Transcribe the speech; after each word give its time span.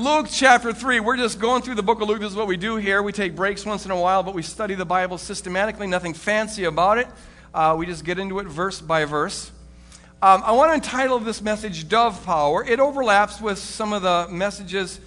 Luke 0.00 0.28
chapter 0.30 0.72
3. 0.72 1.00
We're 1.00 1.18
just 1.18 1.38
going 1.38 1.60
through 1.60 1.74
the 1.74 1.82
book 1.82 2.00
of 2.00 2.08
Luke. 2.08 2.20
This 2.20 2.30
is 2.30 2.36
what 2.36 2.46
we 2.46 2.56
do 2.56 2.76
here. 2.76 3.02
We 3.02 3.12
take 3.12 3.36
breaks 3.36 3.66
once 3.66 3.84
in 3.84 3.90
a 3.90 4.00
while, 4.00 4.22
but 4.22 4.34
we 4.34 4.40
study 4.40 4.74
the 4.74 4.86
Bible 4.86 5.18
systematically. 5.18 5.86
Nothing 5.86 6.14
fancy 6.14 6.64
about 6.64 6.96
it. 6.96 7.06
Uh, 7.52 7.76
we 7.78 7.84
just 7.84 8.02
get 8.02 8.18
into 8.18 8.38
it 8.38 8.46
verse 8.46 8.80
by 8.80 9.04
verse. 9.04 9.52
Um, 10.22 10.42
I 10.42 10.52
want 10.52 10.70
to 10.70 10.74
entitle 10.76 11.18
this 11.18 11.42
message 11.42 11.86
Dove 11.86 12.24
Power. 12.24 12.64
It 12.64 12.80
overlaps 12.80 13.42
with 13.42 13.58
some 13.58 13.92
of 13.92 14.00
the 14.00 14.26
messages 14.30 15.00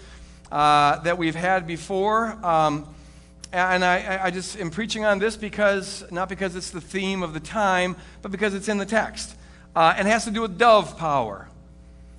uh, 0.51 0.99
that 0.99 1.17
we've 1.17 1.33
had 1.33 1.65
before. 1.65 2.28
Um, 2.46 2.87
and 3.51 3.83
I, 3.83 4.25
I, 4.25 4.29
just 4.29 4.60
am 4.60 4.69
preaching 4.69 5.05
on 5.05 5.17
this 5.17 5.35
because, 5.35 6.03
not 6.12 6.29
because 6.29 6.55
it's 6.55 6.69
the 6.69 6.81
theme 6.81 7.23
of 7.23 7.33
the 7.33 7.39
time, 7.39 7.96
but 8.21 8.31
because 8.31 8.53
it's 8.53 8.67
in 8.67 8.78
the 8.78 8.85
text. 8.85 9.35
Uh, 9.75 9.96
and 9.97 10.07
it 10.07 10.12
has 10.12 10.25
to 10.25 10.31
do 10.31 10.41
with 10.41 10.60
dove 10.60 10.99
power. 10.99 11.49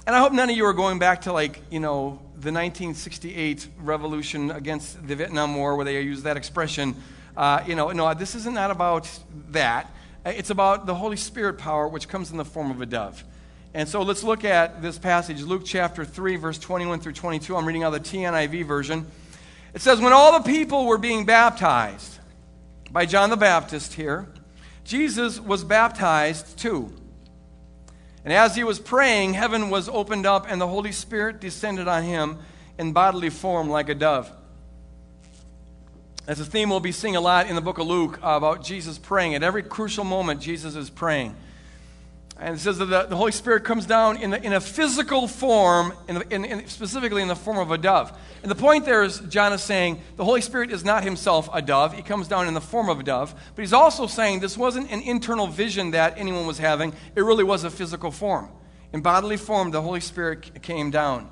And 0.07 0.15
I 0.15 0.19
hope 0.19 0.35
none 0.35 0.51
of 0.51 0.57
you 0.57 0.67
are 0.67 0.75
going 0.75 0.99
back 0.99 1.23
to, 1.23 1.33
like, 1.33 1.63
you 1.71 1.81
know, 1.81 2.21
the 2.35 2.53
1968 2.53 3.69
revolution 3.79 4.51
against 4.51 5.07
the 5.07 5.17
Vietnam 5.17 5.57
War 5.57 5.77
where 5.77 5.85
they 5.87 5.99
use 6.03 6.25
that 6.25 6.37
expression. 6.37 6.95
Uh, 7.35 7.65
you 7.67 7.75
know, 7.75 7.91
no, 7.91 8.13
this 8.13 8.35
isn't 8.35 8.55
not 8.55 8.71
about 8.71 9.09
that. 9.53 9.91
It's 10.27 10.51
about 10.51 10.85
the 10.85 10.95
Holy 10.95 11.17
Spirit 11.17 11.57
power, 11.57 11.89
which 11.89 12.07
comes 12.07 12.31
in 12.31 12.37
the 12.37 12.45
form 12.45 12.71
of 12.71 12.83
a 12.83 12.87
dove. 12.87 13.25
And 13.73 13.89
so 13.89 14.03
let's 14.03 14.23
look 14.23 14.45
at 14.45 14.83
this 14.83 14.99
passage, 14.99 15.41
Luke 15.41 15.63
chapter 15.65 16.05
3, 16.05 16.37
verse 16.37 16.59
21 16.59 17.01
through 17.01 17.15
22. 17.15 17.57
I'm 17.57 17.65
reading 17.65 17.83
out 17.83 17.91
the 17.91 18.01
TNIV 18.01 18.67
version. 18.67 19.07
It 19.73 19.81
says, 19.81 20.01
When 20.01 20.13
all 20.13 20.39
the 20.39 20.49
people 20.49 20.85
were 20.85 20.99
being 20.99 21.25
baptized 21.25 22.19
by 22.91 23.07
John 23.07 23.31
the 23.31 23.37
Baptist 23.37 23.95
here, 23.95 24.29
Jesus 24.85 25.41
was 25.41 25.65
baptized 25.65 26.59
too. 26.59 26.93
And 28.25 28.33
as 28.33 28.57
he 28.57 28.65
was 28.65 28.79
praying, 28.79 29.35
heaven 29.35 29.69
was 29.69 29.89
opened 29.89 30.25
up, 30.25 30.47
and 30.49 30.61
the 30.61 30.67
Holy 30.67 30.93
Spirit 30.93 31.41
descended 31.41 31.87
on 31.87 32.03
him 32.05 32.39
in 32.79 32.93
bodily 32.93 33.31
form 33.31 33.69
like 33.69 33.89
a 33.89 33.95
dove. 33.95 34.33
That's 36.25 36.41
a 36.41 36.45
theme 36.45 36.71
we'll 36.71 36.81
be 36.81 36.93
seeing 36.93 37.17
a 37.17 37.21
lot 37.21 37.49
in 37.49 37.55
the 37.55 37.61
book 37.61 37.77
of 37.77 37.87
Luke 37.87 38.19
about 38.23 38.65
Jesus 38.65 38.97
praying. 38.97 39.35
At 39.35 39.43
every 39.43 39.63
crucial 39.63 40.05
moment, 40.05 40.41
Jesus 40.41 40.75
is 40.75 40.89
praying. 40.89 41.37
And 42.37 42.57
it 42.57 42.59
says 42.59 42.79
that 42.79 42.87
the, 42.87 43.05
the 43.05 43.17
Holy 43.17 43.31
Spirit 43.31 43.63
comes 43.63 43.87
down 43.87 44.17
in, 44.17 44.31
the, 44.31 44.43
in 44.43 44.53
a 44.53 44.61
physical 44.61 45.29
form, 45.29 45.93
in, 46.09 46.17
the, 46.17 46.35
in, 46.35 46.45
in, 46.45 46.67
specifically 46.67 47.23
in 47.23 47.29
the 47.29 47.37
form 47.37 47.59
of 47.59 47.71
a 47.71 47.79
dove. 47.79 48.17
And 48.43 48.51
the 48.51 48.57
point 48.57 48.85
there 48.85 49.05
is, 49.05 49.21
John 49.21 49.53
is 49.53 49.63
saying 49.63 50.03
the 50.17 50.25
Holy 50.25 50.41
Spirit 50.41 50.73
is 50.73 50.85
not 50.85 51.05
himself 51.05 51.49
a 51.53 51.63
dove. 51.63 51.95
He 51.95 52.03
comes 52.03 52.27
down 52.27 52.49
in 52.49 52.55
the 52.55 52.61
form 52.61 52.89
of 52.89 52.99
a 52.99 53.03
dove. 53.05 53.35
But 53.55 53.63
he's 53.63 53.73
also 53.73 54.09
saying 54.09 54.41
this 54.41 54.59
wasn't 54.59 54.91
an 54.91 55.01
internal 55.03 55.47
vision 55.47 55.93
that 55.93 56.19
anyone 56.19 56.47
was 56.47 56.59
having, 56.59 56.93
it 57.15 57.23
really 57.23 57.45
was 57.45 57.63
a 57.63 57.71
physical 57.71 58.11
form. 58.11 58.49
In 58.93 59.01
bodily 59.01 59.37
form, 59.37 59.71
the 59.71 59.83
Holy 59.83 60.01
Spirit 60.01 60.63
came 60.63 60.91
down. 60.91 61.31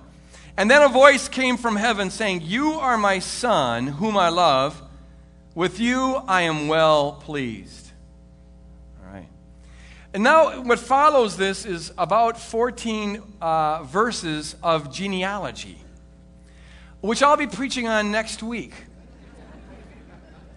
And 0.57 0.71
then 0.71 0.83
a 0.83 0.89
voice 0.89 1.29
came 1.29 1.57
from 1.57 1.77
heaven 1.77 2.11
saying, 2.11 2.43
You 2.43 2.75
are 2.75 2.99
my 2.99 3.19
Son, 3.19 3.87
whom 3.87 4.17
I 4.17 4.29
love. 4.29 4.81
With 5.55 5.81
you 5.81 6.23
I 6.29 6.43
am 6.43 6.69
well 6.69 7.13
pleased. 7.13 7.82
And 10.15 10.23
now, 10.23 10.61
what 10.61 10.79
follows 10.79 11.39
this 11.39 11.65
is 11.65 11.91
about 11.97 12.39
14 12.39 13.23
uh, 13.41 13.83
verses 13.85 14.55
of 14.63 14.93
genealogy, 14.93 15.79
which 17.01 17.23
I'll 17.23 17.39
be 17.39 17.47
preaching 17.47 17.89
on 17.89 18.11
next 18.11 18.43
week. 18.43 18.75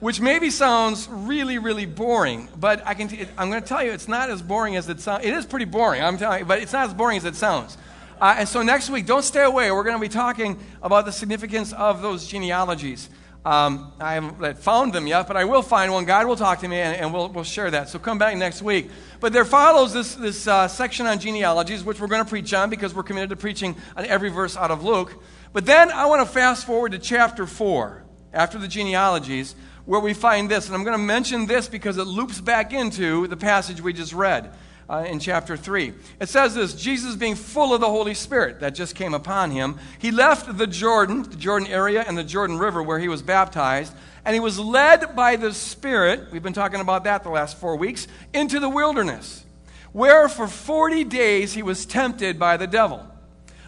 Which 0.01 0.19
maybe 0.19 0.49
sounds 0.49 1.07
really, 1.09 1.57
really 1.57 1.85
boring, 1.85 2.49
but 2.59 2.85
I 2.85 2.95
can 2.95 3.07
t- 3.07 3.25
I'm 3.37 3.49
going 3.49 3.61
to 3.61 3.67
tell 3.67 3.81
you 3.81 3.91
it's 3.91 4.09
not 4.09 4.29
as 4.29 4.41
boring 4.41 4.75
as 4.75 4.89
it 4.89 4.99
sounds. 4.99 5.23
It 5.23 5.33
is 5.33 5.45
pretty 5.45 5.65
boring, 5.65 6.03
I'm 6.03 6.17
telling 6.17 6.39
you, 6.39 6.45
but 6.45 6.61
it's 6.61 6.73
not 6.73 6.87
as 6.87 6.93
boring 6.93 7.17
as 7.17 7.23
it 7.23 7.35
sounds. 7.35 7.77
Uh, 8.19 8.35
and 8.39 8.47
so 8.47 8.61
next 8.61 8.89
week, 8.89 9.05
don't 9.05 9.23
stay 9.23 9.43
away. 9.43 9.71
We're 9.71 9.83
going 9.83 9.95
to 9.95 10.01
be 10.01 10.09
talking 10.09 10.59
about 10.83 11.05
the 11.05 11.13
significance 11.13 11.71
of 11.71 12.01
those 12.01 12.27
genealogies. 12.27 13.09
Um, 13.45 13.93
I 13.99 14.15
haven't 14.15 14.57
found 14.57 14.91
them 14.91 15.05
yet, 15.05 15.27
but 15.27 15.37
I 15.37 15.45
will 15.45 15.61
find 15.61 15.91
one. 15.91 16.05
God 16.05 16.25
will 16.25 16.35
talk 16.35 16.61
to 16.61 16.67
me, 16.67 16.77
and, 16.77 16.97
and 16.97 17.13
we'll, 17.13 17.29
we'll 17.29 17.43
share 17.43 17.69
that. 17.69 17.89
So 17.89 17.99
come 17.99 18.17
back 18.17 18.35
next 18.35 18.63
week. 18.63 18.89
But 19.19 19.33
there 19.33 19.45
follows 19.45 19.93
this, 19.93 20.15
this 20.15 20.47
uh, 20.47 20.67
section 20.67 21.05
on 21.05 21.19
genealogies, 21.19 21.83
which 21.83 22.01
we're 22.01 22.07
going 22.07 22.23
to 22.23 22.29
preach 22.29 22.55
on 22.55 22.71
because 22.71 22.95
we're 22.95 23.03
committed 23.03 23.29
to 23.29 23.35
preaching 23.35 23.75
on 23.95 24.05
every 24.07 24.29
verse 24.29 24.57
out 24.57 24.71
of 24.71 24.83
Luke. 24.83 25.21
But 25.53 25.67
then 25.67 25.91
I 25.91 26.07
want 26.07 26.27
to 26.27 26.33
fast 26.33 26.65
forward 26.65 26.93
to 26.93 26.97
chapter 26.97 27.45
4, 27.45 28.03
after 28.33 28.57
the 28.57 28.67
genealogies, 28.67 29.53
where 29.85 29.99
we 29.99 30.15
find 30.15 30.49
this. 30.49 30.65
And 30.65 30.75
I'm 30.75 30.83
going 30.83 30.97
to 30.97 31.03
mention 31.03 31.45
this 31.45 31.67
because 31.67 31.99
it 31.99 32.07
loops 32.07 32.41
back 32.41 32.73
into 32.73 33.27
the 33.27 33.37
passage 33.37 33.79
we 33.79 33.93
just 33.93 34.13
read 34.13 34.55
uh, 34.89 35.05
in 35.07 35.19
chapter 35.19 35.57
3. 35.57 35.93
It 36.19 36.29
says 36.29 36.55
this 36.55 36.73
Jesus, 36.73 37.15
being 37.15 37.35
full 37.35 37.73
of 37.73 37.81
the 37.81 37.89
Holy 37.89 38.13
Spirit 38.13 38.59
that 38.59 38.75
just 38.75 38.95
came 38.95 39.13
upon 39.13 39.51
him, 39.51 39.77
he 39.99 40.11
left 40.11 40.57
the 40.57 40.67
Jordan, 40.67 41.23
the 41.23 41.35
Jordan 41.35 41.67
area, 41.67 42.03
and 42.07 42.17
the 42.17 42.23
Jordan 42.23 42.57
River 42.57 42.83
where 42.83 42.99
he 42.99 43.07
was 43.07 43.21
baptized, 43.21 43.93
and 44.23 44.33
he 44.33 44.39
was 44.39 44.59
led 44.59 45.15
by 45.15 45.35
the 45.35 45.53
Spirit, 45.53 46.31
we've 46.31 46.43
been 46.43 46.53
talking 46.53 46.79
about 46.79 47.03
that 47.03 47.23
the 47.23 47.29
last 47.29 47.57
four 47.57 47.75
weeks, 47.75 48.07
into 48.33 48.59
the 48.59 48.69
wilderness, 48.69 49.43
where 49.91 50.27
for 50.27 50.47
40 50.47 51.03
days 51.05 51.53
he 51.53 51.63
was 51.63 51.85
tempted 51.85 52.37
by 52.37 52.57
the 52.57 52.67
devil. 52.67 53.05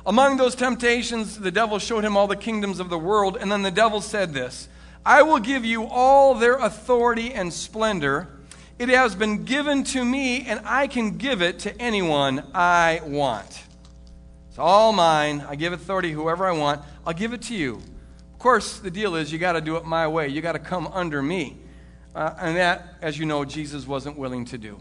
Among 0.06 0.38
those 0.38 0.56
temptations, 0.56 1.38
the 1.38 1.52
devil 1.52 1.80
showed 1.80 2.06
him 2.06 2.16
all 2.16 2.28
the 2.28 2.36
kingdoms 2.36 2.80
of 2.80 2.90
the 2.90 2.98
world, 2.98 3.38
and 3.40 3.52
then 3.52 3.62
the 3.62 3.72
devil 3.72 4.02
said 4.02 4.34
this 4.34 4.70
I 5.06 5.22
will 5.22 5.40
give 5.40 5.64
you 5.64 5.86
all 5.86 6.36
their 6.36 6.56
authority 6.56 7.34
and 7.34 7.54
splendor 7.54 8.28
it 8.80 8.90
has 8.90 9.16
been 9.16 9.44
given 9.44 9.84
to 9.86 10.06
me, 10.06 10.46
and 10.46 10.62
I 10.64 10.88
can 10.88 11.18
give 11.18 11.42
it 11.42 11.60
to 11.60 11.82
anyone 11.82 12.44
I 12.54 13.02
want. 13.04 13.64
It's 14.50 14.60
all 14.60 14.94
mine. 14.94 15.46
I 15.48 15.56
give 15.56 15.74
authority 15.74 16.12
whoever 16.12 16.46
I 16.46 16.52
want. 16.52 16.82
I'll 17.06 17.14
give 17.14 17.34
it 17.34 17.42
to 17.44 17.56
you. 17.56 17.76
Of 18.34 18.40
course, 18.40 18.80
the 18.80 18.92
deal 18.92 19.16
is 19.16 19.32
you 19.32 19.40
got 19.40 19.54
to 19.54 19.62
do 19.62 19.78
it 19.78 19.86
my 19.86 20.08
way. 20.08 20.28
You 20.28 20.42
got 20.42 20.52
to 20.52 20.60
come 20.60 20.88
under 20.88 21.22
me. 21.22 21.58
Uh, 22.14 22.34
and 22.40 22.58
that, 22.58 22.96
as 23.02 23.18
you 23.18 23.26
know, 23.26 23.46
Jesus 23.46 23.88
wasn't 23.88 24.18
willing 24.18 24.46
to 24.46 24.58
do. 24.58 24.80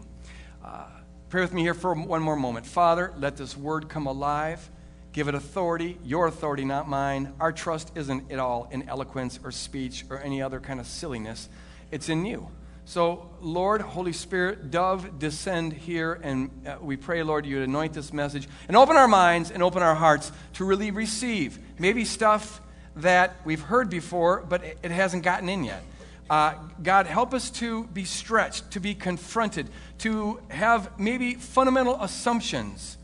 Uh, 0.63 0.85
pray 1.29 1.41
with 1.41 1.53
me 1.53 1.61
here 1.61 1.73
for 1.73 1.93
one 1.93 2.21
more 2.21 2.35
moment. 2.35 2.65
Father, 2.65 3.13
let 3.17 3.37
this 3.37 3.57
word 3.57 3.89
come 3.89 4.05
alive. 4.05 4.69
Give 5.11 5.27
it 5.27 5.33
authority, 5.33 5.97
your 6.03 6.27
authority, 6.27 6.65
not 6.65 6.87
mine. 6.87 7.33
Our 7.39 7.51
trust 7.51 7.91
isn't 7.95 8.31
at 8.31 8.37
all 8.37 8.67
in 8.71 8.87
eloquence 8.87 9.39
or 9.43 9.51
speech 9.51 10.05
or 10.11 10.19
any 10.19 10.41
other 10.41 10.59
kind 10.59 10.79
of 10.79 10.85
silliness, 10.85 11.49
it's 11.89 12.09
in 12.09 12.25
you. 12.25 12.49
So, 12.87 13.29
Lord, 13.41 13.81
Holy 13.81 14.13
Spirit, 14.13 14.71
dove, 14.71 15.19
descend 15.19 15.73
here, 15.73 16.13
and 16.23 16.49
uh, 16.65 16.77
we 16.79 16.95
pray, 16.95 17.21
Lord, 17.21 17.45
you 17.45 17.61
anoint 17.61 17.91
this 17.91 18.13
message 18.13 18.47
and 18.69 18.77
open 18.77 18.95
our 18.95 19.09
minds 19.09 19.51
and 19.51 19.61
open 19.61 19.83
our 19.83 19.93
hearts 19.93 20.31
to 20.53 20.63
really 20.63 20.91
receive 20.91 21.59
maybe 21.77 22.05
stuff 22.05 22.61
that 22.95 23.35
we've 23.43 23.59
heard 23.59 23.89
before, 23.89 24.41
but 24.47 24.63
it 24.63 24.89
hasn't 24.89 25.23
gotten 25.23 25.49
in 25.49 25.65
yet. 25.65 25.83
Uh, 26.29 26.53
God, 26.81 27.07
help 27.07 27.33
us 27.33 27.49
to 27.49 27.83
be 27.87 28.05
stretched, 28.05 28.71
to 28.71 28.79
be 28.79 28.95
confronted, 28.95 29.67
to 29.97 30.39
have 30.47 30.97
maybe 30.97 31.33
fundamental 31.33 32.01
assumptions 32.01 32.97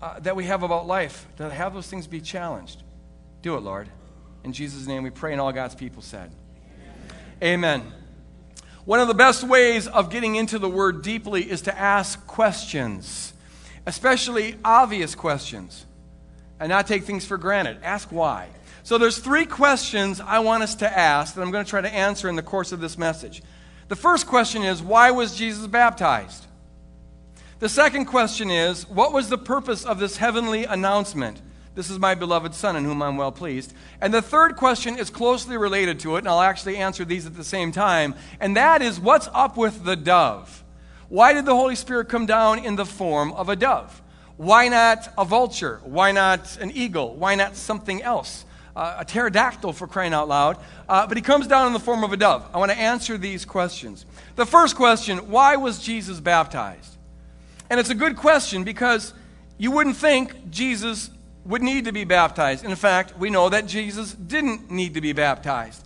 uh, 0.00 0.18
that 0.20 0.34
we 0.34 0.46
have 0.46 0.62
about 0.62 0.86
life, 0.86 1.28
to 1.36 1.50
have 1.50 1.74
those 1.74 1.88
things 1.88 2.06
be 2.06 2.22
challenged. 2.22 2.82
Do 3.42 3.56
it, 3.56 3.60
Lord. 3.60 3.86
In 4.44 4.54
Jesus' 4.54 4.86
name 4.86 5.02
we 5.02 5.10
pray, 5.10 5.32
and 5.32 5.42
all 5.42 5.52
God's 5.52 5.74
people 5.74 6.00
said, 6.00 6.32
Amen. 7.42 7.82
Amen. 7.82 8.03
One 8.84 9.00
of 9.00 9.08
the 9.08 9.14
best 9.14 9.42
ways 9.44 9.86
of 9.86 10.10
getting 10.10 10.36
into 10.36 10.58
the 10.58 10.68
word 10.68 11.02
deeply 11.02 11.50
is 11.50 11.62
to 11.62 11.78
ask 11.78 12.26
questions, 12.26 13.32
especially 13.86 14.56
obvious 14.62 15.14
questions, 15.14 15.86
and 16.60 16.68
not 16.68 16.86
take 16.86 17.04
things 17.04 17.24
for 17.24 17.38
granted. 17.38 17.78
Ask 17.82 18.12
why. 18.12 18.48
So 18.82 18.98
there's 18.98 19.16
three 19.16 19.46
questions 19.46 20.20
I 20.20 20.40
want 20.40 20.62
us 20.62 20.74
to 20.76 20.98
ask 20.98 21.34
that 21.34 21.40
I'm 21.40 21.50
going 21.50 21.64
to 21.64 21.70
try 21.70 21.80
to 21.80 21.94
answer 21.94 22.28
in 22.28 22.36
the 22.36 22.42
course 22.42 22.72
of 22.72 22.80
this 22.80 22.98
message. 22.98 23.42
The 23.88 23.96
first 23.96 24.26
question 24.26 24.62
is 24.62 24.82
why 24.82 25.10
was 25.10 25.34
Jesus 25.34 25.66
baptized? 25.66 26.46
The 27.60 27.70
second 27.70 28.04
question 28.04 28.50
is 28.50 28.86
what 28.86 29.14
was 29.14 29.30
the 29.30 29.38
purpose 29.38 29.86
of 29.86 29.98
this 29.98 30.18
heavenly 30.18 30.64
announcement? 30.64 31.40
This 31.74 31.90
is 31.90 31.98
my 31.98 32.14
beloved 32.14 32.54
Son 32.54 32.76
in 32.76 32.84
whom 32.84 33.02
I'm 33.02 33.16
well 33.16 33.32
pleased. 33.32 33.72
And 34.00 34.14
the 34.14 34.22
third 34.22 34.56
question 34.56 34.96
is 34.96 35.10
closely 35.10 35.56
related 35.56 35.98
to 36.00 36.16
it, 36.16 36.20
and 36.20 36.28
I'll 36.28 36.40
actually 36.40 36.76
answer 36.76 37.04
these 37.04 37.26
at 37.26 37.34
the 37.34 37.44
same 37.44 37.72
time. 37.72 38.14
And 38.38 38.56
that 38.56 38.80
is 38.80 39.00
what's 39.00 39.28
up 39.34 39.56
with 39.56 39.84
the 39.84 39.96
dove? 39.96 40.62
Why 41.08 41.32
did 41.32 41.46
the 41.46 41.54
Holy 41.54 41.74
Spirit 41.74 42.08
come 42.08 42.26
down 42.26 42.64
in 42.64 42.76
the 42.76 42.86
form 42.86 43.32
of 43.32 43.48
a 43.48 43.56
dove? 43.56 44.02
Why 44.36 44.68
not 44.68 45.12
a 45.18 45.24
vulture? 45.24 45.80
Why 45.84 46.12
not 46.12 46.56
an 46.58 46.70
eagle? 46.72 47.14
Why 47.14 47.34
not 47.34 47.56
something 47.56 48.02
else? 48.02 48.44
Uh, 48.76 48.96
a 49.00 49.04
pterodactyl 49.04 49.72
for 49.72 49.86
crying 49.86 50.12
out 50.12 50.28
loud. 50.28 50.58
Uh, 50.88 51.06
but 51.06 51.16
he 51.16 51.22
comes 51.22 51.46
down 51.46 51.68
in 51.68 51.72
the 51.72 51.80
form 51.80 52.02
of 52.02 52.12
a 52.12 52.16
dove. 52.16 52.48
I 52.52 52.58
want 52.58 52.72
to 52.72 52.78
answer 52.78 53.16
these 53.18 53.44
questions. 53.44 54.06
The 54.36 54.46
first 54.46 54.76
question 54.76 55.30
why 55.30 55.56
was 55.56 55.80
Jesus 55.80 56.20
baptized? 56.20 56.96
And 57.70 57.78
it's 57.78 57.90
a 57.90 57.94
good 57.94 58.16
question 58.16 58.64
because 58.64 59.14
you 59.58 59.70
wouldn't 59.70 59.96
think 59.96 60.50
Jesus 60.50 61.10
would 61.44 61.62
need 61.62 61.84
to 61.84 61.92
be 61.92 62.04
baptized. 62.04 62.64
In 62.64 62.74
fact, 62.76 63.18
we 63.18 63.30
know 63.30 63.48
that 63.48 63.66
Jesus 63.66 64.12
didn't 64.12 64.70
need 64.70 64.94
to 64.94 65.00
be 65.00 65.12
baptized. 65.12 65.84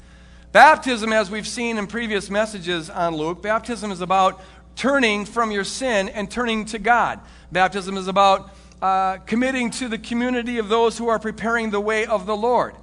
Baptism, 0.52 1.12
as 1.12 1.30
we've 1.30 1.46
seen 1.46 1.78
in 1.78 1.86
previous 1.86 2.30
messages 2.30 2.88
on 2.88 3.16
Luke, 3.16 3.42
baptism 3.42 3.90
is 3.90 4.00
about 4.00 4.40
turning 4.76 5.24
from 5.24 5.50
your 5.50 5.64
sin 5.64 6.08
and 6.08 6.30
turning 6.30 6.64
to 6.66 6.78
God. 6.78 7.20
Baptism 7.50 7.96
is 7.96 8.08
about 8.08 8.54
uh, 8.80 9.16
committing 9.18 9.70
to 9.72 9.88
the 9.88 9.98
community 9.98 10.58
of 10.58 10.68
those 10.68 10.96
who 10.96 11.08
are 11.08 11.18
preparing 11.18 11.70
the 11.70 11.80
way 11.80 12.06
of 12.06 12.26
the 12.26 12.36
Lord. 12.36 12.74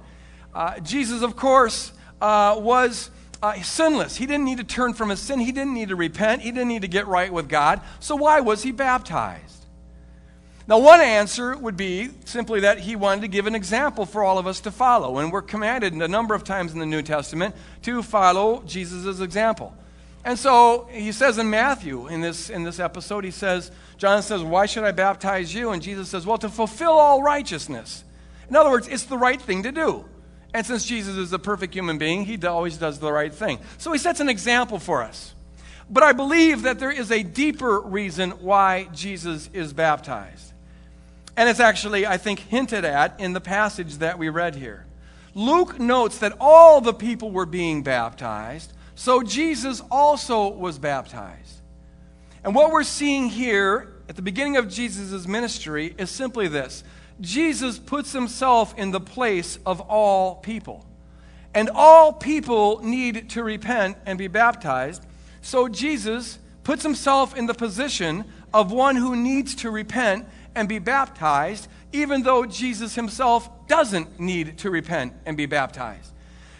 Uh, 0.54 0.78
Jesus, 0.80 1.22
of 1.22 1.36
course, 1.36 1.92
uh, 2.20 2.56
was 2.58 3.10
uh, 3.42 3.60
sinless. 3.62 4.16
He 4.16 4.26
didn't 4.26 4.44
need 4.44 4.58
to 4.58 4.64
turn 4.64 4.92
from 4.92 5.08
his 5.08 5.20
sin. 5.20 5.40
He 5.40 5.52
didn't 5.52 5.74
need 5.74 5.88
to 5.88 5.96
repent. 5.96 6.42
He 6.42 6.50
didn't 6.50 6.68
need 6.68 6.82
to 6.82 6.88
get 6.88 7.06
right 7.06 7.32
with 7.32 7.48
God. 7.48 7.80
So, 8.00 8.16
why 8.16 8.40
was 8.40 8.62
he 8.62 8.72
baptized? 8.72 9.55
Now, 10.68 10.80
one 10.80 11.00
answer 11.00 11.56
would 11.56 11.76
be 11.76 12.10
simply 12.24 12.60
that 12.60 12.80
he 12.80 12.96
wanted 12.96 13.20
to 13.20 13.28
give 13.28 13.46
an 13.46 13.54
example 13.54 14.04
for 14.04 14.24
all 14.24 14.36
of 14.36 14.48
us 14.48 14.60
to 14.62 14.72
follow. 14.72 15.18
And 15.18 15.30
we're 15.30 15.42
commanded 15.42 15.92
a 15.92 16.08
number 16.08 16.34
of 16.34 16.42
times 16.42 16.72
in 16.72 16.80
the 16.80 16.86
New 16.86 17.02
Testament 17.02 17.54
to 17.82 18.02
follow 18.02 18.62
Jesus' 18.66 19.20
example. 19.20 19.72
And 20.24 20.36
so 20.36 20.88
he 20.90 21.12
says 21.12 21.38
in 21.38 21.50
Matthew, 21.50 22.08
in 22.08 22.20
this, 22.20 22.50
in 22.50 22.64
this 22.64 22.80
episode, 22.80 23.22
he 23.22 23.30
says, 23.30 23.70
John 23.96 24.24
says, 24.24 24.42
Why 24.42 24.66
should 24.66 24.82
I 24.82 24.90
baptize 24.90 25.54
you? 25.54 25.70
And 25.70 25.80
Jesus 25.80 26.08
says, 26.08 26.26
Well, 26.26 26.38
to 26.38 26.48
fulfill 26.48 26.94
all 26.94 27.22
righteousness. 27.22 28.02
In 28.50 28.56
other 28.56 28.70
words, 28.70 28.88
it's 28.88 29.04
the 29.04 29.18
right 29.18 29.40
thing 29.40 29.62
to 29.62 29.70
do. 29.70 30.04
And 30.52 30.66
since 30.66 30.84
Jesus 30.84 31.16
is 31.16 31.32
a 31.32 31.38
perfect 31.38 31.74
human 31.74 31.98
being, 31.98 32.24
he 32.24 32.44
always 32.44 32.76
does 32.76 32.98
the 32.98 33.12
right 33.12 33.32
thing. 33.32 33.60
So 33.78 33.92
he 33.92 33.98
sets 33.98 34.18
an 34.18 34.28
example 34.28 34.80
for 34.80 35.02
us. 35.04 35.32
But 35.88 36.02
I 36.02 36.12
believe 36.12 36.62
that 36.62 36.80
there 36.80 36.90
is 36.90 37.12
a 37.12 37.22
deeper 37.22 37.80
reason 37.80 38.30
why 38.32 38.88
Jesus 38.92 39.48
is 39.52 39.72
baptized. 39.72 40.54
And 41.36 41.48
it's 41.48 41.60
actually, 41.60 42.06
I 42.06 42.16
think, 42.16 42.40
hinted 42.40 42.84
at 42.84 43.20
in 43.20 43.32
the 43.32 43.40
passage 43.40 43.96
that 43.96 44.18
we 44.18 44.28
read 44.28 44.54
here. 44.54 44.86
Luke 45.34 45.78
notes 45.78 46.18
that 46.18 46.32
all 46.40 46.80
the 46.80 46.94
people 46.94 47.30
were 47.30 47.44
being 47.44 47.82
baptized, 47.82 48.72
so 48.94 49.22
Jesus 49.22 49.82
also 49.90 50.48
was 50.48 50.78
baptized. 50.78 51.60
And 52.42 52.54
what 52.54 52.70
we're 52.70 52.84
seeing 52.84 53.28
here 53.28 53.92
at 54.08 54.16
the 54.16 54.22
beginning 54.22 54.56
of 54.56 54.68
Jesus' 54.68 55.26
ministry 55.26 55.94
is 55.98 56.10
simply 56.10 56.48
this 56.48 56.84
Jesus 57.20 57.78
puts 57.78 58.12
himself 58.12 58.76
in 58.78 58.90
the 58.90 59.00
place 59.00 59.58
of 59.66 59.80
all 59.80 60.36
people. 60.36 60.86
And 61.54 61.70
all 61.74 62.12
people 62.12 62.82
need 62.82 63.30
to 63.30 63.42
repent 63.42 63.96
and 64.04 64.18
be 64.18 64.28
baptized. 64.28 65.06
So 65.40 65.68
Jesus 65.68 66.38
puts 66.64 66.82
himself 66.82 67.34
in 67.34 67.46
the 67.46 67.54
position 67.54 68.24
of 68.52 68.72
one 68.72 68.96
who 68.96 69.16
needs 69.16 69.54
to 69.56 69.70
repent 69.70 70.26
and 70.56 70.68
be 70.68 70.80
baptized, 70.80 71.68
even 71.92 72.22
though 72.22 72.44
Jesus 72.44 72.96
himself 72.96 73.48
doesn't 73.68 74.18
need 74.18 74.58
to 74.58 74.70
repent 74.70 75.12
and 75.24 75.36
be 75.36 75.46
baptized. 75.46 76.12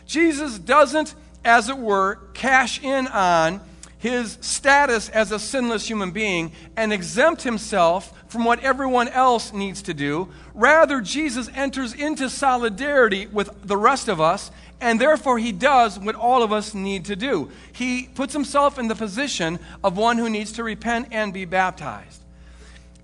Jesus 0.06 0.58
doesn't 0.58 1.14
as 1.46 1.68
it 1.68 1.78
were, 1.78 2.16
cash 2.34 2.82
in 2.82 3.06
on 3.06 3.60
his 3.98 4.36
status 4.40 5.08
as 5.08 5.30
a 5.32 5.38
sinless 5.38 5.88
human 5.88 6.10
being 6.10 6.52
and 6.76 6.92
exempt 6.92 7.42
himself 7.42 8.12
from 8.28 8.44
what 8.44 8.60
everyone 8.60 9.08
else 9.08 9.52
needs 9.52 9.80
to 9.82 9.94
do. 9.94 10.28
Rather, 10.54 11.00
Jesus 11.00 11.48
enters 11.54 11.94
into 11.94 12.28
solidarity 12.28 13.28
with 13.28 13.48
the 13.62 13.76
rest 13.76 14.08
of 14.08 14.20
us, 14.20 14.50
and 14.80 15.00
therefore 15.00 15.38
he 15.38 15.52
does 15.52 15.98
what 15.98 16.16
all 16.16 16.42
of 16.42 16.52
us 16.52 16.74
need 16.74 17.04
to 17.06 17.16
do. 17.16 17.50
He 17.72 18.08
puts 18.14 18.32
himself 18.32 18.78
in 18.78 18.88
the 18.88 18.96
position 18.96 19.60
of 19.84 19.96
one 19.96 20.18
who 20.18 20.28
needs 20.28 20.52
to 20.52 20.64
repent 20.64 21.08
and 21.12 21.32
be 21.32 21.44
baptized. 21.44 22.22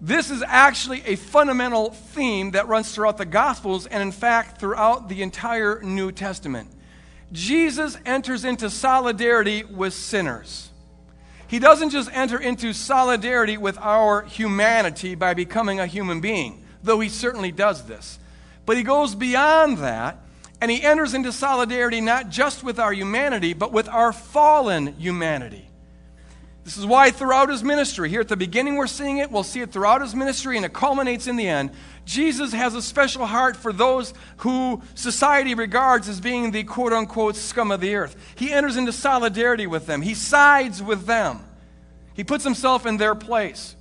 This 0.04 0.32
is 0.32 0.43
actually 0.44 1.00
a 1.06 1.14
fundamental 1.14 1.93
theme 1.93 2.50
that 2.50 2.66
runs 2.66 2.93
throughout 2.93 3.19
the 3.19 3.25
Gospels 3.25 3.87
and, 3.87 4.02
in 4.02 4.10
fact, 4.10 4.58
throughout 4.58 5.08
the 5.08 5.22
entire 5.22 5.81
New 5.81 6.10
Testament. 6.10 6.69
Jesus 7.31 7.96
enters 8.04 8.44
into 8.44 8.69
solidarity 8.69 9.62
with 9.62 9.94
sinners. 9.94 10.70
He 11.46 11.60
doesn't 11.60 11.90
just 11.90 12.10
enter 12.12 12.37
into 12.37 12.72
solidarity 12.72 13.56
with 13.56 13.78
our 13.78 14.22
humanity 14.22 15.14
by 15.14 15.34
becoming 15.34 15.78
a 15.78 15.87
human 15.87 16.20
being, 16.20 16.64
though 16.82 16.99
he 16.99 17.08
certainly 17.08 17.52
does 17.52 17.84
this. 17.84 18.19
But 18.66 18.76
he 18.76 18.82
goes 18.82 19.14
beyond 19.14 19.78
that 19.78 20.19
and 20.60 20.69
he 20.69 20.82
enters 20.82 21.14
into 21.14 21.31
solidarity 21.31 22.00
not 22.00 22.28
just 22.28 22.64
with 22.64 22.81
our 22.81 22.93
humanity, 22.93 23.52
but 23.52 23.72
with 23.72 23.88
our 23.88 24.12
fallen 24.12 24.96
humanity. 24.99 25.69
This 26.64 26.76
is 26.76 26.87
why 26.87 27.11
throughout 27.11 27.49
his 27.49 27.64
ministry, 27.64 28.09
here 28.09 28.20
at 28.20 28.29
the 28.29 28.37
beginning 28.37 28.76
we're 28.76 28.87
seeing 28.87 29.19
it, 29.19 29.32
we'll 29.32 29.43
see 29.43 29.61
it 29.61 29.73
throughout 29.73 30.00
his 30.00 30.14
ministry, 30.14 30.56
and 30.56 30.64
it 30.64 30.73
culminates 30.73 31.26
in 31.26 31.37
the 31.37 31.49
end. 31.49 31.70
Jesus 32.05 32.53
has 32.53 32.75
a 32.75 32.82
special 32.82 33.26
heart 33.26 33.56
for 33.56 33.73
those 33.73 34.14
who 34.38 34.81
society 34.94 35.55
regards 35.55 36.09
as 36.09 36.20
being 36.20 36.53
the 36.53 36.62
quote 36.62 36.93
unquote 36.93 37.35
scum 37.35 37.73
of 37.73 37.81
the 37.81 37.97
earth. 37.97 38.17
He 38.37 38.53
enters 38.53 38.76
into 38.76 38.93
solidarity 38.93 39.67
with 39.67 39.87
them, 39.87 40.03
he 40.03 40.14
sides 40.14 40.81
with 40.81 41.06
them, 41.06 41.41
he 42.14 42.23
puts 42.23 42.44
himself 42.44 42.87
in 42.87 42.97
their 42.97 43.17
place. 43.17 43.75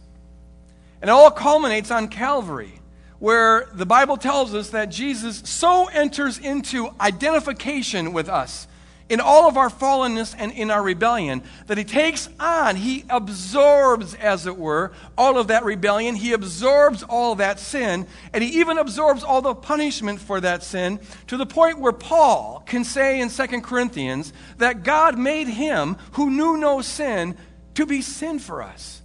And 1.01 1.09
it 1.09 1.13
all 1.13 1.31
culminates 1.31 1.91
on 1.91 2.07
Calvary, 2.07 2.79
where 3.19 3.69
the 3.73 3.85
Bible 3.85 4.17
tells 4.17 4.55
us 4.55 4.71
that 4.71 4.89
Jesus 4.89 5.41
so 5.45 5.87
enters 5.87 6.39
into 6.39 6.89
identification 6.99 8.13
with 8.13 8.27
us 8.27 8.67
in 9.11 9.19
all 9.19 9.49
of 9.49 9.57
our 9.57 9.69
fallenness 9.69 10.33
and 10.37 10.53
in 10.53 10.71
our 10.71 10.81
rebellion 10.81 11.43
that 11.67 11.77
he 11.77 11.83
takes 11.83 12.29
on, 12.39 12.77
he 12.77 13.03
absorbs, 13.09 14.13
as 14.13 14.47
it 14.47 14.55
were, 14.55 14.93
all 15.17 15.37
of 15.37 15.49
that 15.49 15.65
rebellion. 15.65 16.15
He 16.15 16.31
absorbs 16.31 17.03
all 17.03 17.35
that 17.35 17.59
sin, 17.59 18.07
and 18.31 18.41
he 18.41 18.61
even 18.61 18.77
absorbs 18.77 19.21
all 19.21 19.41
the 19.41 19.53
punishment 19.53 20.21
for 20.21 20.39
that 20.39 20.63
sin 20.63 20.97
to 21.27 21.35
the 21.35 21.45
point 21.45 21.77
where 21.77 21.91
Paul 21.91 22.63
can 22.65 22.85
say 22.85 23.19
in 23.19 23.29
2 23.29 23.47
Corinthians 23.59 24.31
that 24.59 24.83
God 24.83 25.19
made 25.19 25.49
him 25.49 25.97
who 26.13 26.29
knew 26.29 26.55
no 26.55 26.81
sin 26.81 27.35
to 27.73 27.85
be 27.85 28.01
sin 28.01 28.39
for 28.39 28.63
us. 28.63 29.01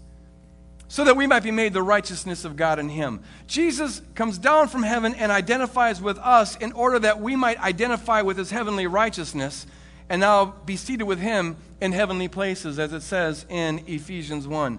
So 0.86 1.02
that 1.02 1.16
we 1.16 1.26
might 1.26 1.42
be 1.42 1.50
made 1.50 1.72
the 1.72 1.82
righteousness 1.82 2.44
of 2.44 2.54
God 2.54 2.78
in 2.78 2.88
Him. 2.88 3.20
Jesus 3.48 4.00
comes 4.14 4.38
down 4.38 4.68
from 4.68 4.84
heaven 4.84 5.14
and 5.14 5.32
identifies 5.32 6.00
with 6.00 6.16
us 6.18 6.56
in 6.56 6.70
order 6.72 7.00
that 7.00 7.20
we 7.20 7.34
might 7.34 7.58
identify 7.58 8.22
with 8.22 8.38
His 8.38 8.52
heavenly 8.52 8.86
righteousness 8.86 9.66
and 10.08 10.20
now 10.20 10.54
be 10.64 10.76
seated 10.76 11.04
with 11.04 11.18
him 11.18 11.56
in 11.80 11.92
heavenly 11.92 12.28
places, 12.28 12.78
as 12.78 12.92
it 12.92 13.02
says 13.02 13.44
in 13.48 13.82
Ephesians 13.86 14.46
1. 14.46 14.78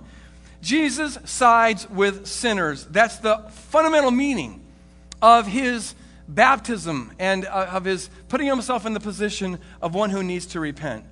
Jesus 0.61 1.17
sides 1.25 1.89
with 1.89 2.25
sinners. 2.25 2.85
That's 2.85 3.17
the 3.17 3.37
fundamental 3.51 4.11
meaning 4.11 4.61
of 5.21 5.47
his 5.47 5.95
baptism 6.27 7.13
and 7.19 7.45
uh, 7.45 7.67
of 7.71 7.85
his 7.85 8.09
putting 8.27 8.47
himself 8.47 8.85
in 8.85 8.93
the 8.93 8.99
position 8.99 9.59
of 9.81 9.93
one 9.93 10.09
who 10.09 10.23
needs 10.23 10.47
to 10.47 10.59
repent. 10.59 11.05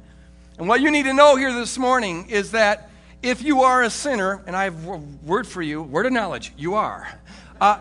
And 0.57 0.67
what 0.67 0.81
you 0.81 0.91
need 0.91 1.03
to 1.03 1.13
know 1.13 1.35
here 1.35 1.53
this 1.53 1.77
morning 1.77 2.27
is 2.29 2.51
that 2.51 2.89
if 3.21 3.41
you 3.41 3.61
are 3.61 3.83
a 3.83 3.89
sinner, 3.89 4.43
and 4.45 4.55
I 4.55 4.65
have 4.65 4.87
a 4.87 4.97
word 4.97 5.47
for 5.47 5.61
you, 5.61 5.81
word 5.81 6.05
of 6.05 6.13
knowledge, 6.13 6.53
you 6.57 6.75
are. 6.75 7.19
Uh, 7.59 7.79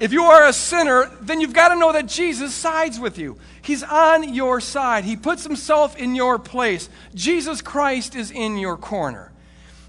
if 0.00 0.12
you 0.12 0.24
are 0.24 0.46
a 0.46 0.52
sinner, 0.52 1.10
then 1.20 1.40
you've 1.40 1.52
got 1.52 1.68
to 1.68 1.76
know 1.76 1.92
that 1.92 2.06
Jesus 2.06 2.54
sides 2.54 2.98
with 3.00 3.18
you. 3.18 3.38
He's 3.62 3.82
on 3.82 4.34
your 4.34 4.60
side. 4.60 5.04
He 5.04 5.16
puts 5.16 5.44
himself 5.44 5.96
in 5.96 6.14
your 6.14 6.38
place. 6.38 6.88
Jesus 7.14 7.62
Christ 7.62 8.14
is 8.14 8.30
in 8.30 8.58
your 8.58 8.76
corner. 8.76 9.32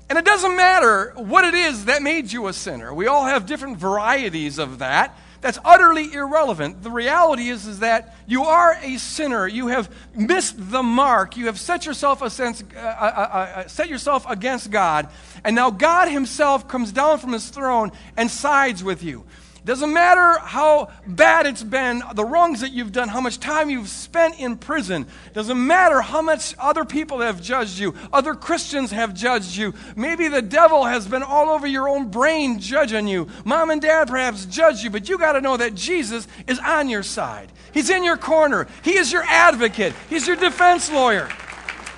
And 0.10 0.18
it 0.18 0.26
doesn't 0.26 0.56
matter 0.56 1.14
what 1.16 1.44
it 1.44 1.54
is 1.54 1.86
that 1.86 2.02
made 2.02 2.32
you 2.32 2.48
a 2.48 2.54
sinner. 2.54 2.94
We 2.94 3.08
all 3.08 3.26
have 3.26 3.46
different 3.46 3.78
varieties 3.78 4.58
of 4.58 4.80
that. 4.80 5.18
That's 5.42 5.60
utterly 5.64 6.14
irrelevant. 6.14 6.82
The 6.82 6.90
reality 6.90 7.50
is, 7.50 7.68
is 7.68 7.80
that 7.80 8.16
you 8.26 8.44
are 8.44 8.78
a 8.82 8.98
sinner. 8.98 9.48
You 9.48 9.68
have 9.68 9.94
missed 10.16 10.56
the 10.58 10.82
mark. 10.82 11.38
You 11.38 11.46
have 11.46 11.60
set 11.60 11.86
yourself, 11.86 12.22
against, 12.22 12.64
uh, 12.76 12.80
uh, 12.80 12.82
uh, 12.82 13.38
uh, 13.60 13.68
set 13.68 13.88
yourself 13.90 14.26
against 14.28 14.72
God. 14.72 15.10
And 15.44 15.56
now 15.56 15.70
God 15.70 16.08
Himself 16.08 16.68
comes 16.68 16.92
down 16.92 17.20
from 17.20 17.34
His 17.34 17.50
throne 17.50 17.92
and 18.16 18.32
sides 18.32 18.84
with 18.84 19.04
you. 19.04 19.26
Doesn't 19.68 19.92
matter 19.92 20.40
how 20.40 20.92
bad 21.06 21.46
it's 21.46 21.62
been, 21.62 22.02
the 22.14 22.24
wrongs 22.24 22.62
that 22.62 22.72
you've 22.72 22.94
done, 22.94 23.10
how 23.10 23.20
much 23.20 23.38
time 23.38 23.70
you've 23.70 23.90
spent 23.90 24.40
in 24.40 24.56
prison. 24.56 25.06
Doesn't 25.34 25.68
matter 25.68 26.00
how 26.00 26.22
much 26.22 26.56
other 26.58 26.86
people 26.86 27.20
have 27.20 27.42
judged 27.42 27.78
you, 27.78 27.94
other 28.14 28.34
Christians 28.34 28.92
have 28.92 29.14
judged 29.14 29.58
you. 29.58 29.74
Maybe 29.98 30.30
the 30.30 30.42
devil 30.42 30.86
has 30.86 31.06
been 31.06 31.22
all 31.22 31.50
over 31.50 31.68
your 31.68 31.90
own 31.90 32.10
brain 32.10 32.62
judging 32.62 33.10
you. 33.10 33.28
Mom 33.44 33.70
and 33.70 33.82
dad 33.82 34.08
perhaps 34.08 34.46
judged 34.46 34.86
you, 34.86 34.90
but 34.90 35.10
you 35.10 35.18
got 35.18 35.34
to 35.34 35.42
know 35.42 35.58
that 35.58 35.76
Jesus 35.76 36.30
is 36.48 36.60
on 36.60 36.88
your 36.88 37.04
side. 37.04 37.52
He's 37.74 37.90
in 37.90 38.06
your 38.06 38.16
corner. 38.16 38.68
He 38.86 38.98
is 38.98 39.12
your 39.12 39.24
advocate. 39.24 39.94
He's 40.10 40.26
your 40.26 40.38
defense 40.38 40.90
lawyer. 40.90 41.28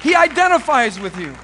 He 0.02 0.16
identifies 0.16 1.00
with 1.00 1.16
you. 1.20 1.36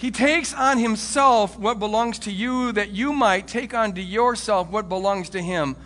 He 0.00 0.10
takes 0.10 0.54
on 0.54 0.78
himself 0.78 1.58
what 1.58 1.78
belongs 1.78 2.20
to 2.20 2.32
you 2.32 2.72
that 2.72 2.88
you 2.88 3.12
might 3.12 3.46
take 3.46 3.74
on 3.74 3.92
to 3.96 4.00
yourself 4.00 4.70
what 4.70 4.88
belongs 4.88 5.28
to 5.30 5.42
him. 5.42 5.76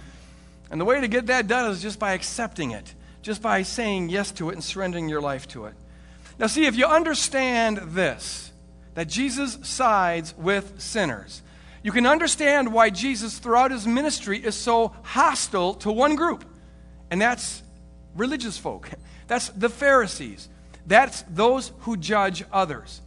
And 0.71 0.81
the 0.81 0.85
way 0.85 1.01
to 1.01 1.09
get 1.09 1.27
that 1.27 1.49
done 1.49 1.69
is 1.69 1.83
just 1.83 1.99
by 1.99 2.13
accepting 2.13 2.71
it, 2.71 2.95
just 3.23 3.43
by 3.43 3.63
saying 3.63 4.11
yes 4.11 4.31
to 4.33 4.51
it 4.51 4.53
and 4.53 4.63
surrendering 4.63 5.09
your 5.09 5.21
life 5.21 5.49
to 5.49 5.65
it. 5.65 5.75
Now, 6.39 6.47
see, 6.47 6.65
if 6.67 6.77
you 6.77 6.87
understand 6.87 7.79
this, 7.79 8.53
that 8.95 9.09
Jesus 9.09 9.59
sides 9.63 10.33
with 10.39 10.81
sinners, 10.81 11.43
you 11.83 11.91
can 11.91 12.07
understand 12.07 12.73
why 12.73 12.91
Jesus, 12.91 13.41
throughout 13.41 13.73
his 13.73 13.85
ministry, 13.85 14.39
is 14.39 14.55
so 14.55 14.95
hostile 15.03 15.75
to 15.75 15.91
one 15.91 16.15
group, 16.15 16.45
and 17.11 17.21
that's 17.21 17.65
religious 18.15 18.57
folk. 18.57 18.91
That's 19.27 19.49
the 19.49 19.71
Pharisees. 19.71 20.51
That's 20.87 21.23
those 21.23 21.73
who 21.81 21.97
judge 21.97 22.45
others. 22.53 23.01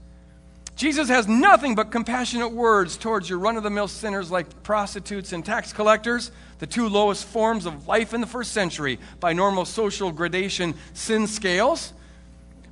Jesus 0.77 1.09
has 1.09 1.27
nothing 1.27 1.73
but 1.73 1.89
compassionate 1.89 2.51
words 2.51 2.97
towards 2.97 3.27
your 3.27 3.39
run 3.39 3.57
of 3.57 3.63
the 3.63 3.69
mill 3.71 3.87
sinners 3.87 4.29
like 4.29 4.61
prostitutes 4.61 5.33
and 5.33 5.43
tax 5.43 5.73
collectors, 5.73 6.29
the 6.59 6.67
two 6.67 6.87
lowest 6.87 7.25
forms 7.25 7.65
of 7.65 7.87
life 7.87 8.13
in 8.13 8.21
the 8.21 8.27
first 8.27 8.51
century 8.51 8.99
by 9.19 9.33
normal 9.33 9.65
social 9.65 10.11
gradation 10.11 10.75
sin 10.93 11.25
scales. 11.25 11.93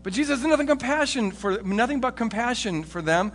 But 0.03 0.13
Jesus 0.13 0.39
has 0.39 0.47
nothing, 0.47 0.67
compassion 0.67 1.31
for, 1.31 1.63
nothing 1.63 1.99
but 1.99 2.15
compassion 2.15 2.83
for 2.83 3.01
them. 3.01 3.31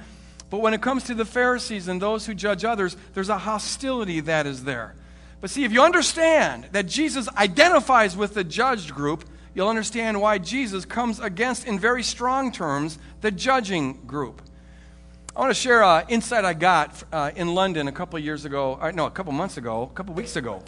But 0.50 0.60
when 0.60 0.72
it 0.72 0.80
comes 0.80 1.02
to 1.04 1.14
the 1.14 1.24
Pharisees 1.24 1.88
and 1.88 2.00
those 2.00 2.24
who 2.24 2.32
judge 2.32 2.64
others, 2.64 2.96
there's 3.12 3.28
a 3.28 3.38
hostility 3.38 4.20
that 4.20 4.46
is 4.46 4.62
there. 4.62 4.94
But 5.40 5.50
see, 5.50 5.64
if 5.64 5.72
you 5.72 5.82
understand 5.82 6.68
that 6.70 6.86
Jesus 6.86 7.28
identifies 7.30 8.16
with 8.16 8.34
the 8.34 8.44
judged 8.44 8.94
group, 8.94 9.24
you'll 9.52 9.68
understand 9.68 10.20
why 10.20 10.38
Jesus 10.38 10.84
comes 10.84 11.18
against, 11.18 11.66
in 11.66 11.76
very 11.76 12.04
strong 12.04 12.52
terms, 12.52 13.00
the 13.20 13.32
judging 13.32 13.94
group. 14.06 14.42
I 15.40 15.42
want 15.44 15.56
to 15.56 15.62
share 15.62 15.82
an 15.82 16.04
insight 16.10 16.44
I 16.44 16.52
got 16.52 17.02
uh, 17.10 17.30
in 17.34 17.54
London 17.54 17.88
a 17.88 17.92
couple 17.92 18.18
years 18.18 18.44
ago, 18.44 18.78
uh, 18.78 18.90
no, 18.90 19.06
a 19.06 19.10
couple 19.10 19.32
months 19.32 19.56
ago, 19.56 19.84
a 19.90 19.94
couple 19.94 20.12
weeks 20.12 20.36
ago. 20.36 20.62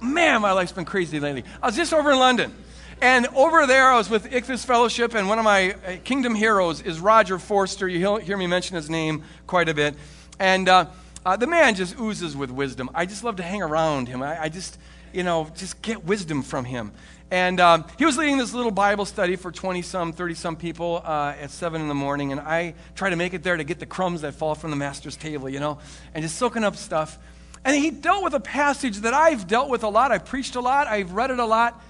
Man, 0.00 0.40
my 0.40 0.52
life's 0.52 0.72
been 0.72 0.86
crazy 0.86 1.20
lately. 1.20 1.44
I 1.62 1.66
was 1.66 1.76
just 1.76 1.92
over 1.92 2.12
in 2.12 2.18
London. 2.18 2.54
And 3.02 3.26
over 3.34 3.66
there, 3.66 3.90
I 3.90 3.98
was 3.98 4.08
with 4.08 4.24
Ichthus 4.30 4.64
Fellowship, 4.64 5.14
and 5.14 5.28
one 5.28 5.38
of 5.38 5.44
my 5.44 5.72
uh, 5.72 5.96
kingdom 6.02 6.34
heroes 6.34 6.80
is 6.80 6.98
Roger 6.98 7.38
Forster. 7.38 7.86
You 7.86 8.16
hear 8.16 8.38
me 8.38 8.46
mention 8.46 8.74
his 8.74 8.88
name 8.88 9.22
quite 9.46 9.68
a 9.68 9.74
bit. 9.74 9.94
And 10.38 10.66
uh, 10.66 10.86
uh, 11.26 11.36
the 11.36 11.46
man 11.46 11.74
just 11.74 12.00
oozes 12.00 12.34
with 12.34 12.50
wisdom. 12.50 12.88
I 12.94 13.04
just 13.04 13.22
love 13.22 13.36
to 13.36 13.42
hang 13.42 13.60
around 13.60 14.08
him. 14.08 14.22
I, 14.22 14.44
I 14.44 14.48
just, 14.48 14.78
you 15.12 15.24
know, 15.24 15.50
just 15.54 15.82
get 15.82 16.06
wisdom 16.06 16.40
from 16.40 16.64
him. 16.64 16.92
And 17.30 17.58
um, 17.58 17.84
he 17.98 18.04
was 18.04 18.16
leading 18.16 18.38
this 18.38 18.54
little 18.54 18.70
Bible 18.70 19.04
study 19.04 19.34
for 19.34 19.50
20 19.50 19.82
some, 19.82 20.12
30 20.12 20.34
some 20.34 20.56
people 20.56 21.02
uh, 21.04 21.34
at 21.40 21.50
7 21.50 21.80
in 21.80 21.88
the 21.88 21.94
morning. 21.94 22.30
And 22.30 22.40
I 22.40 22.74
try 22.94 23.10
to 23.10 23.16
make 23.16 23.34
it 23.34 23.42
there 23.42 23.56
to 23.56 23.64
get 23.64 23.80
the 23.80 23.86
crumbs 23.86 24.20
that 24.20 24.34
fall 24.34 24.54
from 24.54 24.70
the 24.70 24.76
master's 24.76 25.16
table, 25.16 25.48
you 25.48 25.58
know, 25.58 25.78
and 26.14 26.22
just 26.22 26.36
soaking 26.36 26.62
up 26.62 26.76
stuff. 26.76 27.18
And 27.64 27.74
he 27.74 27.90
dealt 27.90 28.22
with 28.22 28.34
a 28.34 28.40
passage 28.40 28.98
that 28.98 29.12
I've 29.12 29.48
dealt 29.48 29.70
with 29.70 29.82
a 29.82 29.88
lot. 29.88 30.12
I've 30.12 30.24
preached 30.24 30.54
a 30.54 30.60
lot. 30.60 30.86
I've 30.86 31.12
read 31.12 31.32
it 31.32 31.40
a 31.40 31.44
lot. 31.44 31.82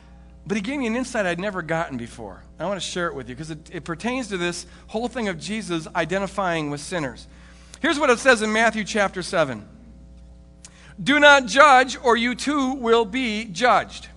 But 0.46 0.56
he 0.56 0.62
gave 0.62 0.78
me 0.78 0.86
an 0.86 0.96
insight 0.96 1.26
I'd 1.26 1.40
never 1.40 1.60
gotten 1.60 1.98
before. 1.98 2.42
I 2.58 2.64
want 2.64 2.80
to 2.80 2.86
share 2.86 3.08
it 3.08 3.14
with 3.14 3.28
you 3.28 3.34
because 3.34 3.50
it, 3.50 3.68
it 3.70 3.84
pertains 3.84 4.28
to 4.28 4.38
this 4.38 4.64
whole 4.86 5.08
thing 5.08 5.28
of 5.28 5.38
Jesus 5.38 5.86
identifying 5.94 6.70
with 6.70 6.80
sinners. 6.80 7.26
Here's 7.80 7.98
what 7.98 8.08
it 8.08 8.20
says 8.20 8.40
in 8.40 8.52
Matthew 8.52 8.84
chapter 8.84 9.22
7 9.22 9.68
Do 11.02 11.20
not 11.20 11.44
judge, 11.46 11.98
or 12.02 12.16
you 12.16 12.34
too 12.34 12.74
will 12.74 13.04
be 13.04 13.44
judged. 13.44 14.08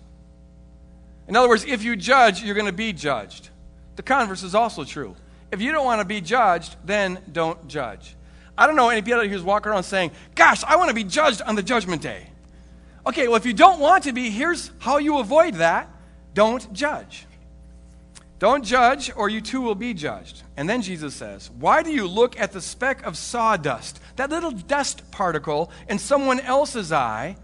In 1.29 1.35
other 1.35 1.47
words, 1.47 1.63
if 1.63 1.83
you 1.83 1.95
judge, 1.95 2.43
you're 2.43 2.55
going 2.55 2.65
to 2.65 2.73
be 2.73 2.91
judged. 2.91 3.49
The 3.95 4.03
converse 4.03 4.41
is 4.41 4.55
also 4.55 4.83
true. 4.83 5.15
If 5.51 5.61
you 5.61 5.71
don't 5.71 5.85
want 5.85 6.01
to 6.01 6.05
be 6.05 6.21
judged, 6.21 6.75
then 6.83 7.19
don't 7.31 7.67
judge. 7.67 8.15
I 8.57 8.65
don't 8.65 8.75
know 8.75 8.89
anybody 8.89 9.29
who's 9.29 9.43
walking 9.43 9.71
around 9.71 9.83
saying, 9.83 10.11
Gosh, 10.33 10.63
I 10.63 10.75
want 10.75 10.89
to 10.89 10.95
be 10.95 11.03
judged 11.03 11.43
on 11.43 11.55
the 11.55 11.63
judgment 11.63 12.01
day. 12.01 12.27
Okay, 13.05 13.27
well, 13.27 13.37
if 13.37 13.45
you 13.45 13.53
don't 13.53 13.79
want 13.79 14.05
to 14.05 14.11
be, 14.11 14.31
here's 14.31 14.71
how 14.79 14.97
you 14.97 15.19
avoid 15.19 15.55
that 15.55 15.89
don't 16.33 16.73
judge. 16.73 17.25
Don't 18.39 18.63
judge, 18.63 19.11
or 19.15 19.29
you 19.29 19.41
too 19.41 19.61
will 19.61 19.75
be 19.75 19.93
judged. 19.93 20.43
And 20.57 20.67
then 20.67 20.81
Jesus 20.81 21.13
says, 21.13 21.51
Why 21.51 21.83
do 21.83 21.91
you 21.91 22.07
look 22.07 22.39
at 22.39 22.53
the 22.53 22.61
speck 22.61 23.05
of 23.05 23.17
sawdust, 23.17 23.99
that 24.15 24.31
little 24.31 24.51
dust 24.51 25.11
particle, 25.11 25.69
in 25.87 25.99
someone 25.99 26.39
else's 26.39 26.91
eye? 26.91 27.35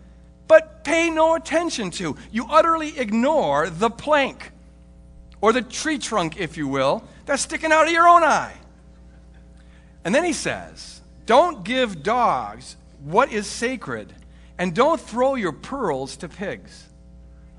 But 0.48 0.84
pay 0.84 1.10
no 1.10 1.36
attention 1.36 1.92
to. 1.92 2.16
You 2.32 2.46
utterly 2.50 2.98
ignore 2.98 3.70
the 3.70 3.90
plank, 3.90 4.52
or 5.42 5.54
the 5.54 5.62
tree 5.62 5.98
trunk, 5.98 6.40
if 6.40 6.58
you 6.58 6.68
will, 6.68 7.04
that's 7.26 7.42
sticking 7.42 7.72
out 7.72 7.88
of 7.88 7.94
your 7.94 8.08
own 8.08 8.24
eye. 8.24 8.54
And 10.04 10.14
then 10.14 10.24
he 10.24 10.34
says, 10.34 11.02
Don't 11.26 11.64
give 11.64 12.04
dogs 12.04 12.78
what 13.04 13.32
is 13.32 13.48
sacred, 13.48 14.14
and 14.58 14.74
don't 14.74 15.00
throw 15.00 15.36
your 15.36 15.52
pearls 15.52 16.18
to 16.18 16.30
pigs. 16.30 16.88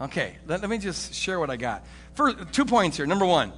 Okay, 0.00 0.36
let, 0.46 0.60
let 0.60 0.70
me 0.70 0.78
just 0.78 1.14
share 1.14 1.40
what 1.40 1.50
I 1.50 1.56
got. 1.56 1.84
First, 2.14 2.52
two 2.52 2.64
points 2.64 2.96
here. 2.96 3.06
Number 3.06 3.26
one, 3.26 3.52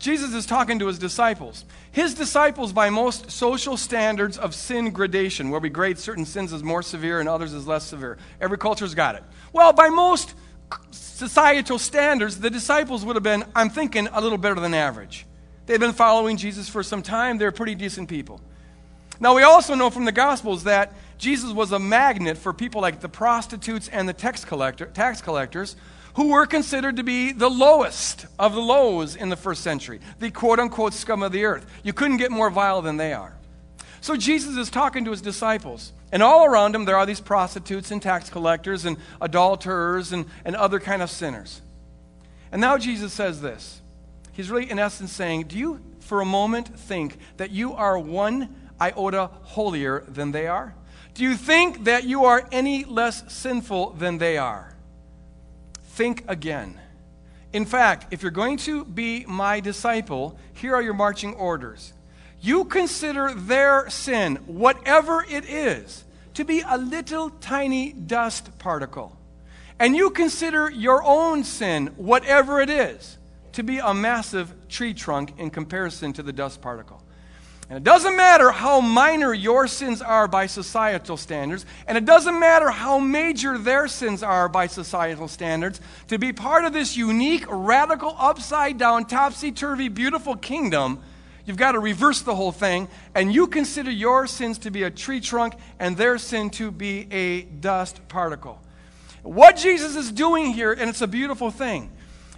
Jesus 0.00 0.32
is 0.32 0.46
talking 0.46 0.78
to 0.78 0.86
his 0.86 0.98
disciples. 0.98 1.66
His 1.92 2.14
disciples, 2.14 2.72
by 2.72 2.88
most 2.88 3.30
social 3.30 3.76
standards 3.76 4.38
of 4.38 4.54
sin 4.54 4.92
gradation, 4.92 5.50
where 5.50 5.60
we 5.60 5.68
grade 5.68 5.98
certain 5.98 6.24
sins 6.24 6.54
as 6.54 6.62
more 6.62 6.82
severe 6.82 7.20
and 7.20 7.28
others 7.28 7.52
as 7.52 7.66
less 7.66 7.84
severe, 7.84 8.16
every 8.40 8.56
culture's 8.56 8.94
got 8.94 9.14
it. 9.14 9.22
Well, 9.52 9.74
by 9.74 9.90
most 9.90 10.32
societal 10.90 11.78
standards, 11.78 12.40
the 12.40 12.48
disciples 12.48 13.04
would 13.04 13.14
have 13.14 13.22
been, 13.22 13.44
I'm 13.54 13.68
thinking, 13.68 14.08
a 14.10 14.22
little 14.22 14.38
better 14.38 14.58
than 14.58 14.72
average. 14.72 15.26
They've 15.66 15.78
been 15.78 15.92
following 15.92 16.38
Jesus 16.38 16.66
for 16.66 16.82
some 16.82 17.02
time, 17.02 17.36
they're 17.36 17.52
pretty 17.52 17.74
decent 17.74 18.08
people. 18.08 18.40
Now, 19.20 19.36
we 19.36 19.42
also 19.42 19.74
know 19.74 19.90
from 19.90 20.06
the 20.06 20.12
Gospels 20.12 20.64
that 20.64 20.94
Jesus 21.18 21.52
was 21.52 21.72
a 21.72 21.78
magnet 21.78 22.38
for 22.38 22.54
people 22.54 22.80
like 22.80 23.00
the 23.00 23.08
prostitutes 23.10 23.86
and 23.88 24.08
the 24.08 24.14
tax, 24.14 24.46
collector, 24.46 24.86
tax 24.86 25.20
collectors 25.20 25.76
who 26.14 26.28
were 26.28 26.46
considered 26.46 26.96
to 26.96 27.04
be 27.04 27.32
the 27.32 27.50
lowest 27.50 28.26
of 28.38 28.54
the 28.54 28.60
lows 28.60 29.16
in 29.16 29.28
the 29.28 29.36
first 29.36 29.62
century, 29.62 30.00
the 30.18 30.30
quote 30.30 30.58
unquote 30.58 30.94
scum 30.94 31.22
of 31.22 31.32
the 31.32 31.44
earth. 31.44 31.66
You 31.82 31.92
couldn't 31.92 32.16
get 32.16 32.30
more 32.30 32.50
vile 32.50 32.82
than 32.82 32.96
they 32.96 33.12
are. 33.12 33.36
So 34.00 34.16
Jesus 34.16 34.56
is 34.56 34.70
talking 34.70 35.04
to 35.04 35.10
his 35.10 35.20
disciples. 35.20 35.92
And 36.12 36.22
all 36.22 36.44
around 36.44 36.74
him, 36.74 36.84
there 36.84 36.96
are 36.96 37.06
these 37.06 37.20
prostitutes 37.20 37.90
and 37.90 38.02
tax 38.02 38.30
collectors 38.30 38.84
and 38.84 38.96
adulterers 39.20 40.12
and, 40.12 40.26
and 40.44 40.56
other 40.56 40.80
kind 40.80 41.02
of 41.02 41.10
sinners. 41.10 41.60
And 42.50 42.60
now 42.60 42.78
Jesus 42.78 43.12
says 43.12 43.40
this. 43.40 43.80
He's 44.32 44.50
really, 44.50 44.70
in 44.70 44.78
essence, 44.78 45.12
saying, 45.12 45.44
Do 45.44 45.58
you, 45.58 45.80
for 46.00 46.20
a 46.20 46.24
moment, 46.24 46.76
think 46.78 47.18
that 47.36 47.50
you 47.50 47.74
are 47.74 47.98
one 47.98 48.54
iota 48.80 49.30
holier 49.42 50.04
than 50.08 50.32
they 50.32 50.46
are? 50.46 50.74
Do 51.14 51.22
you 51.22 51.36
think 51.36 51.84
that 51.84 52.04
you 52.04 52.24
are 52.24 52.48
any 52.50 52.84
less 52.84 53.32
sinful 53.32 53.90
than 53.90 54.18
they 54.18 54.38
are? 54.38 54.74
Think 55.90 56.24
again. 56.28 56.80
In 57.52 57.66
fact, 57.66 58.12
if 58.12 58.22
you're 58.22 58.30
going 58.30 58.58
to 58.58 58.84
be 58.84 59.24
my 59.26 59.60
disciple, 59.60 60.38
here 60.54 60.74
are 60.74 60.82
your 60.82 60.94
marching 60.94 61.34
orders. 61.34 61.92
You 62.40 62.64
consider 62.64 63.34
their 63.34 63.90
sin, 63.90 64.36
whatever 64.46 65.24
it 65.28 65.44
is, 65.44 66.04
to 66.34 66.44
be 66.44 66.62
a 66.66 66.78
little 66.78 67.30
tiny 67.30 67.92
dust 67.92 68.56
particle. 68.58 69.16
And 69.78 69.96
you 69.96 70.10
consider 70.10 70.70
your 70.70 71.02
own 71.02 71.42
sin, 71.42 71.88
whatever 71.96 72.60
it 72.60 72.70
is, 72.70 73.18
to 73.52 73.62
be 73.62 73.78
a 73.78 73.92
massive 73.92 74.54
tree 74.68 74.94
trunk 74.94 75.34
in 75.38 75.50
comparison 75.50 76.12
to 76.14 76.22
the 76.22 76.32
dust 76.32 76.62
particle. 76.62 77.02
And 77.70 77.76
it 77.76 77.84
doesn't 77.84 78.16
matter 78.16 78.50
how 78.50 78.80
minor 78.80 79.32
your 79.32 79.68
sins 79.68 80.02
are 80.02 80.26
by 80.26 80.46
societal 80.46 81.16
standards, 81.16 81.64
and 81.86 81.96
it 81.96 82.04
doesn't 82.04 82.36
matter 82.36 82.68
how 82.68 82.98
major 82.98 83.56
their 83.58 83.86
sins 83.86 84.24
are 84.24 84.48
by 84.48 84.66
societal 84.66 85.28
standards, 85.28 85.80
to 86.08 86.18
be 86.18 86.32
part 86.32 86.64
of 86.64 86.72
this 86.72 86.96
unique, 86.96 87.44
radical, 87.48 88.16
upside 88.18 88.76
down, 88.76 89.04
topsy 89.04 89.52
turvy, 89.52 89.88
beautiful 89.88 90.34
kingdom, 90.34 91.00
you've 91.46 91.56
got 91.56 91.72
to 91.72 91.78
reverse 91.78 92.22
the 92.22 92.34
whole 92.34 92.50
thing, 92.50 92.88
and 93.14 93.32
you 93.32 93.46
consider 93.46 93.92
your 93.92 94.26
sins 94.26 94.58
to 94.58 94.72
be 94.72 94.82
a 94.82 94.90
tree 94.90 95.20
trunk 95.20 95.54
and 95.78 95.96
their 95.96 96.18
sin 96.18 96.50
to 96.50 96.72
be 96.72 97.06
a 97.12 97.42
dust 97.42 98.00
particle. 98.08 98.60
What 99.22 99.56
Jesus 99.56 99.94
is 99.94 100.10
doing 100.10 100.46
here, 100.54 100.72
and 100.72 100.90
it's 100.90 101.02
a 101.02 101.06
beautiful 101.06 101.52
thing, 101.52 101.92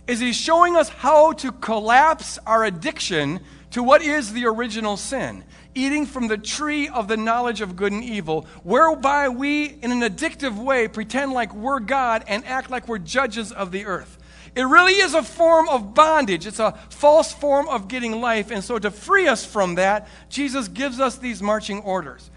is 0.07 0.21
he's 0.21 0.37
showing 0.37 0.77
us 0.77 0.91
how 0.91 1.33
to 1.33 1.53
collapse 1.53 2.39
our 2.47 2.65
addiction 2.65 3.41
to 3.73 3.83
what 3.83 4.03
is 4.03 4.33
the 4.33 4.47
original 4.47 4.97
sin 4.97 5.45
eating 5.75 6.07
from 6.07 6.29
the 6.29 6.39
tree 6.39 6.89
of 6.89 7.09
the 7.09 7.17
knowledge 7.17 7.61
of 7.61 7.77
good 7.77 7.93
and 7.93 8.05
evil, 8.05 8.47
whereby 8.63 9.29
we, 9.29 9.67
in 9.67 9.91
an 9.91 10.01
addictive 10.01 10.57
way, 10.57 10.89
pretend 10.89 11.33
like 11.33 11.55
we're 11.55 11.81
God 11.81 12.25
and 12.27 12.45
act 12.45 12.71
like 12.71 12.89
we're 12.89 12.99
judges 12.99 13.53
of 13.53 13.73
the 13.73 13.87
earth. 13.87 14.19
It 14.55 14.65
really 14.65 14.95
is 14.95 15.15
a 15.15 15.23
form 15.23 15.69
of 15.69 15.95
bondage. 15.95 16.47
It's 16.47 16.59
a 16.59 16.79
false 16.91 17.33
form 17.33 17.69
of 17.69 17.89
getting 17.89 18.21
life. 18.21 18.51
And 18.51 18.63
so, 18.63 18.79
to 18.79 18.91
free 18.91 19.27
us 19.27 19.47
from 19.47 19.77
that, 19.77 20.09
Jesus 20.29 20.69
gives 20.69 21.01
us 21.01 21.17
these 21.17 21.43
marching 21.43 21.81
orders. 21.81 22.31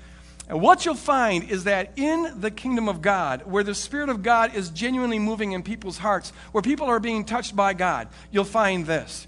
And 0.47 0.61
what 0.61 0.85
you'll 0.85 0.95
find 0.95 1.49
is 1.49 1.65
that 1.65 1.91
in 1.97 2.39
the 2.39 2.51
kingdom 2.51 2.87
of 2.87 3.01
God, 3.01 3.41
where 3.45 3.63
the 3.63 3.75
Spirit 3.75 4.09
of 4.09 4.23
God 4.23 4.55
is 4.55 4.69
genuinely 4.69 5.19
moving 5.19 5.51
in 5.51 5.63
people's 5.63 5.97
hearts, 5.97 6.31
where 6.51 6.61
people 6.61 6.87
are 6.87 6.99
being 6.99 7.25
touched 7.25 7.55
by 7.55 7.73
God, 7.73 8.07
you'll 8.31 8.45
find 8.45 8.85
this 8.85 9.27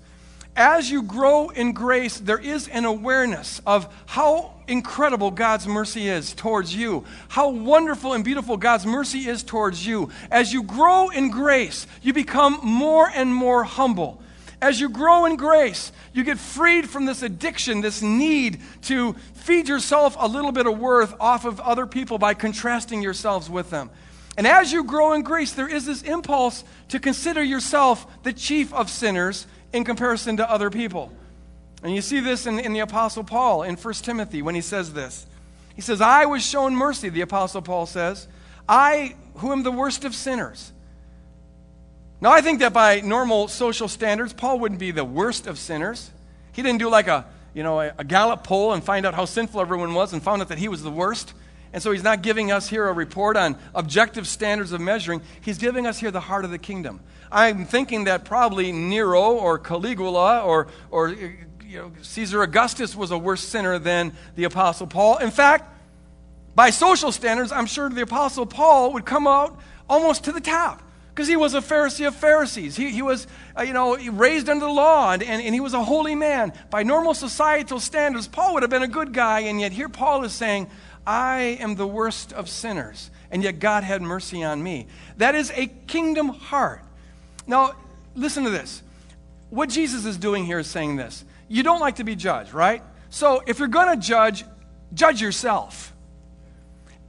as 0.57 0.89
you 0.89 1.03
grow 1.03 1.49
in 1.49 1.71
grace, 1.71 2.17
there 2.17 2.39
is 2.39 2.67
an 2.67 2.83
awareness 2.83 3.61
of 3.65 3.87
how 4.07 4.55
incredible 4.67 5.29
God's 5.29 5.67
mercy 5.67 6.09
is 6.09 6.33
towards 6.33 6.75
you, 6.75 7.05
how 7.29 7.49
wonderful 7.49 8.13
and 8.13 8.25
beautiful 8.25 8.57
God's 8.57 8.85
mercy 8.85 9.29
is 9.29 9.43
towards 9.43 9.85
you. 9.85 10.09
As 10.31 10.51
you 10.51 10.63
grow 10.63 11.09
in 11.09 11.29
grace, 11.29 11.85
you 12.01 12.11
become 12.11 12.59
more 12.63 13.07
and 13.13 13.33
more 13.33 13.63
humble. 13.63 14.21
As 14.59 14.81
you 14.81 14.89
grow 14.89 15.25
in 15.25 15.35
grace, 15.35 15.91
you 16.11 16.23
get 16.23 16.39
freed 16.39 16.89
from 16.89 17.05
this 17.05 17.21
addiction, 17.21 17.81
this 17.81 18.01
need 18.01 18.59
to 18.83 19.13
feed 19.35 19.69
yourself 19.69 20.17
a 20.19 20.27
little 20.27 20.51
bit 20.51 20.65
of 20.65 20.79
worth 20.79 21.13
off 21.19 21.45
of 21.45 21.59
other 21.59 21.85
people 21.85 22.17
by 22.17 22.33
contrasting 22.33 23.03
yourselves 23.03 23.47
with 23.47 23.69
them. 23.69 23.91
And 24.35 24.47
as 24.47 24.71
you 24.71 24.83
grow 24.83 25.13
in 25.13 25.21
grace, 25.21 25.51
there 25.51 25.67
is 25.67 25.85
this 25.85 26.01
impulse 26.01 26.63
to 26.89 26.99
consider 26.99 27.43
yourself 27.43 28.05
the 28.23 28.33
chief 28.33 28.73
of 28.73 28.89
sinners 28.89 29.45
in 29.77 29.85
comparison 29.85 30.37
to 30.37 30.51
other 30.51 30.69
people. 30.69 31.11
And 31.83 31.95
you 31.95 32.01
see 32.01 32.19
this 32.19 32.45
in, 32.45 32.59
in 32.59 32.73
the 32.73 32.79
Apostle 32.79 33.23
Paul 33.23 33.63
in 33.63 33.75
1 33.75 33.93
Timothy 33.95 34.41
when 34.41 34.55
he 34.55 34.61
says 34.61 34.93
this. 34.93 35.25
He 35.75 35.81
says, 35.81 36.01
I 36.01 36.25
was 36.25 36.43
shown 36.43 36.75
mercy, 36.75 37.09
the 37.09 37.21
Apostle 37.21 37.61
Paul 37.61 37.85
says. 37.85 38.27
I, 38.67 39.15
who 39.35 39.51
am 39.51 39.63
the 39.63 39.71
worst 39.71 40.03
of 40.03 40.13
sinners. 40.13 40.73
Now, 42.19 42.31
I 42.31 42.41
think 42.41 42.59
that 42.59 42.73
by 42.73 43.01
normal 43.01 43.47
social 43.47 43.87
standards, 43.87 44.33
Paul 44.33 44.59
wouldn't 44.59 44.79
be 44.79 44.89
the 44.89 45.05
worst 45.05 45.45
of 45.45 45.59
sinners. 45.59 46.09
He 46.51 46.63
didn't 46.63 46.79
do 46.79 46.89
like 46.89 47.07
a, 47.07 47.25
you 47.53 47.61
know, 47.61 47.79
a, 47.79 47.93
a 47.99 48.03
Gallup 48.03 48.43
poll 48.43 48.73
and 48.73 48.83
find 48.83 49.05
out 49.05 49.13
how 49.13 49.25
sinful 49.25 49.61
everyone 49.61 49.93
was 49.93 50.13
and 50.13 50.23
found 50.23 50.41
out 50.41 50.49
that 50.49 50.57
he 50.57 50.67
was 50.67 50.81
the 50.81 50.91
worst. 50.91 51.33
And 51.73 51.83
so 51.83 51.91
he's 51.91 52.03
not 52.03 52.21
giving 52.21 52.51
us 52.51 52.69
here 52.69 52.87
a 52.87 52.93
report 52.93 53.37
on 53.37 53.57
objective 53.75 54.27
standards 54.27 54.71
of 54.71 54.81
measuring. 54.81 55.21
He's 55.41 55.57
giving 55.57 55.85
us 55.85 55.99
here 55.99 56.11
the 56.11 56.19
heart 56.19 56.45
of 56.45 56.51
the 56.51 56.57
kingdom. 56.57 57.01
I'm 57.31 57.65
thinking 57.65 58.05
that 58.05 58.25
probably 58.25 58.71
Nero 58.71 59.33
or 59.33 59.59
Caligula 59.59 60.41
or, 60.41 60.67
or 60.91 61.09
you 61.09 61.37
know, 61.77 61.91
Caesar 62.01 62.41
Augustus 62.41 62.95
was 62.95 63.11
a 63.11 63.17
worse 63.17 63.41
sinner 63.41 63.77
than 63.79 64.13
the 64.35 64.45
Apostle 64.45 64.87
Paul. 64.87 65.17
In 65.17 65.31
fact, 65.31 65.73
by 66.55 66.69
social 66.69 67.11
standards, 67.11 67.51
I'm 67.51 67.65
sure 67.65 67.89
the 67.89 68.01
Apostle 68.01 68.45
Paul 68.45 68.93
would 68.93 69.05
come 69.05 69.27
out 69.27 69.59
almost 69.89 70.23
to 70.23 70.31
the 70.31 70.41
top 70.41 70.81
because 71.09 71.27
he 71.27 71.35
was 71.35 71.53
a 71.53 71.61
Pharisee 71.61 72.07
of 72.07 72.15
Pharisees. 72.15 72.75
He, 72.75 72.91
he 72.91 73.01
was, 73.01 73.27
uh, 73.57 73.63
you 73.63 73.73
know, 73.73 73.97
raised 73.97 74.47
under 74.49 74.65
the 74.65 74.71
law 74.71 75.11
and, 75.11 75.23
and, 75.23 75.41
and 75.41 75.53
he 75.53 75.59
was 75.59 75.73
a 75.73 75.83
holy 75.83 76.15
man. 76.15 76.53
By 76.69 76.83
normal 76.83 77.13
societal 77.13 77.79
standards, 77.79 78.27
Paul 78.27 78.53
would 78.53 78.63
have 78.63 78.69
been 78.69 78.83
a 78.83 78.87
good 78.87 79.13
guy, 79.13 79.41
and 79.41 79.59
yet 79.59 79.71
here 79.71 79.89
Paul 79.89 80.23
is 80.23 80.31
saying, 80.31 80.69
I 81.07 81.57
am 81.61 81.75
the 81.75 81.87
worst 81.87 82.33
of 82.33 82.49
sinners, 82.49 83.09
and 83.31 83.41
yet 83.41 83.59
God 83.59 83.85
had 83.85 84.01
mercy 84.01 84.43
on 84.43 84.61
me. 84.61 84.87
That 85.15 85.35
is 85.35 85.51
a 85.55 85.67
kingdom 85.87 86.27
heart. 86.27 86.83
Now, 87.47 87.75
listen 88.13 88.43
to 88.43 88.49
this. 88.49 88.83
What 89.49 89.69
Jesus 89.69 90.03
is 90.03 90.17
doing 90.17 90.45
here 90.45 90.59
is 90.59 90.67
saying 90.67 90.97
this. 90.97 91.23
You 91.47 91.63
don't 91.63 91.79
like 91.79 91.95
to 91.95 92.03
be 92.03 92.17
judged, 92.17 92.53
right? 92.53 92.83
So 93.09 93.41
if 93.47 93.57
you're 93.57 93.69
going 93.69 93.97
to 93.97 94.05
judge, 94.05 94.43
judge 94.93 95.21
yourself. 95.21 95.93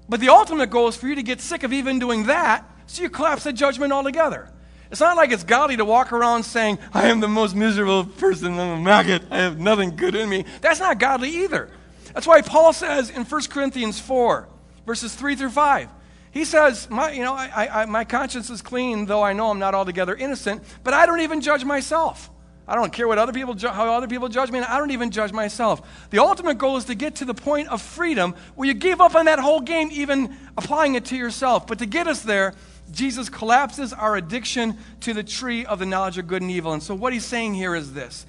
But 0.08 0.20
the 0.20 0.28
ultimate 0.28 0.70
goal 0.70 0.86
is 0.86 0.96
for 0.96 1.08
you 1.08 1.16
to 1.16 1.22
get 1.24 1.40
sick 1.40 1.64
of 1.64 1.72
even 1.72 1.98
doing 1.98 2.26
that, 2.26 2.64
so 2.86 3.02
you 3.02 3.10
collapse 3.10 3.42
the 3.42 3.52
judgment 3.52 3.92
altogether. 3.92 4.48
It's 4.92 5.00
not 5.00 5.16
like 5.16 5.32
it's 5.32 5.42
godly 5.42 5.76
to 5.76 5.84
walk 5.84 6.12
around 6.12 6.44
saying, 6.44 6.78
I 6.94 7.08
am 7.08 7.18
the 7.18 7.28
most 7.28 7.56
miserable 7.56 8.04
person, 8.04 8.58
I'm 8.60 8.78
a 8.78 8.80
maggot, 8.80 9.22
I 9.28 9.38
have 9.38 9.58
nothing 9.58 9.96
good 9.96 10.14
in 10.14 10.28
me. 10.28 10.44
That's 10.60 10.78
not 10.78 11.00
godly 11.00 11.30
either. 11.42 11.68
That's 12.14 12.26
why 12.26 12.42
Paul 12.42 12.72
says 12.72 13.10
in 13.10 13.24
1 13.24 13.42
Corinthians 13.50 14.00
4, 14.00 14.48
verses 14.86 15.14
3 15.14 15.36
through 15.36 15.50
5, 15.50 15.88
he 16.30 16.44
says, 16.44 16.88
my, 16.90 17.10
you 17.10 17.22
know, 17.22 17.34
I, 17.34 17.82
I, 17.82 17.84
my 17.86 18.04
conscience 18.04 18.50
is 18.50 18.62
clean, 18.62 19.06
though 19.06 19.22
I 19.22 19.32
know 19.32 19.50
I'm 19.50 19.58
not 19.58 19.74
altogether 19.74 20.14
innocent, 20.14 20.62
but 20.84 20.94
I 20.94 21.06
don't 21.06 21.20
even 21.20 21.40
judge 21.40 21.64
myself. 21.64 22.30
I 22.68 22.74
don't 22.74 22.92
care 22.92 23.08
what 23.08 23.16
other 23.16 23.32
people 23.32 23.54
ju- 23.54 23.68
how 23.68 23.94
other 23.94 24.06
people 24.06 24.28
judge 24.28 24.50
me, 24.50 24.58
and 24.58 24.66
I 24.66 24.76
don't 24.76 24.90
even 24.90 25.10
judge 25.10 25.32
myself. 25.32 25.80
The 26.10 26.18
ultimate 26.18 26.58
goal 26.58 26.76
is 26.76 26.84
to 26.84 26.94
get 26.94 27.16
to 27.16 27.24
the 27.24 27.32
point 27.32 27.68
of 27.68 27.80
freedom 27.80 28.34
where 28.56 28.68
you 28.68 28.74
give 28.74 29.00
up 29.00 29.14
on 29.14 29.24
that 29.24 29.38
whole 29.38 29.60
game, 29.60 29.88
even 29.90 30.36
applying 30.54 30.94
it 30.94 31.06
to 31.06 31.16
yourself. 31.16 31.66
But 31.66 31.78
to 31.78 31.86
get 31.86 32.06
us 32.06 32.20
there, 32.20 32.52
Jesus 32.90 33.30
collapses 33.30 33.94
our 33.94 34.16
addiction 34.16 34.76
to 35.00 35.14
the 35.14 35.24
tree 35.24 35.64
of 35.64 35.78
the 35.78 35.86
knowledge 35.86 36.18
of 36.18 36.26
good 36.26 36.42
and 36.42 36.50
evil. 36.50 36.74
And 36.74 36.82
so, 36.82 36.94
what 36.94 37.14
he's 37.14 37.24
saying 37.24 37.54
here 37.54 37.74
is 37.74 37.94
this 37.94 38.26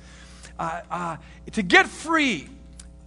uh, 0.58 0.82
uh, 0.90 1.18
to 1.52 1.62
get 1.62 1.88
free 1.88 2.48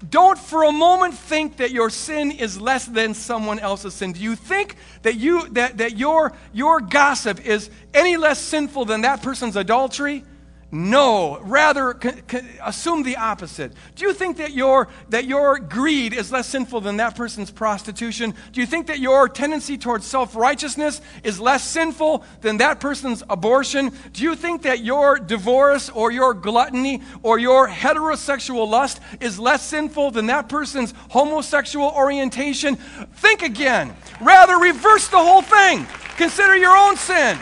don't 0.08 0.38
for 0.38 0.64
a 0.64 0.72
moment 0.72 1.14
think 1.14 1.58
that 1.58 1.70
your 1.70 1.90
sin 1.90 2.30
is 2.32 2.60
less 2.60 2.86
than 2.86 3.14
someone 3.14 3.58
else's 3.58 3.94
sin. 3.94 4.12
Do 4.12 4.20
you 4.20 4.36
think 4.36 4.76
that, 5.02 5.16
you, 5.16 5.48
that, 5.50 5.78
that 5.78 5.96
your, 5.96 6.32
your 6.52 6.80
gossip 6.80 7.44
is 7.46 7.70
any 7.94 8.16
less 8.16 8.40
sinful 8.40 8.86
than 8.86 9.02
that 9.02 9.22
person's 9.22 9.56
adultery? 9.56 10.24
No, 10.74 11.38
rather 11.42 11.94
c- 12.02 12.10
c- 12.30 12.40
assume 12.64 13.02
the 13.02 13.18
opposite. 13.18 13.74
Do 13.94 14.06
you 14.06 14.14
think 14.14 14.38
that 14.38 14.52
your, 14.52 14.88
that 15.10 15.26
your 15.26 15.58
greed 15.58 16.14
is 16.14 16.32
less 16.32 16.48
sinful 16.48 16.80
than 16.80 16.96
that 16.96 17.14
person's 17.14 17.50
prostitution? 17.50 18.32
Do 18.52 18.60
you 18.62 18.66
think 18.66 18.86
that 18.86 18.98
your 18.98 19.28
tendency 19.28 19.76
towards 19.76 20.06
self 20.06 20.34
righteousness 20.34 21.02
is 21.24 21.38
less 21.38 21.62
sinful 21.62 22.24
than 22.40 22.56
that 22.56 22.80
person's 22.80 23.22
abortion? 23.28 23.92
Do 24.14 24.22
you 24.22 24.34
think 24.34 24.62
that 24.62 24.82
your 24.82 25.18
divorce 25.18 25.90
or 25.90 26.10
your 26.10 26.32
gluttony 26.32 27.02
or 27.22 27.38
your 27.38 27.68
heterosexual 27.68 28.66
lust 28.66 28.98
is 29.20 29.38
less 29.38 29.66
sinful 29.66 30.12
than 30.12 30.24
that 30.28 30.48
person's 30.48 30.94
homosexual 31.10 31.90
orientation? 31.90 32.76
Think 32.76 33.42
again. 33.42 33.94
Rather, 34.22 34.56
reverse 34.56 35.06
the 35.08 35.18
whole 35.18 35.42
thing. 35.42 35.86
Consider 36.16 36.56
your 36.56 36.74
own 36.74 36.96
sin 36.96 37.38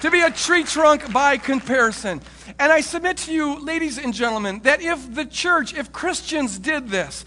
to 0.00 0.10
be 0.10 0.20
a 0.20 0.32
tree 0.32 0.64
trunk 0.64 1.12
by 1.12 1.36
comparison. 1.36 2.20
And 2.58 2.72
I 2.72 2.80
submit 2.80 3.18
to 3.18 3.32
you, 3.32 3.64
ladies 3.64 3.98
and 3.98 4.12
gentlemen, 4.14 4.60
that 4.60 4.82
if 4.82 5.14
the 5.14 5.24
church, 5.24 5.74
if 5.74 5.92
Christians 5.92 6.58
did 6.58 6.88
this, 6.88 7.24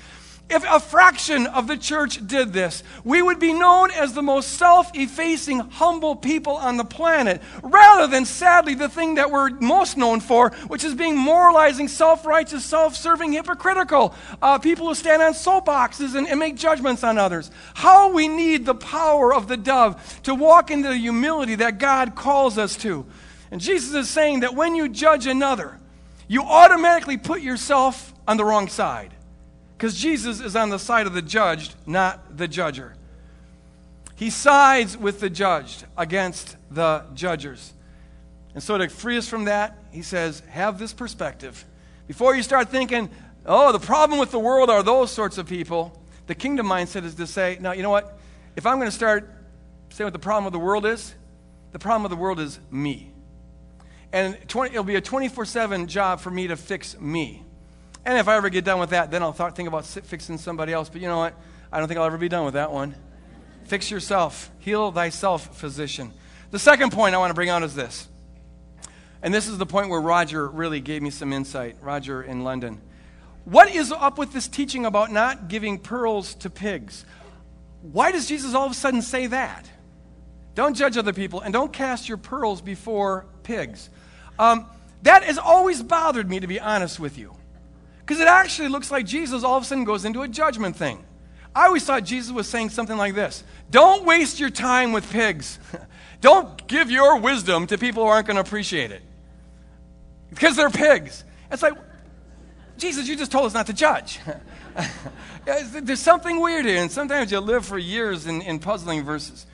if 0.47 0.63
a 0.69 0.79
fraction 0.79 1.47
of 1.47 1.65
the 1.65 1.75
church 1.75 2.25
did 2.27 2.53
this, 2.53 2.83
we 3.03 3.19
would 3.19 3.39
be 3.39 3.51
known 3.51 3.89
as 3.89 4.13
the 4.13 4.21
most 4.21 4.51
self 4.51 4.91
effacing, 4.93 5.59
humble 5.59 6.15
people 6.15 6.55
on 6.55 6.77
the 6.77 6.85
planet, 6.85 7.41
rather 7.63 8.05
than, 8.05 8.25
sadly, 8.25 8.75
the 8.75 8.87
thing 8.87 9.15
that 9.15 9.31
we're 9.31 9.49
most 9.49 9.97
known 9.97 10.19
for, 10.19 10.51
which 10.67 10.83
is 10.83 10.93
being 10.93 11.17
moralizing, 11.17 11.87
self 11.87 12.27
righteous, 12.27 12.63
self 12.63 12.95
serving, 12.95 13.31
hypocritical 13.31 14.13
uh, 14.39 14.59
people 14.59 14.87
who 14.87 14.93
stand 14.93 15.23
on 15.23 15.33
soapboxes 15.33 16.13
and, 16.13 16.27
and 16.27 16.39
make 16.39 16.55
judgments 16.55 17.03
on 17.03 17.17
others. 17.17 17.49
How 17.73 18.11
we 18.11 18.27
need 18.27 18.67
the 18.67 18.75
power 18.75 19.33
of 19.33 19.47
the 19.47 19.57
dove 19.57 20.21
to 20.23 20.35
walk 20.35 20.69
into 20.69 20.89
the 20.89 20.97
humility 20.97 21.55
that 21.55 21.79
God 21.79 22.13
calls 22.13 22.59
us 22.59 22.75
to. 22.77 23.03
And 23.55 23.61
Jesus 23.61 23.93
is 23.93 24.09
saying 24.09 24.41
that 24.41 24.53
when 24.53 24.75
you 24.75 24.89
judge 24.89 25.27
another, 25.27 25.79
you 26.27 26.43
automatically 26.43 27.15
put 27.15 27.39
yourself 27.39 28.13
on 28.27 28.35
the 28.35 28.43
wrong 28.43 28.67
side. 28.67 29.13
Because 29.77 29.95
Jesus 29.95 30.41
is 30.41 30.57
on 30.57 30.71
the 30.71 30.77
side 30.77 31.07
of 31.07 31.13
the 31.13 31.21
judged, 31.21 31.73
not 31.85 32.35
the 32.35 32.49
judger. 32.49 32.95
He 34.17 34.29
sides 34.29 34.97
with 34.97 35.21
the 35.21 35.29
judged 35.29 35.85
against 35.97 36.57
the 36.69 37.05
judgers. 37.13 37.71
And 38.55 38.61
so, 38.61 38.77
to 38.77 38.89
free 38.89 39.17
us 39.17 39.29
from 39.29 39.45
that, 39.45 39.77
he 39.89 40.01
says, 40.01 40.41
have 40.49 40.77
this 40.77 40.91
perspective. 40.91 41.63
Before 42.07 42.35
you 42.35 42.43
start 42.43 42.67
thinking, 42.67 43.09
oh, 43.45 43.71
the 43.71 43.79
problem 43.79 44.19
with 44.19 44.31
the 44.31 44.39
world 44.39 44.69
are 44.69 44.83
those 44.83 45.11
sorts 45.11 45.37
of 45.37 45.47
people, 45.47 45.97
the 46.27 46.35
kingdom 46.35 46.67
mindset 46.67 47.05
is 47.05 47.15
to 47.15 47.25
say, 47.25 47.57
now, 47.61 47.71
you 47.71 47.83
know 47.83 47.89
what? 47.89 48.19
If 48.57 48.65
I'm 48.65 48.79
going 48.79 48.89
to 48.89 48.97
start 48.97 49.31
saying 49.91 50.07
what 50.07 50.11
the 50.11 50.19
problem 50.19 50.45
of 50.45 50.51
the 50.51 50.59
world 50.59 50.85
is, 50.85 51.15
the 51.71 51.79
problem 51.79 52.03
of 52.03 52.09
the 52.11 52.21
world 52.21 52.41
is 52.41 52.59
me. 52.69 53.13
And 54.11 54.37
20, 54.47 54.71
it'll 54.71 54.83
be 54.83 54.95
a 54.95 55.01
24 55.01 55.45
7 55.45 55.87
job 55.87 56.19
for 56.19 56.31
me 56.31 56.47
to 56.47 56.55
fix 56.55 56.99
me. 56.99 57.43
And 58.05 58.17
if 58.17 58.27
I 58.27 58.35
ever 58.35 58.49
get 58.49 58.63
done 58.65 58.79
with 58.79 58.91
that, 58.91 59.09
then 59.11 59.23
I'll 59.23 59.33
th- 59.33 59.53
think 59.53 59.67
about 59.67 59.85
fixing 59.85 60.37
somebody 60.37 60.71
else. 60.71 60.89
But 60.89 61.01
you 61.01 61.07
know 61.07 61.17
what? 61.17 61.33
I 61.71 61.79
don't 61.79 61.87
think 61.87 61.99
I'll 61.99 62.05
ever 62.05 62.17
be 62.17 62.29
done 62.29 62.45
with 62.45 62.53
that 62.53 62.71
one. 62.71 62.95
Fix 63.65 63.89
yourself. 63.89 64.51
Heal 64.59 64.91
thyself, 64.91 65.57
physician. 65.57 66.13
The 66.51 66.59
second 66.59 66.91
point 66.91 67.15
I 67.15 67.17
want 67.17 67.31
to 67.31 67.35
bring 67.35 67.49
out 67.49 67.63
is 67.63 67.73
this. 67.73 68.07
And 69.23 69.33
this 69.33 69.47
is 69.47 69.57
the 69.57 69.65
point 69.65 69.89
where 69.89 69.99
Roger 69.99 70.47
really 70.47 70.79
gave 70.79 71.01
me 71.01 71.09
some 71.09 71.33
insight, 71.33 71.77
Roger 71.81 72.21
in 72.21 72.43
London. 72.43 72.79
What 73.43 73.73
is 73.73 73.91
up 73.91 74.19
with 74.19 74.33
this 74.33 74.47
teaching 74.47 74.85
about 74.85 75.11
not 75.11 75.47
giving 75.47 75.79
pearls 75.79 76.35
to 76.35 76.49
pigs? 76.49 77.05
Why 77.81 78.11
does 78.11 78.27
Jesus 78.27 78.53
all 78.53 78.65
of 78.65 78.71
a 78.71 78.75
sudden 78.75 79.01
say 79.01 79.27
that? 79.27 79.69
Don't 80.55 80.75
judge 80.75 80.97
other 80.97 81.13
people 81.13 81.41
and 81.41 81.53
don't 81.53 81.71
cast 81.71 82.07
your 82.07 82.17
pearls 82.17 82.61
before 82.61 83.25
pigs. 83.43 83.89
Um, 84.39 84.65
that 85.03 85.23
has 85.23 85.37
always 85.37 85.83
bothered 85.83 86.29
me, 86.29 86.39
to 86.39 86.47
be 86.47 86.59
honest 86.59 86.99
with 86.99 87.17
you. 87.17 87.35
Because 87.99 88.19
it 88.19 88.27
actually 88.27 88.69
looks 88.69 88.89
like 88.89 89.05
Jesus 89.05 89.43
all 89.43 89.57
of 89.57 89.63
a 89.63 89.65
sudden 89.65 89.83
goes 89.83 90.05
into 90.05 90.21
a 90.21 90.27
judgment 90.27 90.75
thing. 90.75 91.03
I 91.53 91.67
always 91.67 91.85
thought 91.85 92.03
Jesus 92.03 92.31
was 92.31 92.47
saying 92.47 92.69
something 92.69 92.97
like 92.97 93.15
this 93.15 93.43
Don't 93.69 94.05
waste 94.05 94.39
your 94.39 94.49
time 94.49 94.91
with 94.91 95.09
pigs. 95.11 95.59
Don't 96.21 96.67
give 96.67 96.89
your 96.89 97.19
wisdom 97.19 97.67
to 97.67 97.77
people 97.77 98.03
who 98.03 98.09
aren't 98.09 98.27
going 98.27 98.35
to 98.35 98.41
appreciate 98.41 98.91
it. 98.91 99.03
Because 100.29 100.55
they're 100.55 100.69
pigs. 100.69 101.23
It's 101.51 101.61
like, 101.61 101.73
Jesus, 102.77 103.07
you 103.07 103.15
just 103.15 103.31
told 103.31 103.45
us 103.45 103.53
not 103.53 103.67
to 103.67 103.73
judge. 103.73 104.19
There's 105.45 105.99
something 105.99 106.39
weird 106.39 106.65
here, 106.65 106.81
and 106.81 106.91
sometimes 106.91 107.31
you 107.31 107.39
live 107.39 107.65
for 107.65 107.77
years 107.77 108.25
in, 108.25 108.41
in 108.41 108.59
puzzling 108.59 109.03
verses. 109.03 109.45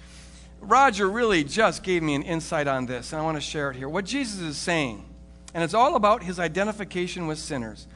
Roger 0.62 1.10
really 1.10 1.44
just 1.44 1.82
gave 1.82 2.04
me 2.04 2.14
an 2.14 2.22
insight 2.22 2.68
on 2.68 2.86
this, 2.86 3.12
and 3.12 3.22
I 3.22 3.26
want 3.26 3.36
to 3.38 3.42
share 3.42 3.72
it 3.72 3.76
here. 3.76 3.90
What 3.90 4.06
Jesus 4.06 4.40
is 4.40 4.58
saying, 4.58 5.04
and 5.54 5.64
it's 5.64 5.74
all 5.74 5.96
about 5.96 6.24
his 6.24 6.40
identification 6.40 7.26
with 7.26 7.40
sinners. 7.40 7.88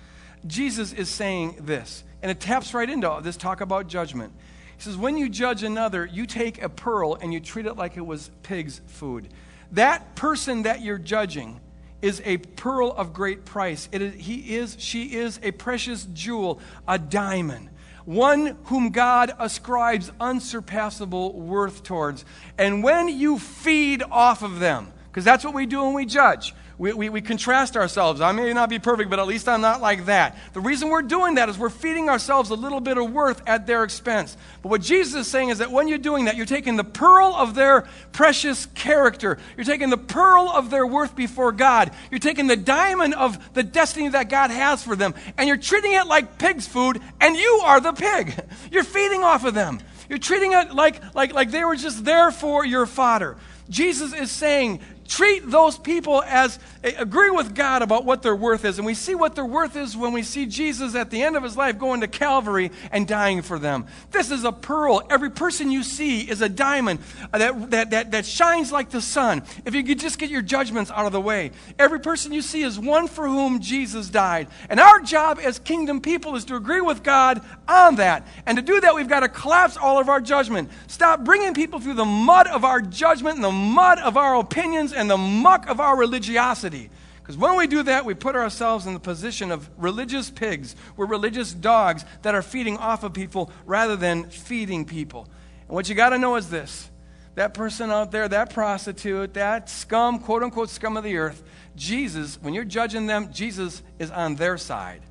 Jesus 0.47 0.91
is 0.91 1.07
saying 1.07 1.57
this, 1.61 2.03
and 2.21 2.31
it 2.31 2.39
taps 2.39 2.73
right 2.73 2.89
into 2.89 3.19
this 3.21 3.37
talk 3.37 3.61
about 3.61 3.87
judgment. 3.87 4.33
He 4.77 4.83
says, 4.83 4.97
When 4.97 5.15
you 5.15 5.29
judge 5.29 5.63
another, 5.63 6.05
you 6.05 6.25
take 6.25 6.61
a 6.61 6.69
pearl 6.69 7.15
and 7.15 7.31
you 7.31 7.39
treat 7.39 7.67
it 7.67 7.75
like 7.75 7.97
it 7.97 8.05
was 8.05 8.31
pig's 8.41 8.81
food. 8.87 9.29
That 9.71 10.15
person 10.15 10.63
that 10.63 10.81
you're 10.81 10.97
judging 10.97 11.61
is 12.01 12.21
a 12.25 12.37
pearl 12.37 12.91
of 12.91 13.13
great 13.13 13.45
price. 13.45 13.89
It 13.91 14.01
is, 14.01 14.13
he 14.15 14.55
is, 14.55 14.75
she 14.79 15.15
is 15.15 15.39
a 15.43 15.51
precious 15.51 16.05
jewel, 16.13 16.59
a 16.87 16.97
diamond 16.99 17.69
one 18.05 18.57
whom 18.65 18.89
God 18.91 19.33
ascribes 19.39 20.11
unsurpassable 20.19 21.33
worth 21.33 21.83
towards. 21.83 22.23
And 22.57 22.83
when 22.83 23.07
you 23.09 23.39
feed 23.39 24.03
off 24.09 24.43
of 24.43 24.59
them, 24.59 24.93
Because 25.15 25.23
that's 25.23 25.45
what 25.45 25.53
we 25.53 25.65
do 25.65 25.81
when 25.81 25.93
we 25.93 26.05
judge. 26.05 26.53
We, 26.77 26.91
we, 26.91 27.09
we, 27.09 27.21
contrast 27.21 27.77
ourselves. 27.77 28.19
I 28.19 28.33
may 28.33 28.51
not 28.51 28.69
be 28.69 28.79
perfect, 28.79 29.09
but 29.09 29.17
at 29.17 29.27
least 29.27 29.47
I'm 29.47 29.61
not 29.61 29.79
like 29.79 30.05
that. 30.05 30.37
The 30.53 30.59
reason 30.59 30.89
we're 30.89 31.03
doing 31.03 31.35
that 31.35 31.47
is 31.47 31.57
we're 31.57 31.69
feeding 31.69 32.09
ourselves 32.09 32.49
a 32.49 32.55
little 32.55 32.81
bit 32.81 32.97
of 32.97 33.11
worth 33.11 33.41
at 33.47 33.65
their 33.65 33.85
expense. 33.85 34.35
But 34.61 34.69
what 34.69 34.81
Jesus 34.81 35.15
is 35.15 35.27
saying 35.27 35.49
is 35.49 35.59
that 35.59 35.71
when 35.71 35.87
you're 35.87 35.97
doing 35.97 36.25
that, 36.25 36.35
you're 36.35 36.45
taking 36.45 36.75
the 36.75 36.83
pearl 36.83 37.33
of 37.33 37.55
their 37.55 37.87
precious 38.11 38.65
character, 38.67 39.37
you're 39.55 39.65
taking 39.65 39.89
the 39.89 39.97
pearl 39.97 40.49
of 40.53 40.69
their 40.69 40.85
worth 40.85 41.15
before 41.15 41.53
God, 41.53 41.91
you're 42.11 42.19
taking 42.19 42.47
the 42.47 42.57
diamond 42.57 43.13
of 43.13 43.53
the 43.53 43.63
destiny 43.63 44.09
that 44.09 44.27
God 44.27 44.51
has 44.51 44.83
for 44.83 44.97
them, 44.97 45.15
and 45.37 45.47
you're 45.47 45.55
treating 45.55 45.93
it 45.93 46.07
like 46.07 46.37
pig's 46.37 46.67
food, 46.67 47.01
and 47.21 47.37
you 47.37 47.61
are 47.63 47.79
the 47.79 47.93
pig. 47.93 48.33
You're 48.71 48.83
feeding 48.83 49.23
off 49.23 49.45
of 49.45 49.53
them. 49.53 49.79
You're 50.09 50.19
treating 50.19 50.51
it 50.51 50.73
like, 50.73 51.15
like, 51.15 51.33
like 51.33 51.51
they 51.51 51.63
were 51.63 51.75
just 51.75 52.03
there 52.03 52.31
for 52.31 52.65
your 52.65 52.85
fodder. 52.85 53.37
Jesus 53.69 54.13
is 54.13 54.31
saying, 54.31 54.79
treat 55.07 55.49
those 55.49 55.77
people 55.77 56.23
as 56.23 56.59
agree 56.83 57.29
with 57.29 57.55
God 57.55 57.81
about 57.81 58.05
what 58.05 58.21
their 58.21 58.35
worth 58.35 58.65
is. 58.65 58.77
And 58.77 58.85
we 58.85 58.93
see 58.93 59.15
what 59.15 59.35
their 59.35 59.45
worth 59.45 59.75
is 59.75 59.97
when 59.97 60.13
we 60.13 60.23
see 60.23 60.45
Jesus 60.45 60.95
at 60.95 61.09
the 61.09 61.23
end 61.23 61.35
of 61.35 61.43
his 61.43 61.57
life 61.57 61.77
going 61.79 62.01
to 62.01 62.07
Calvary 62.07 62.71
and 62.91 63.07
dying 63.07 63.41
for 63.41 63.57
them. 63.57 63.87
This 64.11 64.31
is 64.31 64.43
a 64.43 64.51
pearl. 64.51 65.01
Every 65.09 65.31
person 65.31 65.71
you 65.71 65.83
see 65.83 66.21
is 66.21 66.41
a 66.41 66.49
diamond 66.49 66.99
uh, 67.33 67.37
that, 67.37 67.71
that, 67.71 67.89
that, 67.91 68.11
that 68.11 68.25
shines 68.25 68.71
like 68.71 68.89
the 68.89 69.01
sun. 69.01 69.43
If 69.65 69.73
you 69.73 69.83
could 69.83 69.99
just 69.99 70.19
get 70.19 70.29
your 70.29 70.41
judgments 70.41 70.91
out 70.91 71.05
of 71.05 71.11
the 71.11 71.21
way, 71.21 71.51
every 71.79 71.99
person 71.99 72.31
you 72.31 72.41
see 72.41 72.61
is 72.61 72.79
one 72.79 73.07
for 73.07 73.27
whom 73.27 73.59
Jesus 73.59 74.09
died. 74.09 74.47
And 74.69 74.79
our 74.79 74.99
job 74.99 75.39
as 75.41 75.59
kingdom 75.59 76.01
people 76.01 76.35
is 76.35 76.45
to 76.45 76.55
agree 76.55 76.81
with 76.81 77.03
God 77.03 77.41
on 77.67 77.95
that. 77.95 78.27
And 78.45 78.57
to 78.57 78.61
do 78.61 78.79
that, 78.81 78.95
we've 78.95 79.09
got 79.09 79.21
to 79.21 79.29
collapse 79.29 79.77
all 79.77 79.99
of 79.99 80.09
our 80.09 80.21
judgment. 80.21 80.69
Stop 80.87 81.23
bringing 81.23 81.53
people 81.53 81.79
through 81.79 81.95
the 81.95 82.05
mud 82.05 82.47
of 82.47 82.63
our 82.63 82.81
judgment 82.81 83.35
and 83.35 83.43
the 83.43 83.51
mud 83.51 83.99
of 83.99 84.17
our 84.17 84.39
opinions 84.39 84.93
and 84.95 85.09
the 85.09 85.17
muck 85.17 85.69
of 85.69 85.79
our 85.79 85.97
religiosity. 85.97 86.89
Because 87.17 87.37
when 87.37 87.57
we 87.57 87.65
do 87.65 87.81
that, 87.83 88.05
we 88.05 88.13
put 88.13 88.35
ourselves 88.35 88.85
in 88.85 88.93
the 88.93 88.99
position 88.99 89.51
of 89.51 89.67
religious 89.77 90.29
pigs. 90.29 90.75
We're 90.95 91.07
religious 91.07 91.53
dogs 91.53 92.05
that 92.21 92.35
are 92.35 92.43
feeding 92.43 92.77
off 92.77 93.03
of 93.03 93.13
people 93.13 93.51
rather 93.65 93.95
than 93.95 94.29
feeding 94.29 94.85
people. 94.85 95.27
And 95.67 95.75
what 95.75 95.89
you 95.89 95.95
got 95.95 96.09
to 96.09 96.19
know 96.19 96.35
is 96.35 96.49
this 96.49 96.89
that 97.33 97.53
person 97.53 97.91
out 97.91 98.11
there, 98.11 98.27
that 98.29 98.53
prostitute, 98.53 99.33
that 99.33 99.69
scum, 99.69 100.19
quote 100.19 100.41
unquote, 100.41 100.69
scum 100.69 100.97
of 100.97 101.03
the 101.03 101.17
earth, 101.17 101.43
Jesus, 101.75 102.41
when 102.41 102.53
you're 102.53 102.63
judging 102.63 103.07
them, 103.07 103.31
Jesus 103.33 103.83
is 103.99 104.09
on 104.09 104.35
their 104.35 104.57
side. 104.57 105.01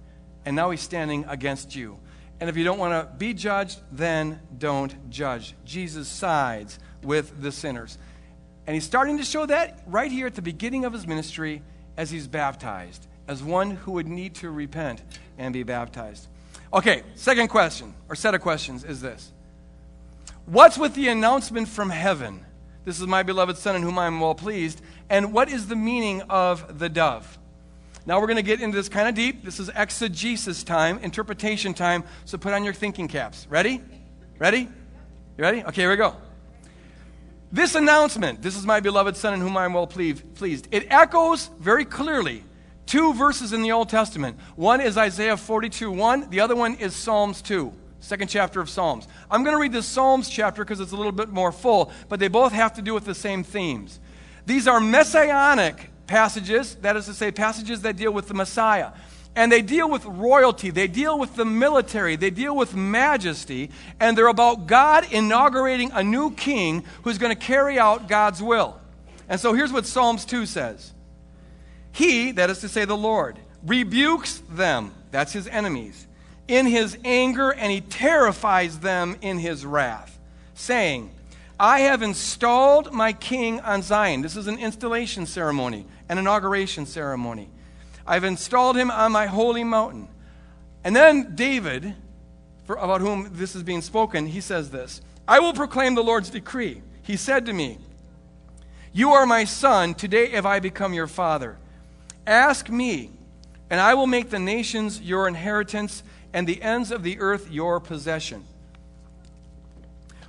And 0.46 0.56
now 0.56 0.70
he's 0.70 0.80
standing 0.80 1.24
against 1.28 1.76
you. 1.76 1.98
And 2.40 2.48
if 2.50 2.56
you 2.56 2.64
don't 2.64 2.78
want 2.78 2.92
to 2.92 3.16
be 3.16 3.34
judged, 3.34 3.80
then 3.92 4.40
don't 4.56 5.10
judge. 5.10 5.54
Jesus 5.64 6.08
sides 6.08 6.78
with 7.02 7.40
the 7.40 7.52
sinners. 7.52 7.98
And 8.66 8.74
he's 8.74 8.84
starting 8.84 9.18
to 9.18 9.24
show 9.24 9.46
that 9.46 9.82
right 9.86 10.10
here 10.10 10.26
at 10.26 10.34
the 10.34 10.42
beginning 10.42 10.84
of 10.84 10.92
his 10.92 11.06
ministry 11.06 11.62
as 11.96 12.10
he's 12.10 12.26
baptized, 12.26 13.06
as 13.28 13.42
one 13.42 13.72
who 13.72 13.92
would 13.92 14.08
need 14.08 14.34
to 14.36 14.50
repent 14.50 15.02
and 15.38 15.52
be 15.52 15.62
baptized. 15.62 16.28
Okay, 16.72 17.02
second 17.14 17.48
question, 17.48 17.94
or 18.08 18.14
set 18.14 18.34
of 18.34 18.40
questions, 18.40 18.84
is 18.84 19.00
this 19.00 19.32
What's 20.46 20.76
with 20.76 20.94
the 20.94 21.08
announcement 21.08 21.68
from 21.68 21.90
heaven? 21.90 22.44
This 22.84 23.00
is 23.00 23.06
my 23.06 23.22
beloved 23.22 23.56
Son 23.56 23.76
in 23.76 23.82
whom 23.82 23.98
I 23.98 24.06
am 24.06 24.20
well 24.20 24.34
pleased. 24.34 24.82
And 25.08 25.32
what 25.32 25.48
is 25.48 25.68
the 25.68 25.76
meaning 25.76 26.20
of 26.22 26.78
the 26.78 26.88
dove? 26.88 27.38
Now 28.06 28.20
we're 28.20 28.26
going 28.26 28.36
to 28.36 28.42
get 28.42 28.60
into 28.60 28.76
this 28.76 28.90
kind 28.90 29.08
of 29.08 29.14
deep. 29.14 29.42
This 29.42 29.58
is 29.58 29.70
exegesis 29.74 30.62
time, 30.62 30.98
interpretation 30.98 31.72
time. 31.72 32.04
So 32.26 32.36
put 32.36 32.52
on 32.52 32.62
your 32.62 32.74
thinking 32.74 33.08
caps. 33.08 33.46
Ready? 33.48 33.80
Ready? 34.38 34.60
You 35.38 35.42
ready? 35.42 35.64
Okay, 35.64 35.82
here 35.82 35.90
we 35.90 35.96
go. 35.96 36.14
This 37.54 37.76
announcement, 37.76 38.42
this 38.42 38.56
is 38.56 38.66
my 38.66 38.80
beloved 38.80 39.16
Son 39.16 39.32
in 39.32 39.40
whom 39.40 39.56
I 39.56 39.64
am 39.64 39.74
well 39.74 39.86
pleased, 39.86 40.66
it 40.72 40.88
echoes 40.90 41.50
very 41.60 41.84
clearly 41.84 42.42
two 42.84 43.14
verses 43.14 43.52
in 43.52 43.62
the 43.62 43.70
Old 43.70 43.88
Testament. 43.88 44.36
One 44.56 44.80
is 44.80 44.98
Isaiah 44.98 45.36
42 45.36 45.88
1, 45.88 46.30
the 46.30 46.40
other 46.40 46.56
one 46.56 46.74
is 46.74 46.96
Psalms 46.96 47.40
2, 47.42 47.72
second 48.00 48.26
chapter 48.26 48.60
of 48.60 48.68
Psalms. 48.68 49.06
I'm 49.30 49.44
going 49.44 49.54
to 49.54 49.60
read 49.60 49.70
the 49.70 49.84
Psalms 49.84 50.28
chapter 50.28 50.64
because 50.64 50.80
it's 50.80 50.90
a 50.90 50.96
little 50.96 51.12
bit 51.12 51.28
more 51.28 51.52
full, 51.52 51.92
but 52.08 52.18
they 52.18 52.26
both 52.26 52.50
have 52.50 52.74
to 52.74 52.82
do 52.82 52.92
with 52.92 53.04
the 53.04 53.14
same 53.14 53.44
themes. 53.44 54.00
These 54.46 54.66
are 54.66 54.80
messianic 54.80 55.90
passages, 56.08 56.74
that 56.80 56.96
is 56.96 57.06
to 57.06 57.14
say, 57.14 57.30
passages 57.30 57.82
that 57.82 57.94
deal 57.94 58.12
with 58.12 58.26
the 58.26 58.34
Messiah. 58.34 58.90
And 59.36 59.50
they 59.50 59.62
deal 59.62 59.90
with 59.90 60.04
royalty, 60.04 60.70
they 60.70 60.86
deal 60.86 61.18
with 61.18 61.34
the 61.34 61.44
military, 61.44 62.14
they 62.14 62.30
deal 62.30 62.54
with 62.54 62.74
majesty, 62.74 63.70
and 63.98 64.16
they're 64.16 64.28
about 64.28 64.66
God 64.68 65.06
inaugurating 65.10 65.90
a 65.92 66.04
new 66.04 66.30
king 66.30 66.84
who's 67.02 67.18
going 67.18 67.34
to 67.34 67.40
carry 67.40 67.78
out 67.78 68.08
God's 68.08 68.40
will. 68.40 68.80
And 69.28 69.40
so 69.40 69.52
here's 69.52 69.72
what 69.72 69.86
Psalms 69.86 70.24
2 70.24 70.46
says 70.46 70.92
He, 71.90 72.30
that 72.32 72.48
is 72.48 72.60
to 72.60 72.68
say, 72.68 72.84
the 72.84 72.96
Lord, 72.96 73.38
rebukes 73.66 74.42
them, 74.50 74.94
that's 75.10 75.32
his 75.32 75.48
enemies, 75.48 76.06
in 76.46 76.66
his 76.66 76.96
anger, 77.04 77.50
and 77.52 77.72
he 77.72 77.80
terrifies 77.80 78.80
them 78.80 79.16
in 79.20 79.38
his 79.38 79.64
wrath, 79.64 80.18
saying, 80.54 81.10
I 81.58 81.80
have 81.80 82.02
installed 82.02 82.92
my 82.92 83.12
king 83.12 83.60
on 83.60 83.82
Zion. 83.82 84.22
This 84.22 84.36
is 84.36 84.48
an 84.48 84.58
installation 84.58 85.24
ceremony, 85.24 85.86
an 86.08 86.18
inauguration 86.18 86.84
ceremony. 86.84 87.48
I've 88.06 88.24
installed 88.24 88.76
him 88.76 88.90
on 88.90 89.12
my 89.12 89.26
holy 89.26 89.64
mountain. 89.64 90.08
And 90.82 90.94
then 90.94 91.34
David, 91.34 91.94
for, 92.64 92.76
about 92.76 93.00
whom 93.00 93.30
this 93.32 93.56
is 93.56 93.62
being 93.62 93.82
spoken, 93.82 94.26
he 94.26 94.40
says 94.40 94.70
this 94.70 95.00
I 95.26 95.40
will 95.40 95.52
proclaim 95.52 95.94
the 95.94 96.04
Lord's 96.04 96.30
decree. 96.30 96.82
He 97.02 97.16
said 97.16 97.46
to 97.46 97.52
me, 97.52 97.78
You 98.92 99.12
are 99.12 99.26
my 99.26 99.44
son. 99.44 99.94
Today 99.94 100.30
have 100.30 100.46
I 100.46 100.60
become 100.60 100.92
your 100.92 101.06
father. 101.06 101.58
Ask 102.26 102.68
me, 102.68 103.10
and 103.70 103.80
I 103.80 103.94
will 103.94 104.06
make 104.06 104.30
the 104.30 104.38
nations 104.38 105.00
your 105.00 105.28
inheritance 105.28 106.02
and 106.32 106.46
the 106.46 106.62
ends 106.62 106.90
of 106.90 107.02
the 107.02 107.20
earth 107.20 107.50
your 107.50 107.80
possession. 107.80 108.44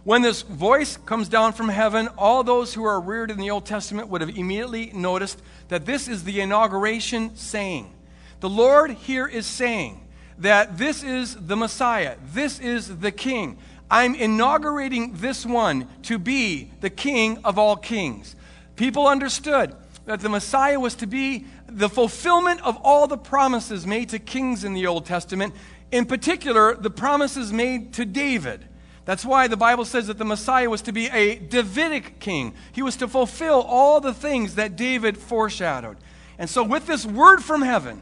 When 0.06 0.22
this 0.22 0.44
voice 0.44 0.98
comes 0.98 1.28
down 1.30 1.54
from 1.54 1.68
heaven, 1.68 2.10
all 2.16 2.44
those 2.44 2.76
who 2.76 2.84
are 2.84 3.02
reared 3.02 3.32
in 3.32 3.40
the 3.40 3.50
Old 3.50 3.66
Testament 3.66 4.08
would 4.10 4.22
have 4.22 4.38
immediately 4.38 4.92
noticed 4.94 5.42
that 5.70 5.88
this 5.88 6.08
is 6.08 6.24
the 6.24 6.42
inauguration 6.42 7.36
saying. 7.36 7.92
The 8.40 8.48
Lord 8.48 8.92
here 8.92 9.26
is 9.26 9.48
saying 9.48 10.00
that 10.38 10.78
this 10.78 11.02
is 11.02 11.36
the 11.36 11.56
Messiah, 11.56 12.18
this 12.34 12.60
is 12.60 13.00
the 13.00 13.12
King. 13.12 13.58
I'm 13.90 14.14
inaugurating 14.14 15.14
this 15.16 15.44
one 15.44 15.88
to 16.04 16.20
be 16.20 16.70
the 16.82 16.92
King 16.92 17.40
of 17.44 17.58
all 17.58 17.76
kings. 17.76 18.36
People 18.76 19.08
understood 19.08 19.76
that 20.06 20.20
the 20.20 20.30
Messiah 20.30 20.80
was 20.80 20.94
to 20.98 21.08
be 21.08 21.46
the 21.68 21.90
fulfillment 21.90 22.62
of 22.62 22.78
all 22.84 23.08
the 23.08 23.18
promises 23.18 23.88
made 23.88 24.10
to 24.10 24.20
kings 24.20 24.66
in 24.66 24.76
the 24.76 24.86
Old 24.86 25.08
Testament, 25.08 25.56
in 25.92 26.06
particular, 26.06 26.76
the 26.76 26.92
promises 26.92 27.52
made 27.52 27.94
to 27.94 28.06
David. 28.06 28.68
That's 29.06 29.24
why 29.24 29.48
the 29.48 29.58
Bible 29.58 29.86
says 29.86 30.08
that 30.08 30.18
the 30.18 30.26
Messiah 30.26 30.70
was 30.70 30.82
to 30.84 30.92
be 30.92 31.08
a 31.08 31.36
Davidic 31.36 32.20
king. 32.20 32.56
He 32.72 32.82
was 32.82 32.96
to 32.98 33.08
fulfill 33.08 33.62
all 33.62 34.02
the 34.02 34.14
things 34.14 34.56
that 34.56 34.76
David 34.76 35.18
foreshadowed. 35.18 35.98
And 36.40 36.50
so, 36.50 36.64
with 36.64 36.88
this 36.88 37.06
word 37.06 37.44
from 37.44 37.62
heaven, 37.62 38.02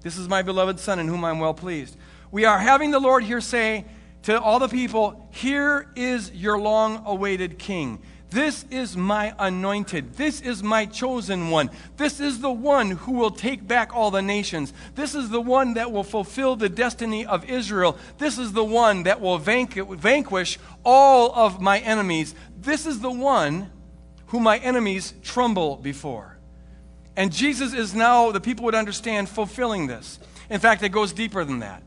this 0.00 0.16
is 0.16 0.28
my 0.28 0.42
beloved 0.42 0.80
Son 0.80 0.98
in 0.98 1.06
whom 1.06 1.24
I'm 1.24 1.38
well 1.38 1.54
pleased, 1.54 1.96
we 2.30 2.46
are 2.46 2.58
having 2.58 2.90
the 2.90 2.98
Lord 2.98 3.24
here 3.24 3.42
say 3.42 3.84
to 4.22 4.40
all 4.40 4.58
the 4.58 4.68
people, 4.68 5.28
Here 5.32 5.90
is 5.94 6.32
your 6.32 6.58
long 6.58 7.02
awaited 7.06 7.58
king. 7.58 8.00
This 8.32 8.64
is 8.70 8.96
my 8.96 9.34
anointed. 9.38 10.14
This 10.14 10.40
is 10.40 10.62
my 10.62 10.86
chosen 10.86 11.50
one. 11.50 11.70
This 11.98 12.18
is 12.18 12.40
the 12.40 12.50
one 12.50 12.92
who 12.92 13.12
will 13.12 13.30
take 13.30 13.68
back 13.68 13.94
all 13.94 14.10
the 14.10 14.22
nations. 14.22 14.72
This 14.94 15.14
is 15.14 15.28
the 15.28 15.40
one 15.40 15.74
that 15.74 15.92
will 15.92 16.02
fulfill 16.02 16.56
the 16.56 16.70
destiny 16.70 17.26
of 17.26 17.44
Israel. 17.44 17.98
This 18.16 18.38
is 18.38 18.52
the 18.52 18.64
one 18.64 19.02
that 19.02 19.20
will 19.20 19.36
vanquish 19.36 20.58
all 20.82 21.30
of 21.34 21.60
my 21.60 21.80
enemies. 21.80 22.34
This 22.58 22.86
is 22.86 23.00
the 23.00 23.10
one 23.10 23.70
who 24.26 24.40
my 24.40 24.56
enemies 24.58 25.12
tremble 25.22 25.76
before. 25.76 26.38
And 27.14 27.30
Jesus 27.30 27.74
is 27.74 27.94
now, 27.94 28.30
the 28.30 28.40
people 28.40 28.64
would 28.64 28.74
understand, 28.74 29.28
fulfilling 29.28 29.88
this. 29.88 30.18
In 30.48 30.58
fact, 30.58 30.82
it 30.82 30.88
goes 30.88 31.12
deeper 31.12 31.44
than 31.44 31.58
that. 31.58 31.82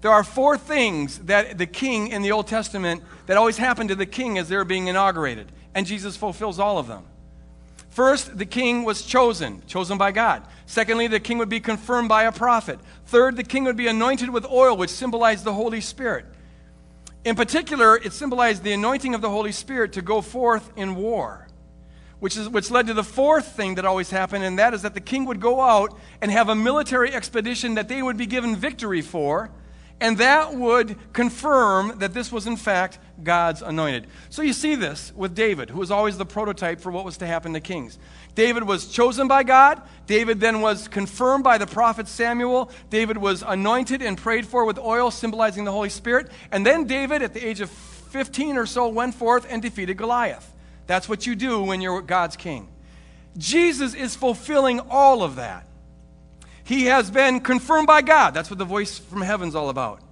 There 0.00 0.10
are 0.10 0.24
four 0.24 0.56
things 0.56 1.18
that 1.20 1.58
the 1.58 1.66
king 1.66 2.08
in 2.08 2.22
the 2.22 2.32
Old 2.32 2.46
Testament 2.46 3.02
that 3.26 3.36
always 3.36 3.58
happened 3.58 3.90
to 3.90 3.94
the 3.94 4.06
king 4.06 4.38
as 4.38 4.48
they 4.48 4.56
were 4.56 4.64
being 4.64 4.86
inaugurated 4.86 5.52
and 5.74 5.86
Jesus 5.86 6.16
fulfills 6.16 6.58
all 6.58 6.78
of 6.78 6.86
them. 6.86 7.04
First, 7.90 8.38
the 8.38 8.46
king 8.46 8.84
was 8.84 9.02
chosen, 9.02 9.62
chosen 9.66 9.98
by 9.98 10.12
God. 10.12 10.44
Secondly, 10.66 11.08
the 11.08 11.18
king 11.18 11.38
would 11.38 11.48
be 11.48 11.60
confirmed 11.60 12.08
by 12.08 12.22
a 12.22 12.32
prophet. 12.32 12.78
Third, 13.06 13.36
the 13.36 13.42
king 13.42 13.64
would 13.64 13.76
be 13.76 13.88
anointed 13.88 14.30
with 14.30 14.46
oil, 14.46 14.76
which 14.76 14.90
symbolized 14.90 15.44
the 15.44 15.52
Holy 15.52 15.80
Spirit. 15.80 16.24
In 17.24 17.34
particular, 17.34 17.96
it 17.96 18.12
symbolized 18.12 18.62
the 18.62 18.72
anointing 18.72 19.14
of 19.14 19.20
the 19.20 19.28
Holy 19.28 19.52
Spirit 19.52 19.92
to 19.94 20.02
go 20.02 20.22
forth 20.22 20.72
in 20.76 20.94
war, 20.94 21.48
which, 22.20 22.36
is, 22.36 22.48
which 22.48 22.70
led 22.70 22.86
to 22.86 22.94
the 22.94 23.04
fourth 23.04 23.56
thing 23.56 23.74
that 23.74 23.84
always 23.84 24.10
happened, 24.10 24.44
and 24.44 24.58
that 24.58 24.72
is 24.72 24.82
that 24.82 24.94
the 24.94 25.00
king 25.00 25.26
would 25.26 25.40
go 25.40 25.60
out 25.60 25.98
and 26.22 26.30
have 26.30 26.48
a 26.48 26.54
military 26.54 27.12
expedition 27.12 27.74
that 27.74 27.88
they 27.88 28.02
would 28.02 28.16
be 28.16 28.26
given 28.26 28.56
victory 28.56 29.02
for, 29.02 29.50
and 30.00 30.16
that 30.18 30.54
would 30.54 30.96
confirm 31.12 31.98
that 31.98 32.14
this 32.14 32.32
was, 32.32 32.46
in 32.46 32.56
fact, 32.56 32.98
God's 33.22 33.60
anointed. 33.60 34.06
So 34.30 34.40
you 34.40 34.54
see 34.54 34.74
this 34.74 35.12
with 35.14 35.34
David, 35.34 35.68
who 35.68 35.78
was 35.78 35.90
always 35.90 36.16
the 36.16 36.24
prototype 36.24 36.80
for 36.80 36.90
what 36.90 37.04
was 37.04 37.18
to 37.18 37.26
happen 37.26 37.52
to 37.52 37.60
kings. 37.60 37.98
David 38.34 38.62
was 38.62 38.86
chosen 38.86 39.28
by 39.28 39.42
God. 39.42 39.82
David 40.06 40.40
then 40.40 40.62
was 40.62 40.88
confirmed 40.88 41.44
by 41.44 41.58
the 41.58 41.66
prophet 41.66 42.08
Samuel. 42.08 42.70
David 42.88 43.18
was 43.18 43.42
anointed 43.46 44.00
and 44.00 44.16
prayed 44.16 44.46
for 44.46 44.64
with 44.64 44.78
oil, 44.78 45.10
symbolizing 45.10 45.64
the 45.64 45.72
Holy 45.72 45.90
Spirit. 45.90 46.30
And 46.50 46.64
then 46.64 46.86
David, 46.86 47.22
at 47.22 47.34
the 47.34 47.46
age 47.46 47.60
of 47.60 47.68
15 47.68 48.56
or 48.56 48.64
so, 48.66 48.88
went 48.88 49.14
forth 49.14 49.46
and 49.50 49.60
defeated 49.60 49.98
Goliath. 49.98 50.50
That's 50.86 51.08
what 51.08 51.26
you 51.26 51.34
do 51.34 51.62
when 51.62 51.82
you're 51.82 52.00
God's 52.00 52.36
king. 52.36 52.68
Jesus 53.36 53.94
is 53.94 54.16
fulfilling 54.16 54.80
all 54.80 55.22
of 55.22 55.36
that. 55.36 55.66
He 56.70 56.84
has 56.84 57.10
been 57.10 57.40
confirmed 57.40 57.88
by 57.88 58.00
God. 58.00 58.32
That's 58.32 58.48
what 58.48 58.60
the 58.60 58.64
voice 58.64 58.96
from 58.96 59.22
heaven's 59.22 59.56
all 59.56 59.70
about. 59.70 60.02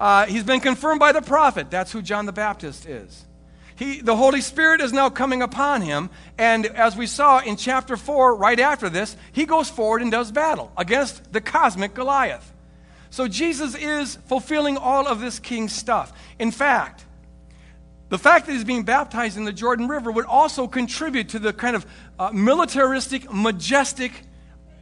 Uh, 0.00 0.24
he's 0.24 0.44
been 0.44 0.60
confirmed 0.60 0.98
by 0.98 1.12
the 1.12 1.20
prophet. 1.20 1.70
That's 1.70 1.92
who 1.92 2.00
John 2.00 2.24
the 2.24 2.32
Baptist 2.32 2.86
is. 2.86 3.26
He, 3.74 4.00
the 4.00 4.16
Holy 4.16 4.40
Spirit 4.40 4.80
is 4.80 4.94
now 4.94 5.10
coming 5.10 5.42
upon 5.42 5.82
him. 5.82 6.08
And 6.38 6.64
as 6.64 6.96
we 6.96 7.06
saw 7.06 7.40
in 7.40 7.56
chapter 7.56 7.98
4, 7.98 8.34
right 8.34 8.58
after 8.58 8.88
this, 8.88 9.14
he 9.32 9.44
goes 9.44 9.68
forward 9.68 10.00
and 10.00 10.10
does 10.10 10.32
battle 10.32 10.72
against 10.78 11.34
the 11.34 11.42
cosmic 11.42 11.92
Goliath. 11.92 12.50
So 13.10 13.28
Jesus 13.28 13.74
is 13.74 14.16
fulfilling 14.24 14.78
all 14.78 15.06
of 15.06 15.20
this 15.20 15.38
king 15.38 15.68
stuff. 15.68 16.14
In 16.38 16.50
fact, 16.50 17.04
the 18.08 18.16
fact 18.16 18.46
that 18.46 18.52
he's 18.52 18.64
being 18.64 18.84
baptized 18.84 19.36
in 19.36 19.44
the 19.44 19.52
Jordan 19.52 19.86
River 19.86 20.10
would 20.10 20.24
also 20.24 20.66
contribute 20.66 21.28
to 21.28 21.38
the 21.38 21.52
kind 21.52 21.76
of 21.76 21.84
uh, 22.18 22.30
militaristic, 22.32 23.30
majestic 23.30 24.22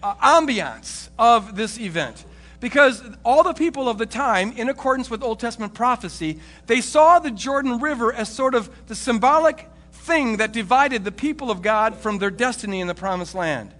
uh, 0.04 0.14
ambiance 0.16 1.08
of 1.18 1.56
this 1.56 1.80
event. 1.80 2.24
Because 2.60 3.02
all 3.24 3.42
the 3.42 3.52
people 3.52 3.88
of 3.88 3.98
the 3.98 4.06
time, 4.06 4.52
in 4.52 4.68
accordance 4.68 5.10
with 5.10 5.22
Old 5.22 5.40
Testament 5.40 5.74
prophecy, 5.74 6.38
they 6.66 6.80
saw 6.80 7.18
the 7.18 7.30
Jordan 7.30 7.80
River 7.80 8.12
as 8.12 8.28
sort 8.28 8.54
of 8.54 8.70
the 8.86 8.94
symbolic 8.94 9.68
thing 9.92 10.36
that 10.36 10.52
divided 10.52 11.04
the 11.04 11.12
people 11.12 11.50
of 11.50 11.62
God 11.62 11.96
from 11.96 12.18
their 12.18 12.30
destiny 12.30 12.80
in 12.80 12.86
the 12.86 12.94
promised 12.94 13.34
land. 13.34 13.74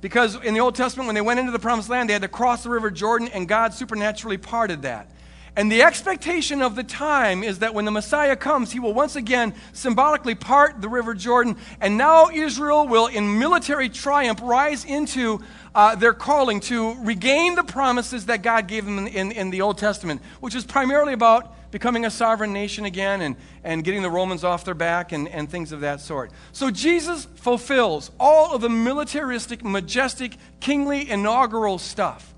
Because 0.00 0.36
in 0.42 0.54
the 0.54 0.60
Old 0.60 0.74
Testament, 0.74 1.06
when 1.06 1.14
they 1.14 1.20
went 1.20 1.40
into 1.40 1.52
the 1.52 1.58
promised 1.58 1.88
land, 1.88 2.08
they 2.08 2.12
had 2.12 2.22
to 2.22 2.28
cross 2.28 2.62
the 2.62 2.70
River 2.70 2.90
Jordan, 2.90 3.28
and 3.28 3.48
God 3.48 3.74
supernaturally 3.74 4.38
parted 4.38 4.82
that. 4.82 5.10
And 5.56 5.70
the 5.70 5.82
expectation 5.82 6.62
of 6.62 6.74
the 6.74 6.82
time 6.82 7.44
is 7.44 7.60
that 7.60 7.74
when 7.74 7.84
the 7.84 7.92
Messiah 7.92 8.34
comes, 8.34 8.72
he 8.72 8.80
will 8.80 8.92
once 8.92 9.14
again 9.14 9.54
symbolically 9.72 10.34
part 10.34 10.82
the 10.82 10.88
River 10.88 11.14
Jordan, 11.14 11.56
and 11.80 11.96
now 11.96 12.28
Israel 12.28 12.88
will, 12.88 13.06
in 13.06 13.38
military 13.38 13.88
triumph, 13.88 14.40
rise 14.42 14.84
into 14.84 15.40
uh, 15.72 15.94
their 15.94 16.12
calling 16.12 16.58
to 16.58 16.94
regain 17.04 17.54
the 17.54 17.62
promises 17.62 18.26
that 18.26 18.42
God 18.42 18.66
gave 18.66 18.84
them 18.84 18.98
in, 18.98 19.06
in, 19.06 19.32
in 19.32 19.50
the 19.50 19.60
Old 19.60 19.78
Testament, 19.78 20.22
which 20.40 20.56
is 20.56 20.64
primarily 20.64 21.12
about 21.12 21.70
becoming 21.70 22.04
a 22.04 22.10
sovereign 22.10 22.52
nation 22.52 22.84
again 22.84 23.20
and, 23.20 23.36
and 23.62 23.84
getting 23.84 24.02
the 24.02 24.10
Romans 24.10 24.42
off 24.42 24.64
their 24.64 24.74
back 24.74 25.12
and, 25.12 25.28
and 25.28 25.48
things 25.48 25.70
of 25.70 25.80
that 25.80 26.00
sort. 26.00 26.32
So 26.52 26.70
Jesus 26.70 27.26
fulfills 27.36 28.10
all 28.18 28.54
of 28.54 28.60
the 28.60 28.68
militaristic, 28.68 29.64
majestic, 29.64 30.36
kingly, 30.58 31.08
inaugural 31.08 31.78
stuff. 31.78 32.34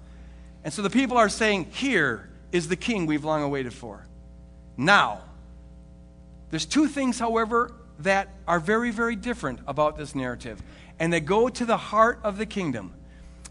And 0.64 0.72
so 0.72 0.82
the 0.82 0.90
people 0.90 1.16
are 1.16 1.28
saying, 1.28 1.66
Here 1.70 2.28
is 2.52 2.68
the 2.68 2.76
king 2.76 3.06
we've 3.06 3.24
long 3.24 3.42
awaited 3.42 3.72
for. 3.72 4.06
Now, 4.76 5.22
there's 6.50 6.66
two 6.66 6.86
things, 6.86 7.18
however, 7.18 7.72
that 8.00 8.28
are 8.46 8.60
very, 8.60 8.90
very 8.90 9.16
different 9.16 9.60
about 9.66 9.96
this 9.96 10.14
narrative, 10.14 10.62
and 10.98 11.12
they 11.12 11.20
go 11.20 11.48
to 11.48 11.64
the 11.64 11.76
heart 11.76 12.20
of 12.22 12.38
the 12.38 12.46
kingdom. 12.46 12.92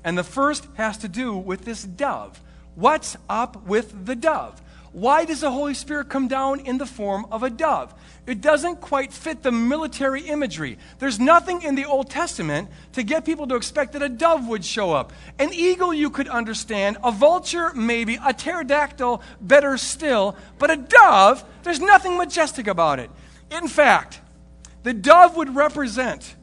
And 0.03 0.17
the 0.17 0.23
first 0.23 0.67
has 0.75 0.97
to 0.99 1.07
do 1.07 1.35
with 1.35 1.65
this 1.65 1.83
dove. 1.83 2.39
What's 2.75 3.17
up 3.27 3.65
with 3.65 4.05
the 4.05 4.15
dove? 4.15 4.61
Why 4.95 5.25
does 5.25 5.41
the 5.41 5.51
Holy 5.51 5.73
Spirit 5.73 6.07
come 6.07 6.29
down 6.29 6.61
in 6.61 6.77
the 6.77 6.85
form 6.85 7.25
of 7.29 7.43
a 7.43 7.49
dove? 7.49 7.93
It 8.25 8.39
doesn't 8.39 8.79
quite 8.79 9.11
fit 9.11 9.43
the 9.43 9.51
military 9.51 10.21
imagery. 10.21 10.77
There's 10.99 11.19
nothing 11.19 11.63
in 11.63 11.75
the 11.75 11.83
Old 11.83 12.09
Testament 12.09 12.69
to 12.93 13.03
get 13.03 13.25
people 13.25 13.45
to 13.47 13.55
expect 13.55 13.91
that 13.91 14.01
a 14.01 14.07
dove 14.07 14.47
would 14.47 14.63
show 14.63 14.93
up. 14.93 15.11
An 15.37 15.53
eagle 15.53 15.93
you 15.93 16.09
could 16.09 16.29
understand, 16.29 16.95
a 17.03 17.11
vulture 17.11 17.73
maybe, 17.73 18.17
a 18.25 18.31
pterodactyl 18.31 19.21
better 19.41 19.75
still, 19.77 20.37
but 20.59 20.71
a 20.71 20.77
dove, 20.77 21.43
there's 21.63 21.81
nothing 21.81 22.15
majestic 22.15 22.67
about 22.67 22.99
it. 22.99 23.11
In 23.51 23.67
fact, 23.67 24.21
the 24.83 24.93
dove 24.93 25.35
would 25.35 25.53
represent 25.53 26.37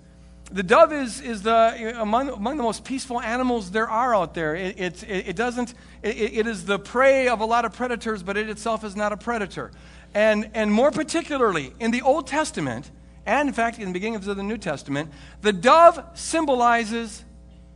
the 0.53 0.62
dove 0.62 0.93
is, 0.93 1.21
is 1.21 1.43
the, 1.43 1.95
among, 1.99 2.29
among 2.29 2.57
the 2.57 2.62
most 2.62 2.85
peaceful 2.85 3.21
animals 3.21 3.71
there 3.71 3.88
are 3.88 4.15
out 4.15 4.35
there. 4.35 4.55
It, 4.55 4.79
it, 4.79 5.03
it 5.03 5.37
doesn't, 5.37 5.75
it, 6.03 6.17
it 6.17 6.47
is 6.47 6.65
the 6.67 6.79
prey 6.79 7.29
of 7.29 7.41
a 7.41 7.45
lot 7.45 7.65
of 7.65 7.73
predators, 7.73 8.23
but 8.23 8.37
it 8.37 8.51
itself 8.51 8.85
is 8.85 8.95
not 8.95 9.12
a 9.12 9.17
predator. 9.17 9.71
And, 10.15 10.51
and 10.55 10.71
more 10.71 10.91
particularly, 10.91 11.73
in 11.81 11.91
the 11.91 12.03
Old 12.03 12.27
Testament, 12.27 12.91
and 13.25 13.49
in 13.49 13.55
fact, 13.55 13.79
in 13.79 13.87
the 13.87 13.93
beginning 13.93 14.17
of 14.17 14.25
the 14.25 14.35
New 14.43 14.59
Testament, 14.59 15.11
the 15.41 15.53
dove 15.53 16.05
symbolizes 16.15 17.25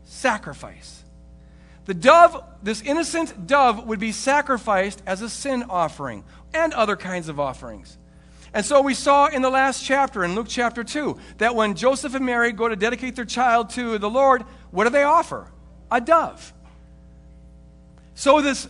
sacrifice. 0.04 1.02
The 1.86 1.94
dove, 1.94 2.44
this 2.62 2.82
innocent 2.82 3.46
dove, 3.46 3.86
would 3.86 4.00
be 4.00 4.12
sacrificed 4.12 5.02
as 5.06 5.22
a 5.22 5.30
sin 5.30 5.64
offering 5.70 6.24
and 6.52 6.74
other 6.74 6.96
kinds 6.96 7.28
of 7.28 7.40
offerings. 7.40 7.96
And 8.54 8.64
so 8.64 8.80
we 8.80 8.94
saw 8.94 9.26
in 9.26 9.42
the 9.42 9.50
last 9.50 9.84
chapter, 9.84 10.24
in 10.24 10.34
Luke 10.34 10.46
chapter 10.48 10.84
2, 10.84 11.16
that 11.38 11.54
when 11.54 11.74
Joseph 11.74 12.14
and 12.14 12.24
Mary 12.24 12.52
go 12.52 12.68
to 12.68 12.76
dedicate 12.76 13.16
their 13.16 13.24
child 13.24 13.70
to 13.70 13.98
the 13.98 14.10
Lord, 14.10 14.42
what 14.70 14.84
do 14.84 14.90
they 14.90 15.02
offer? 15.02 15.50
A 15.90 16.00
dove. 16.00 16.52
So 18.14 18.40
this 18.40 18.68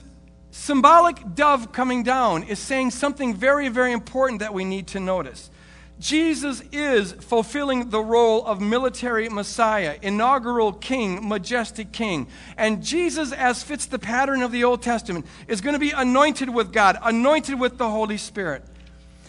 symbolic 0.51 1.35
dove 1.35 1.73
coming 1.73 2.03
down 2.03 2.43
is 2.43 2.59
saying 2.59 2.91
something 2.91 3.35
very, 3.35 3.69
very 3.69 3.93
important 3.93 4.41
that 4.41 4.55
we 4.55 4.65
need 4.65 4.89
to 4.89 5.01
notice. 5.01 5.51
Jesus 5.99 6.63
is 6.73 7.13
fulfilling 7.13 7.89
the 7.89 8.01
role 8.01 8.45
of 8.45 8.61
military 8.61 9.29
Messiah, 9.31 9.97
inaugural 10.03 10.73
king, 10.73 11.27
majestic 11.27 11.91
king. 11.91 12.27
And 12.59 12.85
Jesus, 12.85 13.33
as 13.33 13.63
fits 13.63 13.87
the 13.87 13.99
pattern 13.99 14.43
of 14.43 14.53
the 14.53 14.65
Old 14.65 14.83
Testament, 14.83 15.27
is 15.49 15.63
going 15.63 15.73
to 15.73 15.79
be 15.79 15.93
anointed 15.93 16.51
with 16.51 16.73
God, 16.73 16.99
anointed 17.03 17.59
with 17.59 17.79
the 17.79 17.89
Holy 17.89 18.19
Spirit. 18.19 18.63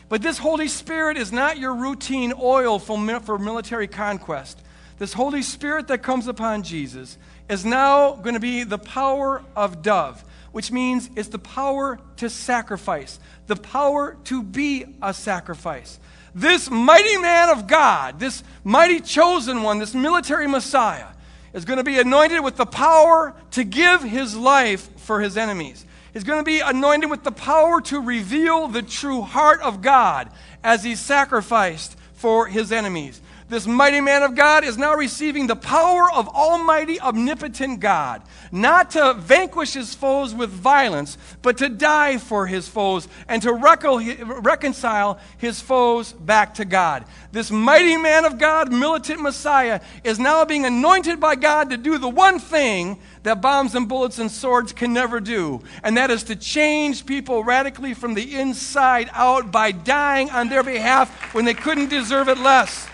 But 0.09 0.21
this 0.21 0.37
Holy 0.37 0.67
Spirit 0.67 1.17
is 1.17 1.31
not 1.31 1.57
your 1.57 1.73
routine 1.73 2.33
oil 2.39 2.79
for, 2.79 2.97
military 2.97 3.87
conquest. 3.87 4.61
This 4.99 5.13
Holy 5.13 5.41
Spirit 5.41 5.87
that 5.89 6.01
comes 6.01 6.27
upon 6.27 6.63
Jesus 6.63 7.17
is 7.49 7.65
now 7.65 8.13
going 8.13 8.33
to 8.33 8.39
be 8.39 8.63
the 8.63 8.77
power 8.77 9.43
of 9.55 9.81
dove, 9.81 10.23
which 10.51 10.71
means 10.71 11.09
it's 11.15 11.27
the 11.27 11.39
power 11.39 11.99
to 12.17 12.29
sacrifice, 12.29 13.19
the 13.47 13.55
power 13.55 14.17
to 14.25 14.41
be 14.41 14.85
a 15.01 15.13
sacrifice. 15.13 15.99
This 16.33 16.69
mighty 16.69 17.17
man 17.17 17.49
of 17.49 17.67
God, 17.67 18.19
this 18.19 18.43
mighty 18.63 19.01
chosen 19.01 19.61
one, 19.63 19.79
this 19.79 19.93
military 19.93 20.47
Messiah, 20.47 21.07
is 21.53 21.65
going 21.65 21.77
to 21.77 21.83
be 21.83 21.99
anointed 21.99 22.43
with 22.43 22.55
the 22.55 22.65
power 22.65 23.33
to 23.51 23.63
give 23.63 24.03
his 24.03 24.35
life 24.35 24.89
for 24.99 25.19
his 25.19 25.37
enemies 25.37 25.85
is 26.17 26.23
going 26.23 26.39
to 26.39 26.43
be 26.43 26.61
anointed 26.61 27.11
with 27.11 27.23
the 27.23 27.31
power 27.31 27.79
to 27.79 28.01
reveal 28.01 28.67
the 28.67 28.81
true 28.81 29.21
heart 29.21 29.61
of 29.61 29.83
God 29.83 30.31
as 30.63 30.83
he 30.83 30.95
sacrificed 30.95 31.95
for 32.13 32.47
his 32.47 32.71
enemies. 32.71 33.21
This 33.49 33.67
mighty 33.67 34.01
man 34.01 34.23
of 34.23 34.35
God 34.35 34.65
is 34.65 34.77
now 34.77 34.95
receiving 34.95 35.47
the 35.47 35.55
power 35.55 36.11
of 36.11 36.27
Almighty, 36.27 36.99
omnipotent 36.99 37.79
God, 37.79 38.23
not 38.51 38.91
to 38.91 39.13
vanquish 39.13 39.73
his 39.73 39.93
foes 39.93 40.33
with 40.33 40.49
violence, 40.49 41.17
but 41.41 41.59
to 41.59 41.69
die 41.69 42.17
for 42.17 42.47
his 42.47 42.67
foes 42.67 43.07
and 43.29 43.41
to 43.43 43.53
reconcile 43.53 45.19
his 45.37 45.61
foes 45.61 46.11
back 46.11 46.55
to 46.55 46.65
God. 46.65 47.05
This 47.31 47.51
mighty 47.51 47.95
man 47.95 48.25
of 48.25 48.37
God, 48.37 48.73
militant 48.73 49.21
Messiah, 49.21 49.81
is 50.03 50.19
now 50.19 50.43
being 50.43 50.65
anointed 50.65 51.19
by 51.19 51.35
God 51.35 51.69
to 51.69 51.77
do 51.77 51.99
the 51.99 52.09
one 52.09 52.39
thing 52.39 52.99
that 53.27 53.41
bombs 53.41 53.75
and 53.75 53.89
bullets 53.89 54.19
and 54.19 54.31
swords 54.31 54.71
can 54.71 54.93
never 54.93 55.19
do, 55.19 55.61
and 55.83 55.97
that 55.97 56.09
is 56.09 56.23
to 56.23 56.35
change 56.35 57.05
people 57.05 57.43
radically 57.43 57.93
from 57.93 58.13
the 58.13 58.35
inside 58.35 59.09
out 59.11 59.51
by 59.51 59.71
dying 59.71 60.29
on 60.29 60.47
their 60.47 60.63
behalf 60.63 61.33
when 61.33 61.43
they 61.43 61.53
couldn't 61.53 61.89
deserve 61.89 62.29
it 62.29 62.37
less. 62.37 62.87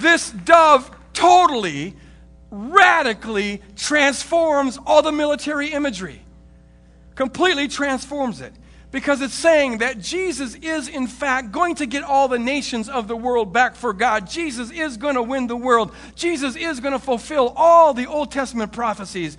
This 0.00 0.30
dove 0.30 0.90
totally, 1.12 1.96
radically 2.50 3.60
transforms 3.74 4.78
all 4.86 5.02
the 5.02 5.10
military 5.10 5.72
imagery, 5.72 6.22
completely 7.16 7.66
transforms 7.66 8.40
it. 8.40 8.52
Because 8.90 9.20
it's 9.20 9.34
saying 9.34 9.78
that 9.78 9.98
Jesus 9.98 10.54
is, 10.54 10.88
in 10.88 11.06
fact, 11.06 11.52
going 11.52 11.74
to 11.76 11.86
get 11.86 12.04
all 12.04 12.26
the 12.26 12.38
nations 12.38 12.88
of 12.88 13.06
the 13.06 13.16
world 13.16 13.52
back 13.52 13.76
for 13.76 13.92
God. 13.92 14.28
Jesus 14.28 14.70
is 14.70 14.96
going 14.96 15.16
to 15.16 15.22
win 15.22 15.46
the 15.46 15.56
world. 15.56 15.92
Jesus 16.14 16.56
is 16.56 16.80
going 16.80 16.94
to 16.94 16.98
fulfill 16.98 17.52
all 17.54 17.92
the 17.92 18.06
Old 18.06 18.32
Testament 18.32 18.72
prophecies. 18.72 19.36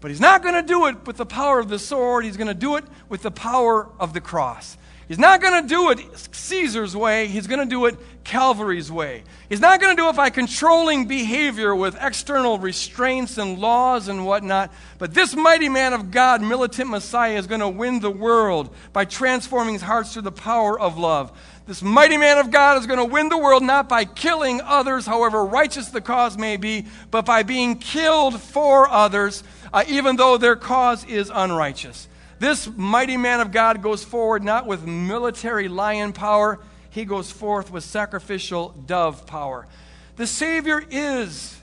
But 0.00 0.10
he's 0.10 0.20
not 0.20 0.42
going 0.42 0.54
to 0.54 0.62
do 0.62 0.86
it 0.86 1.06
with 1.06 1.16
the 1.16 1.26
power 1.26 1.58
of 1.58 1.68
the 1.68 1.78
sword, 1.78 2.24
he's 2.24 2.36
going 2.36 2.48
to 2.48 2.54
do 2.54 2.76
it 2.76 2.84
with 3.08 3.22
the 3.22 3.30
power 3.30 3.88
of 4.00 4.12
the 4.12 4.20
cross. 4.20 4.76
He's 5.08 5.18
not 5.18 5.40
going 5.40 5.62
to 5.62 5.68
do 5.68 5.90
it 5.90 6.00
Caesar's 6.34 6.94
way. 6.94 7.28
He's 7.28 7.46
going 7.46 7.60
to 7.60 7.66
do 7.66 7.86
it 7.86 7.96
Calvary's 8.24 8.92
way. 8.92 9.24
He's 9.48 9.60
not 9.60 9.80
going 9.80 9.96
to 9.96 10.02
do 10.02 10.10
it 10.10 10.16
by 10.16 10.28
controlling 10.28 11.08
behavior 11.08 11.74
with 11.74 11.96
external 11.98 12.58
restraints 12.58 13.38
and 13.38 13.58
laws 13.58 14.08
and 14.08 14.26
whatnot. 14.26 14.70
But 14.98 15.14
this 15.14 15.34
mighty 15.34 15.70
man 15.70 15.94
of 15.94 16.10
God, 16.10 16.42
militant 16.42 16.90
Messiah, 16.90 17.38
is 17.38 17.46
going 17.46 17.62
to 17.62 17.68
win 17.70 18.00
the 18.00 18.10
world 18.10 18.74
by 18.92 19.06
transforming 19.06 19.78
hearts 19.78 20.12
through 20.12 20.22
the 20.22 20.32
power 20.32 20.78
of 20.78 20.98
love. 20.98 21.32
This 21.66 21.82
mighty 21.82 22.18
man 22.18 22.36
of 22.36 22.50
God 22.50 22.78
is 22.78 22.86
going 22.86 22.98
to 22.98 23.04
win 23.06 23.30
the 23.30 23.38
world 23.38 23.62
not 23.62 23.88
by 23.88 24.04
killing 24.04 24.60
others, 24.60 25.06
however 25.06 25.42
righteous 25.42 25.88
the 25.88 26.02
cause 26.02 26.36
may 26.36 26.58
be, 26.58 26.86
but 27.10 27.24
by 27.24 27.42
being 27.42 27.78
killed 27.78 28.40
for 28.40 28.88
others, 28.90 29.42
uh, 29.72 29.84
even 29.88 30.16
though 30.16 30.36
their 30.36 30.56
cause 30.56 31.04
is 31.06 31.30
unrighteous. 31.34 32.07
This 32.38 32.68
mighty 32.76 33.16
man 33.16 33.40
of 33.40 33.50
God 33.50 33.82
goes 33.82 34.04
forward 34.04 34.44
not 34.44 34.66
with 34.66 34.86
military 34.86 35.68
lion 35.68 36.12
power, 36.12 36.60
he 36.90 37.04
goes 37.04 37.30
forth 37.30 37.70
with 37.70 37.84
sacrificial 37.84 38.70
dove 38.86 39.26
power. 39.26 39.66
The 40.16 40.26
Savior 40.26 40.82
is. 40.90 41.54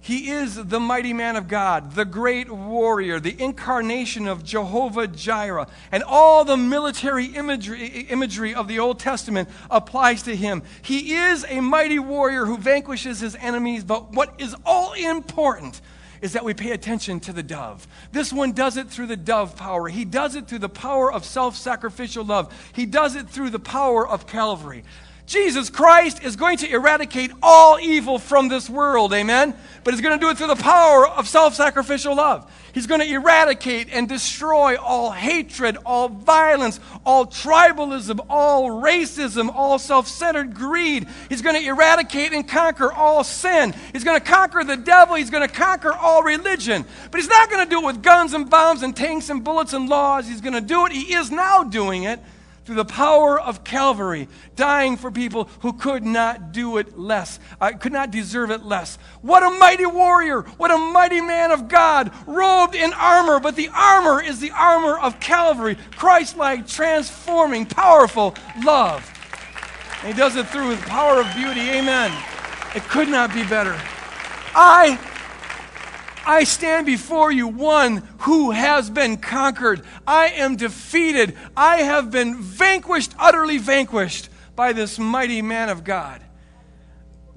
He 0.00 0.30
is 0.30 0.54
the 0.54 0.80
mighty 0.80 1.12
man 1.12 1.36
of 1.36 1.48
God, 1.48 1.92
the 1.92 2.06
great 2.06 2.50
warrior, 2.50 3.20
the 3.20 3.36
incarnation 3.42 4.26
of 4.26 4.42
Jehovah 4.42 5.06
Jireh. 5.06 5.66
And 5.92 6.02
all 6.02 6.46
the 6.46 6.56
military 6.56 7.26
imagery, 7.26 8.06
imagery 8.08 8.54
of 8.54 8.68
the 8.68 8.78
Old 8.78 9.00
Testament 9.00 9.50
applies 9.70 10.22
to 10.22 10.34
him. 10.34 10.62
He 10.80 11.14
is 11.14 11.44
a 11.48 11.60
mighty 11.60 11.98
warrior 11.98 12.46
who 12.46 12.56
vanquishes 12.56 13.20
his 13.20 13.36
enemies, 13.36 13.84
but 13.84 14.12
what 14.12 14.32
is 14.38 14.56
all 14.64 14.94
important 14.94 15.82
is 16.20 16.32
that 16.32 16.44
we 16.44 16.54
pay 16.54 16.72
attention 16.72 17.20
to 17.20 17.32
the 17.32 17.42
dove. 17.42 17.86
This 18.12 18.32
one 18.32 18.52
does 18.52 18.76
it 18.76 18.88
through 18.88 19.06
the 19.06 19.16
dove 19.16 19.56
power. 19.56 19.88
He 19.88 20.04
does 20.04 20.34
it 20.34 20.48
through 20.48 20.60
the 20.60 20.68
power 20.68 21.12
of 21.12 21.24
self 21.24 21.56
sacrificial 21.56 22.24
love. 22.24 22.52
He 22.72 22.86
does 22.86 23.16
it 23.16 23.28
through 23.28 23.50
the 23.50 23.58
power 23.58 24.06
of 24.06 24.26
Calvary. 24.26 24.84
Jesus 25.28 25.68
Christ 25.68 26.22
is 26.22 26.36
going 26.36 26.56
to 26.58 26.70
eradicate 26.70 27.32
all 27.42 27.78
evil 27.78 28.18
from 28.18 28.48
this 28.48 28.68
world, 28.68 29.12
amen? 29.12 29.54
But 29.84 29.92
he's 29.92 30.00
going 30.00 30.18
to 30.18 30.24
do 30.24 30.30
it 30.30 30.38
through 30.38 30.46
the 30.46 30.56
power 30.56 31.06
of 31.06 31.28
self 31.28 31.54
sacrificial 31.54 32.16
love. 32.16 32.50
He's 32.72 32.86
going 32.86 33.02
to 33.02 33.06
eradicate 33.06 33.88
and 33.92 34.08
destroy 34.08 34.76
all 34.76 35.10
hatred, 35.10 35.76
all 35.84 36.08
violence, 36.08 36.80
all 37.04 37.26
tribalism, 37.26 38.24
all 38.30 38.70
racism, 38.70 39.54
all 39.54 39.78
self 39.78 40.08
centered 40.08 40.54
greed. 40.54 41.06
He's 41.28 41.42
going 41.42 41.60
to 41.60 41.68
eradicate 41.68 42.32
and 42.32 42.48
conquer 42.48 42.90
all 42.90 43.22
sin. 43.22 43.74
He's 43.92 44.04
going 44.04 44.18
to 44.18 44.24
conquer 44.24 44.64
the 44.64 44.78
devil. 44.78 45.16
He's 45.16 45.30
going 45.30 45.46
to 45.46 45.54
conquer 45.54 45.92
all 45.92 46.22
religion. 46.22 46.86
But 47.10 47.20
he's 47.20 47.28
not 47.28 47.50
going 47.50 47.62
to 47.62 47.68
do 47.68 47.82
it 47.82 47.84
with 47.84 48.02
guns 48.02 48.32
and 48.32 48.48
bombs 48.48 48.82
and 48.82 48.96
tanks 48.96 49.28
and 49.28 49.44
bullets 49.44 49.74
and 49.74 49.90
laws. 49.90 50.26
He's 50.26 50.40
going 50.40 50.54
to 50.54 50.62
do 50.62 50.86
it. 50.86 50.92
He 50.92 51.12
is 51.12 51.30
now 51.30 51.64
doing 51.64 52.04
it 52.04 52.18
through 52.68 52.76
the 52.76 52.84
power 52.84 53.40
of 53.40 53.64
Calvary, 53.64 54.28
dying 54.54 54.98
for 54.98 55.10
people 55.10 55.48
who 55.60 55.72
could 55.72 56.04
not 56.04 56.52
do 56.52 56.76
it 56.76 56.98
less, 56.98 57.40
uh, 57.62 57.72
could 57.72 57.94
not 57.94 58.10
deserve 58.10 58.50
it 58.50 58.62
less. 58.62 58.98
What 59.22 59.42
a 59.42 59.48
mighty 59.58 59.86
warrior, 59.86 60.42
what 60.42 60.70
a 60.70 60.76
mighty 60.76 61.22
man 61.22 61.50
of 61.50 61.68
God, 61.68 62.12
robed 62.26 62.74
in 62.74 62.92
armor, 62.92 63.40
but 63.40 63.56
the 63.56 63.70
armor 63.74 64.22
is 64.22 64.38
the 64.38 64.50
armor 64.50 64.98
of 64.98 65.18
Calvary, 65.18 65.78
Christ 65.92 66.36
like, 66.36 66.66
transforming, 66.66 67.64
powerful 67.64 68.34
love. 68.62 69.02
And 70.02 70.12
he 70.12 70.18
does 70.18 70.36
it 70.36 70.46
through 70.48 70.76
the 70.76 70.82
power 70.82 71.22
of 71.22 71.34
beauty. 71.34 71.70
Amen. 71.70 72.12
It 72.74 72.82
could 72.82 73.08
not 73.08 73.32
be 73.32 73.44
better. 73.44 73.80
I 74.54 75.00
I 76.26 76.44
stand 76.44 76.86
before 76.86 77.32
you 77.32 77.48
one 77.48 78.08
who 78.20 78.50
has 78.50 78.90
been 78.90 79.16
conquered. 79.16 79.82
I 80.06 80.28
am 80.28 80.56
defeated. 80.56 81.36
I 81.56 81.78
have 81.78 82.10
been 82.10 82.36
vanquished, 82.36 83.14
utterly 83.18 83.58
vanquished 83.58 84.28
by 84.54 84.72
this 84.72 84.98
mighty 84.98 85.42
man 85.42 85.68
of 85.68 85.84
God. 85.84 86.22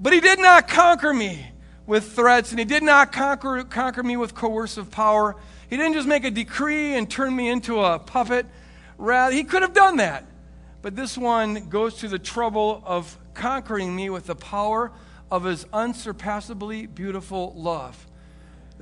But 0.00 0.12
he 0.12 0.20
did 0.20 0.38
not 0.38 0.68
conquer 0.68 1.12
me 1.14 1.46
with 1.86 2.12
threats, 2.12 2.50
and 2.50 2.58
he 2.58 2.64
did 2.64 2.82
not 2.82 3.12
conquer, 3.12 3.64
conquer 3.64 4.02
me 4.02 4.16
with 4.16 4.34
coercive 4.34 4.90
power. 4.90 5.36
He 5.68 5.76
didn't 5.76 5.94
just 5.94 6.08
make 6.08 6.24
a 6.24 6.30
decree 6.30 6.94
and 6.94 7.10
turn 7.10 7.34
me 7.34 7.48
into 7.48 7.80
a 7.80 7.98
puppet. 7.98 8.46
Rather, 8.98 9.34
he 9.34 9.44
could 9.44 9.62
have 9.62 9.74
done 9.74 9.96
that. 9.96 10.26
But 10.80 10.96
this 10.96 11.16
one 11.16 11.68
goes 11.68 11.94
to 11.98 12.08
the 12.08 12.18
trouble 12.18 12.82
of 12.84 13.16
conquering 13.34 13.94
me 13.94 14.10
with 14.10 14.26
the 14.26 14.34
power 14.34 14.92
of 15.30 15.44
his 15.44 15.64
unsurpassably 15.72 16.86
beautiful 16.86 17.54
love 17.56 18.06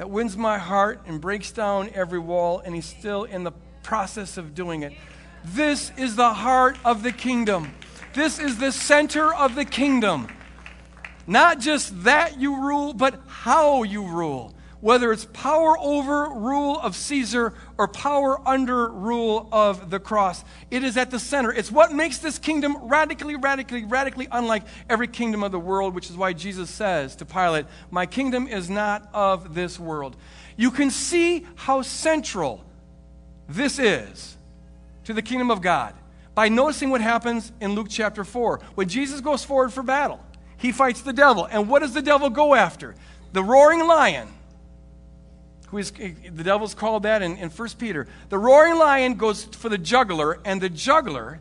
that 0.01 0.09
wins 0.09 0.35
my 0.35 0.57
heart 0.57 0.99
and 1.05 1.21
breaks 1.21 1.53
down 1.53 1.91
every 1.93 2.19
wall, 2.19 2.61
and 2.61 2.75
he's 2.75 2.87
still 2.87 3.25
in 3.25 3.45
the 3.45 3.53
process 3.83 4.39
of 4.39 4.55
doing 4.55 4.83
it. 4.83 4.95
This 5.45 5.93
is 5.99 6.17
the 6.17 6.33
heart 6.33 6.79
of 6.87 7.03
the 7.03 7.13
kingdom. 7.13 7.75
This 8.15 8.39
is 8.39 8.57
the 8.57 8.73
center 8.73 9.35
of 9.35 9.55
the 9.55 9.67
kingdom. 9.67 10.29
Not 11.27 11.61
just 11.61 12.05
that 12.05 12.41
you 12.41 12.63
rule, 12.63 12.95
but 12.95 13.21
how 13.27 13.83
you 13.83 14.03
rule 14.07 14.55
whether 14.81 15.13
it's 15.13 15.27
power 15.27 15.79
over 15.79 16.31
rule 16.31 16.79
of 16.79 16.97
Caesar 16.97 17.53
or 17.77 17.87
power 17.87 18.41
under 18.49 18.89
rule 18.89 19.49
of 19.53 19.91
the 19.91 20.01
cross. 20.01 20.45
It 20.71 20.85
is 20.85 20.97
at 20.97 21.11
the 21.11 21.19
center. 21.19 21.53
It's 21.53 21.71
what 21.71 21.93
makes 21.93 22.19
this 22.19 22.39
kingdom 22.39 22.77
radically, 22.89 23.37
radically, 23.37 23.85
radically 23.85 24.29
unlike 24.31 24.63
every 24.89 25.09
kingdom 25.09 25.43
of 25.43 25.53
the 25.53 25.59
world, 25.59 25.95
which 25.95 26.09
is 26.09 26.17
why 26.17 26.33
Jesus 26.33 26.71
says 26.71 27.17
to 27.17 27.27
Pilate, 27.27 27.67
My 27.91 28.07
kingdom 28.07 28.47
is 28.47 28.71
not 28.71 29.09
of 29.13 29.55
this 29.55 29.79
world. 29.79 30.17
You 30.57 30.71
can 30.71 30.91
see 30.91 31.47
how 31.57 31.83
central 31.83 32.65
this 33.49 33.79
is 33.79 34.37
to 35.05 35.13
the 35.13 35.23
kingdom 35.23 35.51
of 35.51 35.61
God 35.61 35.95
by 36.35 36.49
noticing 36.49 36.91
what 36.91 37.01
happens 37.01 37.53
in 37.61 37.75
Luke 37.75 37.89
chapter 37.91 38.25
4. 38.25 38.61
When 38.77 38.89
Jesus 38.89 39.21
goes 39.21 39.45
forward 39.45 39.73
for 39.73 39.83
battle, 39.83 40.21
he 40.57 40.73
fights 40.73 41.03
the 41.03 41.13
devil. 41.13 41.47
And 41.51 41.69
what 41.69 41.81
does 41.81 41.93
the 41.93 42.03
devil 42.03 42.31
go 42.31 42.55
after? 42.55 42.95
The 43.33 43.43
roaring 43.43 43.87
lion 43.87 44.29
who 45.71 45.79
is 45.79 45.91
the 45.93 46.45
devil's 46.45 46.75
called 46.75 47.05
that 47.05 47.23
in, 47.23 47.37
in 47.37 47.49
1 47.51 47.69
Peter. 47.79 48.07
The 48.29 48.39
roaring 48.39 48.77
lion 48.77 49.15
goes 49.15 49.45
for 49.45 49.69
the 49.69 49.79
juggler, 49.79 50.41
and 50.45 50.61
the 50.61 50.69
juggler 50.69 51.41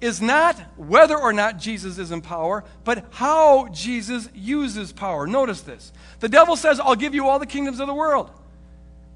is 0.00 0.20
not 0.20 0.58
whether 0.76 1.16
or 1.16 1.32
not 1.32 1.58
Jesus 1.58 1.98
is 1.98 2.10
in 2.10 2.20
power, 2.20 2.62
but 2.84 3.06
how 3.10 3.68
Jesus 3.68 4.28
uses 4.34 4.92
power. 4.92 5.26
Notice 5.26 5.62
this. 5.62 5.92
The 6.20 6.28
devil 6.28 6.56
says, 6.56 6.78
I'll 6.78 6.94
give 6.94 7.14
you 7.14 7.26
all 7.26 7.38
the 7.38 7.46
kingdoms 7.46 7.80
of 7.80 7.86
the 7.86 7.94
world. 7.94 8.30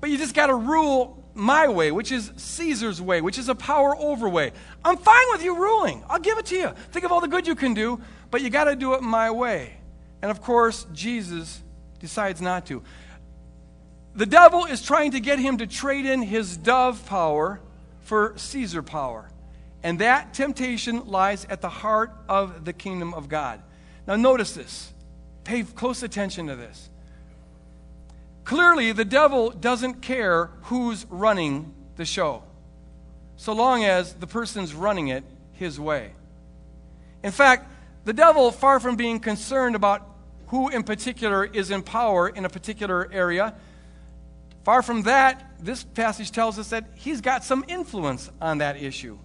But 0.00 0.08
you 0.10 0.16
just 0.16 0.34
got 0.34 0.46
to 0.46 0.54
rule 0.54 1.22
my 1.34 1.68
way, 1.68 1.92
which 1.92 2.10
is 2.10 2.32
Caesar's 2.36 3.02
way, 3.02 3.20
which 3.20 3.38
is 3.38 3.48
a 3.48 3.54
power 3.54 3.94
over 3.96 4.28
way. 4.28 4.52
I'm 4.84 4.96
fine 4.96 5.26
with 5.32 5.44
you 5.44 5.56
ruling. 5.56 6.02
I'll 6.08 6.18
give 6.18 6.38
it 6.38 6.46
to 6.46 6.56
you. 6.56 6.68
Think 6.90 7.04
of 7.04 7.12
all 7.12 7.20
the 7.20 7.28
good 7.28 7.46
you 7.46 7.54
can 7.54 7.74
do, 7.74 8.00
but 8.30 8.40
you 8.40 8.48
got 8.48 8.64
to 8.64 8.74
do 8.76 8.94
it 8.94 9.02
my 9.02 9.30
way. 9.30 9.74
And 10.22 10.30
of 10.30 10.40
course, 10.40 10.86
Jesus 10.92 11.62
decides 12.00 12.40
not 12.40 12.66
to. 12.66 12.82
The 14.18 14.26
devil 14.26 14.64
is 14.64 14.82
trying 14.82 15.12
to 15.12 15.20
get 15.20 15.38
him 15.38 15.58
to 15.58 15.66
trade 15.68 16.04
in 16.04 16.22
his 16.22 16.56
dove 16.56 17.06
power 17.06 17.60
for 18.00 18.32
Caesar 18.36 18.82
power. 18.82 19.30
And 19.84 20.00
that 20.00 20.34
temptation 20.34 21.06
lies 21.06 21.44
at 21.44 21.60
the 21.60 21.68
heart 21.68 22.10
of 22.28 22.64
the 22.64 22.72
kingdom 22.72 23.14
of 23.14 23.28
God. 23.28 23.62
Now, 24.08 24.16
notice 24.16 24.54
this. 24.54 24.92
Pay 25.44 25.62
close 25.62 26.02
attention 26.02 26.48
to 26.48 26.56
this. 26.56 26.90
Clearly, 28.42 28.90
the 28.90 29.04
devil 29.04 29.50
doesn't 29.50 30.02
care 30.02 30.50
who's 30.62 31.06
running 31.08 31.72
the 31.94 32.04
show, 32.04 32.42
so 33.36 33.52
long 33.52 33.84
as 33.84 34.14
the 34.14 34.26
person's 34.26 34.74
running 34.74 35.08
it 35.08 35.22
his 35.52 35.78
way. 35.78 36.10
In 37.22 37.30
fact, 37.30 37.70
the 38.04 38.12
devil, 38.12 38.50
far 38.50 38.80
from 38.80 38.96
being 38.96 39.20
concerned 39.20 39.76
about 39.76 40.04
who 40.48 40.70
in 40.70 40.82
particular 40.82 41.44
is 41.44 41.70
in 41.70 41.82
power 41.82 42.28
in 42.28 42.44
a 42.44 42.48
particular 42.48 43.08
area, 43.12 43.54
Far 44.68 44.82
from 44.82 45.04
that, 45.04 45.50
this 45.58 45.82
passage 45.82 46.30
tells 46.30 46.58
us 46.58 46.68
that 46.68 46.84
he's 46.94 47.22
got 47.22 47.42
some 47.42 47.64
influence 47.68 48.30
on 48.38 48.58
that 48.58 48.76
issue. 48.76 49.16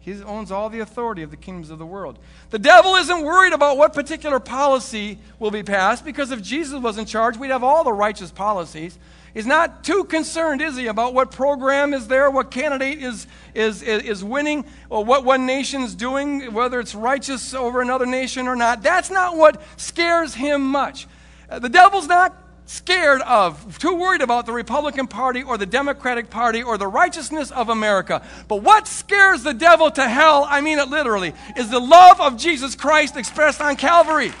He 0.00 0.22
owns 0.22 0.52
all 0.52 0.68
the 0.68 0.80
authority 0.80 1.22
of 1.22 1.30
the 1.30 1.38
kingdoms 1.38 1.70
of 1.70 1.78
the 1.78 1.86
world. 1.86 2.18
The 2.50 2.58
devil 2.58 2.96
isn't 2.96 3.22
worried 3.22 3.54
about 3.54 3.78
what 3.78 3.94
particular 3.94 4.40
policy 4.40 5.18
will 5.38 5.50
be 5.50 5.62
passed 5.62 6.04
because 6.04 6.32
if 6.32 6.42
Jesus 6.42 6.82
was 6.82 6.98
in 6.98 7.06
charge, 7.06 7.38
we'd 7.38 7.48
have 7.48 7.64
all 7.64 7.82
the 7.82 7.94
righteous 7.94 8.30
policies. 8.30 8.98
He's 9.32 9.46
not 9.46 9.84
too 9.84 10.04
concerned, 10.04 10.60
is 10.60 10.76
he, 10.76 10.88
about 10.88 11.14
what 11.14 11.30
program 11.30 11.94
is 11.94 12.06
there, 12.06 12.30
what 12.30 12.50
candidate 12.50 13.02
is, 13.02 13.26
is, 13.54 13.80
is 13.80 14.22
winning, 14.22 14.66
or 14.90 15.02
what 15.02 15.24
one 15.24 15.46
nation's 15.46 15.94
doing, 15.94 16.52
whether 16.52 16.78
it's 16.78 16.94
righteous 16.94 17.54
over 17.54 17.80
another 17.80 18.04
nation 18.04 18.48
or 18.48 18.54
not. 18.54 18.82
That's 18.82 19.10
not 19.10 19.38
what 19.38 19.62
scares 19.78 20.34
him 20.34 20.60
much. 20.60 21.08
The 21.48 21.70
devil's 21.70 22.06
not 22.06 22.43
scared 22.66 23.20
of, 23.22 23.78
too 23.78 23.94
worried 23.94 24.22
about 24.22 24.46
the 24.46 24.52
Republican 24.52 25.06
Party 25.06 25.42
or 25.42 25.58
the 25.58 25.66
Democratic 25.66 26.30
Party 26.30 26.62
or 26.62 26.78
the 26.78 26.86
righteousness 26.86 27.50
of 27.50 27.68
America. 27.68 28.22
But 28.48 28.62
what 28.62 28.86
scares 28.86 29.42
the 29.42 29.54
devil 29.54 29.90
to 29.90 30.08
hell, 30.08 30.46
I 30.48 30.60
mean 30.60 30.78
it 30.78 30.88
literally, 30.88 31.34
is 31.56 31.70
the 31.70 31.80
love 31.80 32.20
of 32.20 32.36
Jesus 32.36 32.74
Christ 32.74 33.16
expressed 33.16 33.60
on 33.60 33.76
Calvary. 33.76 34.32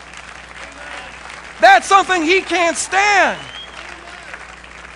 That's 1.60 1.86
something 1.86 2.22
he 2.22 2.40
can't 2.40 2.76
stand. 2.76 3.40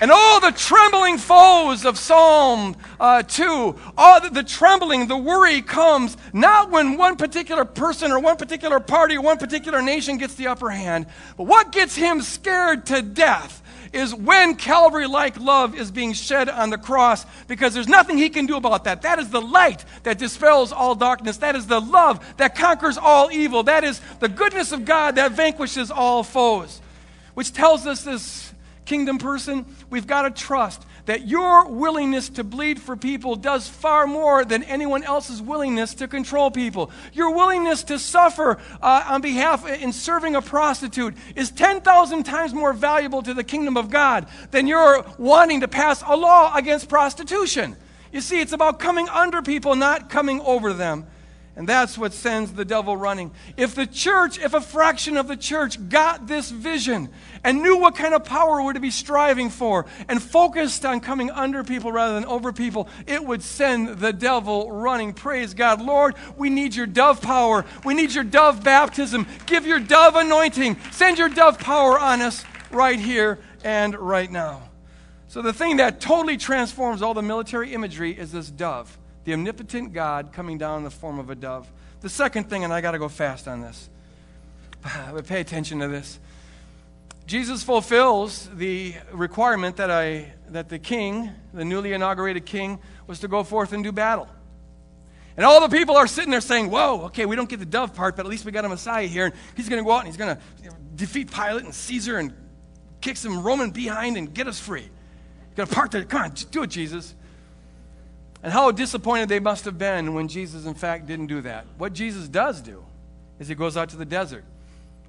And 0.01 0.13
all 0.13 0.41
the 0.41 0.53
trembling 0.53 1.19
foes 1.19 1.85
of 1.85 1.99
Psalm 1.99 2.77
uh, 3.01 3.23
2, 3.25 3.77
all 3.97 4.21
the, 4.21 4.31
the, 4.31 4.43
trembling, 4.45 5.09
the 5.09 5.17
worry 5.17 5.61
comes 5.61 6.17
not 6.33 6.71
when 6.71 6.97
one 6.97 7.17
particular 7.17 7.65
person 7.65 8.13
or 8.13 8.21
one 8.21 8.37
particular 8.37 8.79
party 8.79 9.17
or 9.17 9.23
one 9.23 9.39
particular 9.39 9.83
nation 9.83 10.17
gets 10.17 10.37
the 10.37 10.47
upper 10.47 10.71
hand, 10.71 11.07
but 11.37 11.45
what 11.45 11.73
gets 11.73 11.97
him 11.97 12.23
scared 12.23 12.87
to 12.87 13.03
death 13.03 13.63
is 13.93 14.15
when 14.15 14.55
Calvary 14.55 15.07
like 15.07 15.41
love 15.41 15.75
is 15.75 15.91
being 15.91 16.13
shed 16.13 16.49
on 16.49 16.71
the 16.71 16.79
cross 16.79 17.25
because 17.49 17.75
there's 17.75 17.89
nothing 17.89 18.19
he 18.19 18.29
can 18.29 18.47
do 18.47 18.57
about 18.57 18.85
that. 18.85 19.03
That 19.03 19.19
is 19.19 19.31
the 19.31 19.41
light 19.41 19.85
that 20.03 20.19
dispels 20.19 20.73
all 20.73 20.95
darkness. 20.95 21.39
That 21.39 21.57
is 21.57 21.67
the 21.67 21.81
love 21.81 22.25
that 22.37 22.55
conquers 22.55 22.99
all 22.99 23.31
evil. 23.33 23.63
That 23.65 23.85
is 23.85 24.01
the 24.21 24.29
goodness 24.29 24.73
of 24.73 24.85
God 24.85 25.17
that 25.17 25.33
vanquishes 25.33 25.91
all 25.91 26.23
foes. 26.23 26.81
Which 27.35 27.53
tells 27.53 27.87
us 27.87 28.05
this 28.05 28.48
kingdom 28.89 29.19
person, 29.19 29.67
we've 29.91 30.07
got 30.07 30.23
to 30.23 30.31
trust 30.31 30.85
that 31.05 31.29
your 31.29 31.69
willingness 31.69 32.31
to 32.31 32.43
bleed 32.43 32.81
for 32.81 32.97
people 32.97 33.37
does 33.37 33.69
far 33.69 34.07
more 34.07 34.45
than 34.45 34.63
anyone 34.65 35.05
else's 35.05 35.43
willingness 35.43 35.95
to 35.95 36.09
control 36.09 36.51
people. 36.51 36.91
Your 37.13 37.35
willingness 37.35 37.85
to 37.85 37.99
suffer 37.99 38.59
uh, 38.83 39.05
on 39.07 39.21
behalf 39.21 39.69
in 39.69 39.93
serving 39.93 40.35
a 40.37 40.43
prostitute 40.43 41.15
is 41.37 41.51
10,000 41.51 42.25
times 42.25 42.55
more 42.55 42.73
valuable 42.73 43.23
to 43.23 43.35
the 43.35 43.45
kingdom 43.45 43.77
of 43.77 43.91
God 43.91 44.27
than 44.51 44.67
your 44.67 45.05
wanting 45.19 45.61
to 45.61 45.69
pass 45.69 46.03
a 46.07 46.17
law 46.17 46.55
against 46.57 46.89
prostitution. 46.89 47.77
You 48.11 48.23
see, 48.23 48.41
it's 48.41 48.53
about 48.53 48.81
coming 48.81 49.09
under 49.11 49.43
people, 49.43 49.77
not 49.77 50.09
coming 50.09 50.41
over 50.41 50.73
them. 50.73 51.07
And 51.59 51.69
that's 51.69 51.99
what 51.99 52.13
sends 52.13 52.53
the 52.53 52.65
devil 52.65 52.97
running. 52.97 53.33
If 53.57 53.75
the 53.75 53.85
church, 53.85 54.39
if 54.39 54.55
a 54.55 54.61
fraction 54.61 55.17
of 55.17 55.27
the 55.27 55.37
church 55.37 55.89
got 55.89 56.29
this 56.29 56.53
vision 56.53 57.09
and 57.43 57.65
knew 57.65 57.79
what 57.79 57.97
kind 57.97 58.15
of 58.15 58.25
power 58.25 58.63
we're 58.63 58.75
to 58.75 58.81
be 58.81 58.93
striving 58.93 59.51
for 59.51 59.85
and 60.09 60.23
focused 60.23 60.85
on 60.87 61.01
coming 61.01 61.33
under 61.33 61.65
people 61.65 61.91
rather 61.91 62.15
than 62.15 62.27
over 62.27 62.53
people, 62.53 62.89
it 63.09 63.25
would 63.25 63.43
send 63.43 63.99
the 63.99 64.13
devil 64.13 64.71
running. 64.71 65.13
Praise 65.13 65.53
God. 65.53 65.83
Lord, 65.83 66.15
we 66.37 66.49
need 66.49 66.77
your 66.77 66.87
dove 66.87 67.21
power. 67.21 67.65
We 67.85 67.93
need 67.93 68.15
your 68.15 68.23
dove 68.23 68.63
baptism. 68.63 69.27
Give 69.47 69.67
your 69.67 69.81
dove 69.81 70.15
anointing. 70.15 70.77
Send 70.93 71.19
your 71.19 71.29
dove 71.29 71.59
power 71.59 71.99
on 71.99 72.23
us 72.23 72.45
right 72.71 73.01
here 73.01 73.41
and 73.65 73.99
right 73.99 74.31
now. 74.31 74.63
So, 75.27 75.43
the 75.43 75.53
thing 75.53 75.79
that 75.79 76.01
totally 76.01 76.37
transforms 76.37 77.03
all 77.03 77.15
the 77.15 77.23
military 77.23 77.75
imagery 77.75 78.17
is 78.17 78.31
this 78.31 78.49
dove 78.49 78.97
the 79.29 79.35
omnipotent 79.35 79.93
God 79.93 80.33
coming 80.33 80.57
down 80.57 80.79
in 80.79 80.85
the 80.85 80.91
form 80.91 81.19
of 81.19 81.29
a 81.29 81.35
dove. 81.35 81.71
The 82.01 82.09
second 82.09 82.49
thing, 82.49 82.65
and 82.65 82.73
I 82.73 82.81
got 82.81 82.93
to 82.93 82.99
go 82.99 83.11
fast 83.11 83.47
on 83.47 83.61
this, 83.61 83.91
but 85.13 85.27
pay 85.27 85.43
attention 85.43 85.81
to 85.81 85.89
this. 85.89 86.19
Jesus 87.27 87.63
fulfills 87.63 88.49
the 88.55 88.95
requirement 89.13 89.77
that, 89.77 89.91
I, 89.91 90.33
that 90.49 90.71
the 90.71 90.79
king, 90.79 91.31
the 91.53 91.63
newly 91.63 91.93
inaugurated 91.93 92.47
king, 92.47 92.79
was 93.07 93.21
to 93.21 93.29
go 93.29 93.45
forth 93.45 93.75
and 93.75 93.85
do 93.85 93.93
battle. 93.93 94.29
And 95.37 95.45
all 95.45 95.61
the 95.61 95.77
people 95.77 95.95
are 95.99 96.07
sitting 96.07 96.31
there 96.31 96.41
saying, 96.41 96.71
Whoa, 96.71 97.03
okay, 97.09 97.27
we 97.27 97.37
don't 97.37 97.51
get 97.51 97.59
the 97.59 97.67
dove 97.67 97.95
part, 97.95 98.17
but 98.17 98.25
at 98.25 98.31
least 98.31 98.47
we 98.47 98.51
got 98.51 98.65
a 98.65 98.69
Messiah 98.71 99.07
here. 99.07 99.27
And 99.27 99.35
he's 99.59 99.69
going 99.69 99.79
to 99.79 99.85
go 99.85 99.93
out 99.93 99.99
and 99.99 100.09
he's 100.09 100.17
going 100.17 100.37
to 100.37 100.43
defeat 100.95 101.31
Pilate 101.31 101.65
and 101.65 101.75
Caesar 101.75 102.17
and 102.17 102.33
kick 103.03 103.19
some 103.19 103.43
Roman 103.43 103.73
behind 103.73 104.17
and 104.17 104.33
get 104.33 104.47
us 104.47 104.59
free. 104.59 104.89
Got 105.55 105.69
to 105.69 105.75
park 105.75 105.91
there. 105.91 106.05
Come 106.05 106.23
on, 106.23 106.31
do 106.51 106.63
it, 106.63 106.71
Jesus. 106.71 107.15
And 108.43 108.53
how 108.53 108.71
disappointed 108.71 109.29
they 109.29 109.41
must 109.41 109.65
have 109.65 109.79
been 109.79 110.15
when 110.15 110.29
Jesus, 110.29 110.65
in 110.65 110.75
fact, 110.75 111.07
didn't 111.07 111.27
do 111.27 111.41
that. 111.43 111.67
What 111.77 111.93
Jesus 111.93 112.29
does 112.29 112.61
do 112.61 112.85
is 113.39 113.49
he 113.49 113.55
goes 113.55 113.77
out 113.77 113.89
to 113.91 113.97
the 113.97 114.05
desert, 114.05 114.45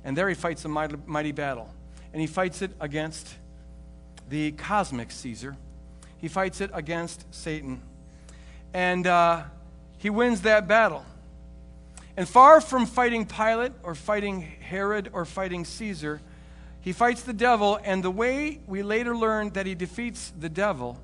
and 0.04 0.18
there 0.18 0.28
he 0.30 0.36
fights 0.36 0.66
a 0.66 0.68
mighty, 0.68 0.96
mighty 1.06 1.32
battle. 1.32 1.74
And 2.12 2.20
he 2.20 2.28
fights 2.28 2.62
it 2.64 2.72
against 2.80 3.36
the 4.30 4.52
cosmic 4.54 5.12
Caesar, 5.12 5.58
he 6.18 6.28
fights 6.28 6.62
it 6.62 6.72
against 6.74 7.26
Satan. 7.34 7.82
And 8.74 9.08
uh, 9.08 9.44
he 9.98 10.10
wins 10.10 10.42
that 10.42 10.68
battle. 10.68 11.04
And 12.18 12.28
far 12.28 12.62
from 12.62 12.86
fighting 12.86 13.26
Pilate 13.26 13.72
or 13.82 13.96
fighting 13.96 14.42
Herod 14.42 15.10
or 15.14 15.26
fighting 15.26 15.66
Caesar, 15.66 16.22
he 16.82 16.92
fights 16.94 17.24
the 17.24 17.34
devil. 17.34 17.80
And 17.84 18.04
the 18.04 18.12
way 18.12 18.60
we 18.68 18.84
later 18.84 19.16
learn 19.16 19.52
that 19.52 19.66
he 19.66 19.74
defeats 19.74 20.32
the 20.38 20.50
devil 20.50 21.00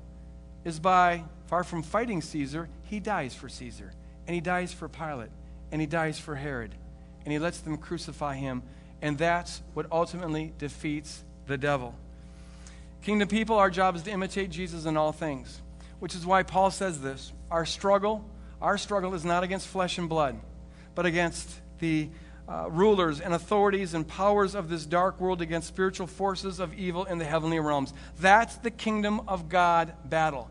is 0.64 0.78
by 0.78 1.24
Far 1.46 1.64
from 1.64 1.82
fighting 1.82 2.20
Caesar, 2.20 2.68
he 2.84 3.00
dies 3.00 3.34
for 3.34 3.48
Caesar, 3.48 3.92
and 4.26 4.34
he 4.34 4.40
dies 4.40 4.72
for 4.72 4.88
Pilate, 4.88 5.30
and 5.70 5.80
he 5.80 5.86
dies 5.86 6.18
for 6.18 6.34
Herod, 6.34 6.74
and 7.24 7.32
he 7.32 7.38
lets 7.38 7.60
them 7.60 7.76
crucify 7.76 8.36
him, 8.36 8.62
and 9.00 9.16
that's 9.16 9.62
what 9.74 9.86
ultimately 9.92 10.52
defeats 10.58 11.22
the 11.46 11.56
devil. 11.56 11.94
Kingdom 13.02 13.28
people, 13.28 13.56
our 13.56 13.70
job 13.70 13.94
is 13.94 14.02
to 14.02 14.10
imitate 14.10 14.50
Jesus 14.50 14.84
in 14.84 14.96
all 14.96 15.12
things, 15.12 15.60
which 16.00 16.14
is 16.16 16.26
why 16.26 16.42
Paul 16.42 16.72
says 16.72 17.00
this. 17.00 17.32
Our 17.50 17.64
struggle, 17.64 18.24
our 18.60 18.76
struggle 18.76 19.14
is 19.14 19.24
not 19.24 19.44
against 19.44 19.68
flesh 19.68 19.98
and 19.98 20.08
blood, 20.08 20.36
but 20.96 21.06
against 21.06 21.48
the 21.78 22.08
uh, 22.48 22.68
rulers 22.70 23.20
and 23.20 23.34
authorities 23.34 23.94
and 23.94 24.06
powers 24.06 24.56
of 24.56 24.68
this 24.68 24.86
dark 24.86 25.20
world, 25.20 25.40
against 25.40 25.68
spiritual 25.68 26.08
forces 26.08 26.58
of 26.58 26.74
evil 26.74 27.04
in 27.04 27.18
the 27.18 27.24
heavenly 27.24 27.60
realms. 27.60 27.92
That's 28.18 28.56
the 28.56 28.70
kingdom 28.70 29.20
of 29.28 29.48
God 29.48 29.92
battle. 30.04 30.50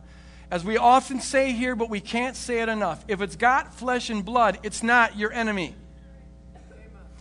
As 0.51 0.63
we 0.63 0.77
often 0.77 1.19
say 1.19 1.51
here, 1.51 1.75
but 1.75 1.89
we 1.89 1.99
can't 1.99 2.35
say 2.35 2.61
it 2.61 2.69
enough. 2.69 3.03
If 3.07 3.21
it's 3.21 3.35
got 3.35 3.73
flesh 3.73 4.09
and 4.09 4.23
blood, 4.23 4.59
it's 4.63 4.83
not 4.83 5.17
your 5.17 5.33
enemy. 5.33 5.75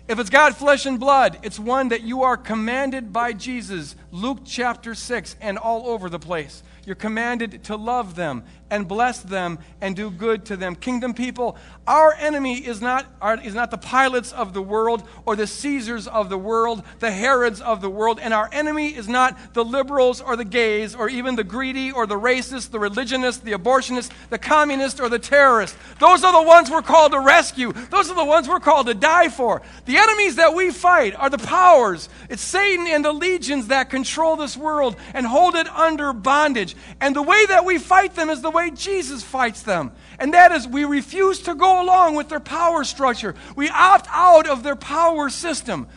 If 0.07 0.18
it's 0.18 0.29
got 0.29 0.55
flesh 0.57 0.85
and 0.85 1.01
blood, 1.01 1.39
it's 1.43 1.59
one 1.59 1.89
that 1.89 2.03
you 2.03 2.25
are 2.25 2.37
commanded 2.37 3.11
by 3.11 3.33
Jesus, 3.33 3.97
Luke 4.11 4.41
chapter 4.45 4.95
6, 4.95 5.37
and 5.41 5.57
all 5.57 5.89
over 5.89 6.11
the 6.11 6.18
place. 6.18 6.62
You're 6.85 6.95
commanded 6.95 7.64
to 7.64 7.77
love 7.77 8.14
them 8.14 8.45
and 8.75 8.89
bless 8.89 9.20
them 9.20 9.57
and 9.81 9.95
do 9.95 10.11
good 10.11 10.45
to 10.47 10.57
them. 10.57 10.75
Kingdom 10.75 11.14
people, 11.14 11.57
our 11.87 12.12
enemy 12.14 12.55
is 12.57 12.81
not, 12.81 13.07
our, 13.22 13.41
is 13.41 13.55
not 13.55 13.70
the 13.70 13.79
Pilates 13.79 14.33
of 14.33 14.53
the 14.53 14.61
world 14.61 15.05
or 15.27 15.37
the 15.37 15.47
Caesars 15.47 16.09
of 16.09 16.29
the 16.29 16.37
world, 16.37 16.83
the 16.99 17.12
Herods 17.12 17.61
of 17.61 17.81
the 17.81 17.89
world, 17.89 18.18
and 18.20 18.35
our 18.35 18.51
enemy 18.53 18.89
is 18.89 19.07
not 19.07 19.55
the 19.55 19.64
liberals 19.64 20.20
or 20.20 20.35
the 20.35 20.45
gays 20.45 20.97
or 20.97 21.09
even 21.09 21.37
the 21.37 21.45
greedy 21.45 21.93
or 21.93 22.05
the 22.05 22.18
racist, 22.18 22.72
the 22.72 22.81
religionist, 22.81 23.45
the 23.45 23.53
abortionist, 23.53 24.11
the 24.31 24.39
communist, 24.39 24.99
or 24.99 25.09
the 25.09 25.20
terrorist. 25.20 25.77
Those 26.01 26.25
are 26.25 26.33
the 26.33 26.49
ones 26.49 26.68
we're 26.68 26.83
called 26.83 27.12
to 27.12 27.20
rescue. 27.20 27.72
Those 27.72 28.11
are 28.11 28.16
the 28.16 28.25
ones 28.25 28.49
we're 28.49 28.59
called 28.59 28.89
to 28.89 28.95
die 28.95 29.29
for. 29.29 29.62
The 29.85 29.99
enemies 29.99 30.35
that 30.37 30.53
we 30.53 30.72
fight 30.72 31.14
are 31.14 31.31
the 31.31 31.39
powers. 31.39 32.09
It's 32.29 32.43
Satan 32.43 32.89
and 32.89 33.05
the 33.05 33.12
legions 33.12 33.68
that 33.68 33.89
control 33.89 34.35
this 34.35 34.57
world 34.57 34.97
and 35.12 35.25
hold 35.25 35.55
it 35.55 35.68
under 35.68 36.12
bondage. 36.12 36.75
And 37.01 37.14
the 37.14 37.22
way 37.22 37.47
that 37.47 37.64
we 37.64 37.79
fight 37.79 38.16
them 38.16 38.31
is 38.31 38.43
the 38.43 38.51
way 38.51 38.64
way 38.65 38.71
Jesus 38.75 39.23
fights 39.23 39.62
them. 39.62 39.93
And 40.19 40.35
that 40.35 40.53
is, 40.53 40.67
we 40.67 40.85
refuse 40.85 41.41
to 41.41 41.55
go 41.55 41.83
along 41.83 42.15
with 42.15 42.29
their 42.29 42.41
power 42.41 42.85
structure. 42.85 43.35
We 43.57 43.69
opt 43.69 44.07
out 44.11 44.49
of 44.49 44.62
their 44.62 44.77
power 44.77 45.29
system 45.31 45.89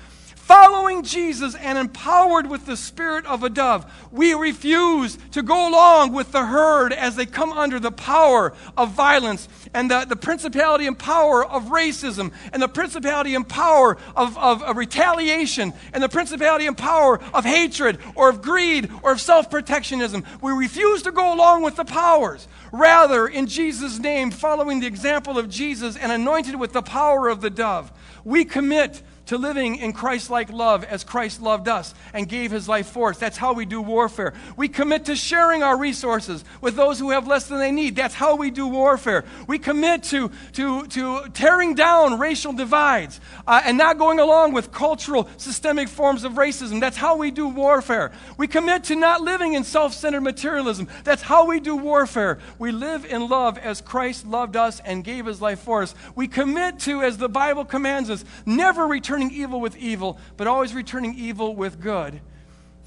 following 0.47 1.03
Jesus 1.03 1.55
and 1.55 1.77
empowered 1.77 2.49
with 2.49 2.65
the 2.65 2.77
spirit 2.77 3.25
of 3.25 3.43
a 3.43 3.49
dove, 3.49 3.85
we 4.13 4.33
refuse 4.33 5.17
to 5.31 5.43
go 5.43 5.67
along 5.69 6.13
with 6.13 6.31
the 6.31 6.45
herd 6.45 6.93
as 6.93 7.17
they 7.17 7.25
come 7.25 7.51
under 7.51 7.81
the 7.81 7.91
power 7.91 8.53
of 8.77 8.91
violence 8.91 9.49
and 9.73 9.91
the, 9.91 10.05
the 10.05 10.15
principality 10.15 10.87
and 10.87 10.97
power 10.97 11.45
of 11.45 11.65
racism 11.65 12.31
and 12.53 12.61
the 12.61 12.67
principality 12.69 13.35
and 13.35 13.49
power 13.49 13.97
of, 14.15 14.37
of, 14.37 14.63
of 14.63 14.77
retaliation 14.77 15.73
and 15.91 16.01
the 16.01 16.07
principality 16.07 16.65
and 16.65 16.77
power 16.77 17.19
of 17.33 17.43
hatred 17.43 17.99
or 18.15 18.29
of 18.29 18.41
greed 18.41 18.89
or 19.03 19.11
of 19.11 19.19
self 19.19 19.51
protectionism. 19.51 20.23
We 20.41 20.53
refuse 20.53 21.01
to 21.01 21.11
go 21.11 21.33
along 21.33 21.63
with 21.63 21.75
the 21.75 21.83
powers. 21.83 22.47
Rather, 22.71 23.27
in 23.27 23.47
Jesus' 23.47 23.99
name, 23.99 24.31
following 24.31 24.79
the 24.79 24.87
example 24.87 25.37
of 25.37 25.49
Jesus 25.49 25.97
and 25.97 26.09
anointed 26.09 26.55
with 26.55 26.71
the 26.71 26.81
power 26.81 27.27
of 27.27 27.41
the 27.41 27.49
dove, 27.49 27.91
we 28.23 28.45
commit 28.45 29.01
to 29.27 29.37
living 29.37 29.75
in 29.75 29.93
Christ 29.93 30.29
like 30.29 30.51
love 30.51 30.83
as 30.83 31.03
Christ 31.03 31.41
loved 31.41 31.67
us 31.67 31.93
and 32.13 32.27
gave 32.27 32.51
his 32.51 32.67
life 32.67 32.87
for 32.87 33.11
us. 33.11 33.17
That's 33.17 33.37
how 33.37 33.53
we 33.53 33.65
do 33.65 33.81
warfare. 33.81 34.33
We 34.55 34.67
commit 34.67 35.05
to 35.05 35.15
sharing 35.15 35.63
our 35.63 35.77
resources 35.77 36.43
with 36.61 36.75
those 36.75 36.97
who 36.99 37.11
have 37.11 37.27
less 37.27 37.47
than 37.47 37.59
they 37.59 37.71
need. 37.71 37.95
That's 37.95 38.15
how 38.15 38.35
we 38.35 38.51
do 38.51 38.67
warfare. 38.67 39.25
We 39.47 39.59
commit 39.59 40.03
to, 40.03 40.31
to, 40.53 40.87
to 40.87 41.29
tearing 41.33 41.75
down 41.75 42.19
racial 42.19 42.53
divides 42.53 43.19
uh, 43.45 43.61
and 43.65 43.77
not 43.77 43.97
going 43.97 44.19
along 44.19 44.53
with 44.53 44.71
cultural, 44.71 45.29
systemic 45.37 45.89
forms 45.89 46.23
of 46.23 46.33
racism. 46.33 46.79
That's 46.79 46.97
how 46.97 47.17
we 47.17 47.31
do 47.31 47.47
warfare. 47.47 48.11
We 48.37 48.47
commit 48.47 48.85
to 48.85 48.95
not 48.95 49.21
living 49.21 49.53
in 49.53 49.63
self 49.63 49.93
centered 49.93 50.21
materialism. 50.21 50.87
That's 51.03 51.21
how 51.21 51.45
we 51.47 51.59
do 51.59 51.75
warfare. 51.75 52.39
We 52.59 52.71
live 52.71 53.05
in 53.05 53.27
love 53.27 53.57
as 53.57 53.81
Christ 53.81 54.25
loved 54.25 54.55
us 54.55 54.79
and 54.85 55.03
gave 55.03 55.25
his 55.25 55.41
life 55.41 55.59
for 55.59 55.81
us. 55.81 55.93
We 56.15 56.27
commit 56.27 56.79
to, 56.79 57.01
as 57.01 57.17
the 57.17 57.29
Bible 57.29 57.65
commands 57.65 58.09
us, 58.09 58.23
never 58.45 58.87
return 58.87 59.16
returning 59.17 59.41
evil 59.41 59.59
with 59.59 59.77
evil, 59.77 60.19
but 60.37 60.45
always 60.45 60.73
returning 60.75 61.15
evil 61.17 61.55
with 61.55 61.81
good 61.81 62.21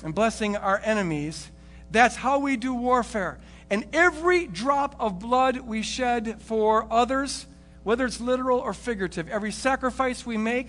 and 0.04 0.14
blessing 0.14 0.56
our 0.56 0.80
enemies. 0.84 1.50
That's 1.90 2.14
how 2.14 2.38
we 2.38 2.56
do 2.56 2.72
warfare. 2.72 3.40
And 3.68 3.84
every 3.92 4.46
drop 4.46 4.94
of 5.00 5.18
blood 5.18 5.58
we 5.58 5.82
shed 5.82 6.40
for 6.40 6.86
others, 6.90 7.46
whether 7.82 8.06
it's 8.06 8.20
literal 8.20 8.60
or 8.60 8.72
figurative, 8.72 9.28
every 9.28 9.50
sacrifice 9.50 10.24
we 10.24 10.36
make, 10.36 10.68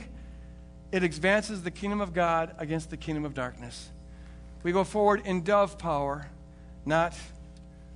it 0.91 1.03
advances 1.03 1.61
the 1.61 1.71
kingdom 1.71 2.01
of 2.01 2.13
God 2.13 2.55
against 2.57 2.89
the 2.89 2.97
kingdom 2.97 3.23
of 3.23 3.33
darkness. 3.35 3.91
We 4.63 4.71
go 4.71 4.83
forward 4.83 5.21
in 5.25 5.43
dove 5.43 5.77
power 5.77 6.27
not 6.83 7.15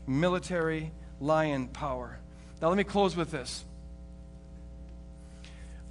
military 0.05 0.91
lion 1.19 1.67
power. 1.69 2.19
Now, 2.61 2.67
let 2.69 2.77
me 2.77 2.83
close 2.83 3.15
with 3.15 3.31
this. 3.31 3.64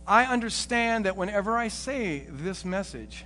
I 0.07 0.25
understand 0.25 1.07
that 1.07 1.17
whenever 1.17 1.57
I 1.57 1.69
say 1.69 2.27
this 2.29 2.65
message, 2.65 3.25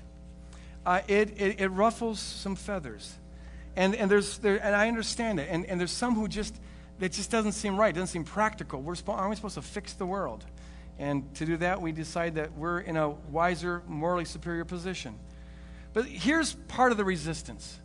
uh, 0.87 1.01
it, 1.09 1.41
it, 1.41 1.61
it, 1.61 1.69
ruffles 1.69 2.21
some 2.21 2.55
feathers. 2.55 3.15
And, 3.77 3.95
and, 3.95 4.11
there's, 4.11 4.39
there, 4.39 4.57
and 4.63 4.75
I 4.75 4.89
understand 4.89 5.41
it. 5.41 5.49
And, 5.51 5.67
and 5.67 5.79
there's 5.79 5.93
some 5.93 6.15
who 6.15 6.29
just, 6.29 6.55
it 7.01 7.13
just 7.13 7.31
doesn't 7.31 7.53
seem 7.53 7.77
right. 7.77 7.95
Doesn't 7.95 8.09
seem 8.09 8.25
practical. 8.25 8.81
We're 8.81 8.95
spo- 8.95 9.15
aren't 9.15 9.31
we 9.31 9.37
supposed 9.37 9.57
to 9.57 9.63
fix 9.63 9.93
the 9.93 10.07
world? 10.07 10.45
And 10.99 11.33
to 11.35 11.47
do 11.47 11.57
that, 11.59 11.83
we 11.83 11.93
decide 11.93 12.37
that 12.37 12.53
we're 12.57 12.81
in 12.81 12.97
a 12.97 13.11
wiser, 13.11 13.83
morally 13.87 14.25
superior 14.25 14.65
position. 14.65 15.19
But 15.93 16.07
here's 16.07 16.55
part 16.55 16.93
of 16.93 16.99
the 16.99 17.05
resistance 17.05 17.79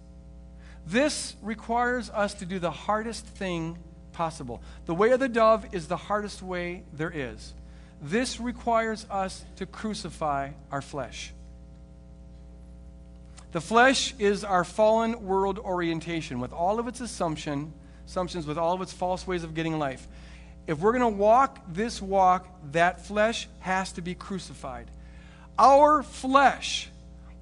this 0.85 1.35
requires 1.41 2.09
us 2.09 2.33
to 2.35 2.45
do 2.45 2.59
the 2.59 2.71
hardest 2.71 3.25
thing 3.25 3.77
possible. 4.11 4.61
The 4.85 4.93
way 4.93 5.11
of 5.11 5.19
the 5.19 5.29
dove 5.29 5.73
is 5.73 5.87
the 5.87 5.97
hardest 5.97 6.41
way 6.41 6.83
there 6.93 7.11
is. 7.13 7.53
This 8.01 8.39
requires 8.39 9.05
us 9.09 9.43
to 9.57 9.65
crucify 9.65 10.51
our 10.71 10.81
flesh. 10.81 11.33
The 13.53 13.61
flesh 13.61 14.15
is 14.17 14.43
our 14.43 14.63
fallen 14.63 15.25
world 15.25 15.59
orientation 15.59 16.39
with 16.39 16.51
all 16.51 16.79
of 16.79 16.87
its 16.87 17.01
assumption, 17.01 17.71
assumptions, 18.07 18.47
with 18.47 18.57
all 18.57 18.73
of 18.73 18.81
its 18.81 18.91
false 18.91 19.27
ways 19.27 19.43
of 19.43 19.53
getting 19.53 19.77
life. 19.77 20.07
If 20.65 20.79
we're 20.79 20.91
going 20.91 21.01
to 21.13 21.17
walk 21.17 21.59
this 21.67 22.01
walk, 22.01 22.47
that 22.71 23.05
flesh 23.05 23.47
has 23.59 23.91
to 23.93 24.01
be 24.01 24.15
crucified. 24.15 24.89
Our 25.59 26.01
flesh 26.01 26.89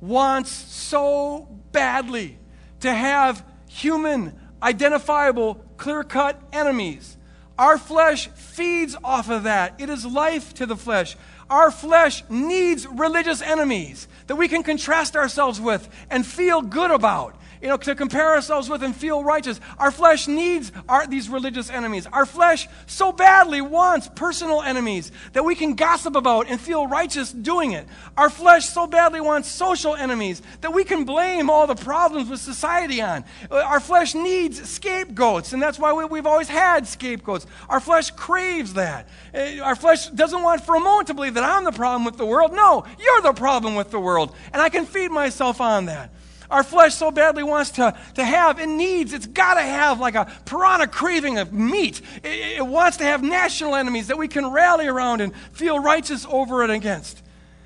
wants 0.01 0.51
so 0.51 1.47
badly 1.71 2.37
to 2.81 2.93
have 2.93 3.45
human, 3.69 4.37
identifiable, 4.61 5.63
clear 5.77 6.03
cut 6.03 6.41
enemies. 6.51 7.15
Our 7.61 7.77
flesh 7.77 8.27
feeds 8.29 8.97
off 9.03 9.29
of 9.29 9.43
that. 9.43 9.75
It 9.77 9.87
is 9.87 10.03
life 10.03 10.55
to 10.55 10.65
the 10.65 10.75
flesh. 10.75 11.15
Our 11.47 11.69
flesh 11.69 12.23
needs 12.27 12.87
religious 12.87 13.39
enemies 13.39 14.07
that 14.25 14.35
we 14.35 14.47
can 14.47 14.63
contrast 14.63 15.15
ourselves 15.15 15.61
with 15.61 15.87
and 16.09 16.25
feel 16.25 16.63
good 16.63 16.89
about 16.89 17.35
you 17.61 17.67
know, 17.67 17.77
to 17.77 17.95
compare 17.95 18.33
ourselves 18.33 18.69
with 18.69 18.81
and 18.83 18.95
feel 18.95 19.23
righteous. 19.23 19.59
Our 19.77 19.91
flesh 19.91 20.27
needs 20.27 20.71
our, 20.89 21.05
these 21.05 21.29
religious 21.29 21.69
enemies. 21.69 22.07
Our 22.07 22.25
flesh 22.25 22.67
so 22.87 23.11
badly 23.11 23.61
wants 23.61 24.09
personal 24.15 24.61
enemies 24.61 25.11
that 25.33 25.45
we 25.45 25.55
can 25.55 25.75
gossip 25.75 26.15
about 26.15 26.49
and 26.49 26.59
feel 26.59 26.87
righteous 26.87 27.31
doing 27.31 27.73
it. 27.73 27.87
Our 28.17 28.29
flesh 28.29 28.67
so 28.69 28.87
badly 28.87 29.21
wants 29.21 29.49
social 29.49 29.95
enemies 29.95 30.41
that 30.61 30.73
we 30.73 30.83
can 30.83 31.03
blame 31.03 31.49
all 31.49 31.67
the 31.67 31.75
problems 31.75 32.29
with 32.29 32.39
society 32.39 33.01
on. 33.01 33.23
Our 33.51 33.79
flesh 33.79 34.15
needs 34.15 34.67
scapegoats, 34.67 35.53
and 35.53 35.61
that's 35.61 35.77
why 35.77 35.93
we, 35.93 36.05
we've 36.05 36.25
always 36.25 36.49
had 36.49 36.87
scapegoats. 36.87 37.45
Our 37.69 37.79
flesh 37.79 38.11
craves 38.11 38.73
that. 38.73 39.07
Uh, 39.33 39.59
our 39.63 39.75
flesh 39.75 40.07
doesn't 40.07 40.41
want 40.41 40.65
for 40.65 40.75
a 40.75 40.79
moment 40.79 41.07
to 41.07 41.13
believe 41.13 41.35
that 41.35 41.43
I'm 41.43 41.63
the 41.63 41.71
problem 41.71 42.05
with 42.05 42.17
the 42.17 42.25
world. 42.25 42.53
No, 42.53 42.85
you're 42.99 43.21
the 43.21 43.33
problem 43.33 43.75
with 43.75 43.91
the 43.91 43.99
world, 43.99 44.35
and 44.51 44.61
I 44.61 44.69
can 44.69 44.85
feed 44.85 45.11
myself 45.11 45.61
on 45.61 45.85
that. 45.85 46.11
Our 46.51 46.63
flesh 46.63 46.95
so 46.95 47.11
badly 47.11 47.43
wants 47.43 47.71
to, 47.71 47.97
to 48.15 48.25
have 48.25 48.59
and 48.59 48.77
needs, 48.77 49.13
it's 49.13 49.25
got 49.25 49.53
to 49.53 49.61
have 49.61 50.01
like 50.01 50.15
a 50.15 50.29
piranha 50.45 50.87
craving 50.87 51.37
of 51.37 51.53
meat. 51.53 52.01
It, 52.23 52.57
it 52.57 52.67
wants 52.67 52.97
to 52.97 53.05
have 53.05 53.23
national 53.23 53.73
enemies 53.73 54.07
that 54.07 54.17
we 54.17 54.27
can 54.27 54.51
rally 54.51 54.85
around 54.85 55.21
and 55.21 55.33
feel 55.53 55.79
righteous 55.79 56.25
over 56.29 56.61
and 56.61 56.71
against. 56.73 57.23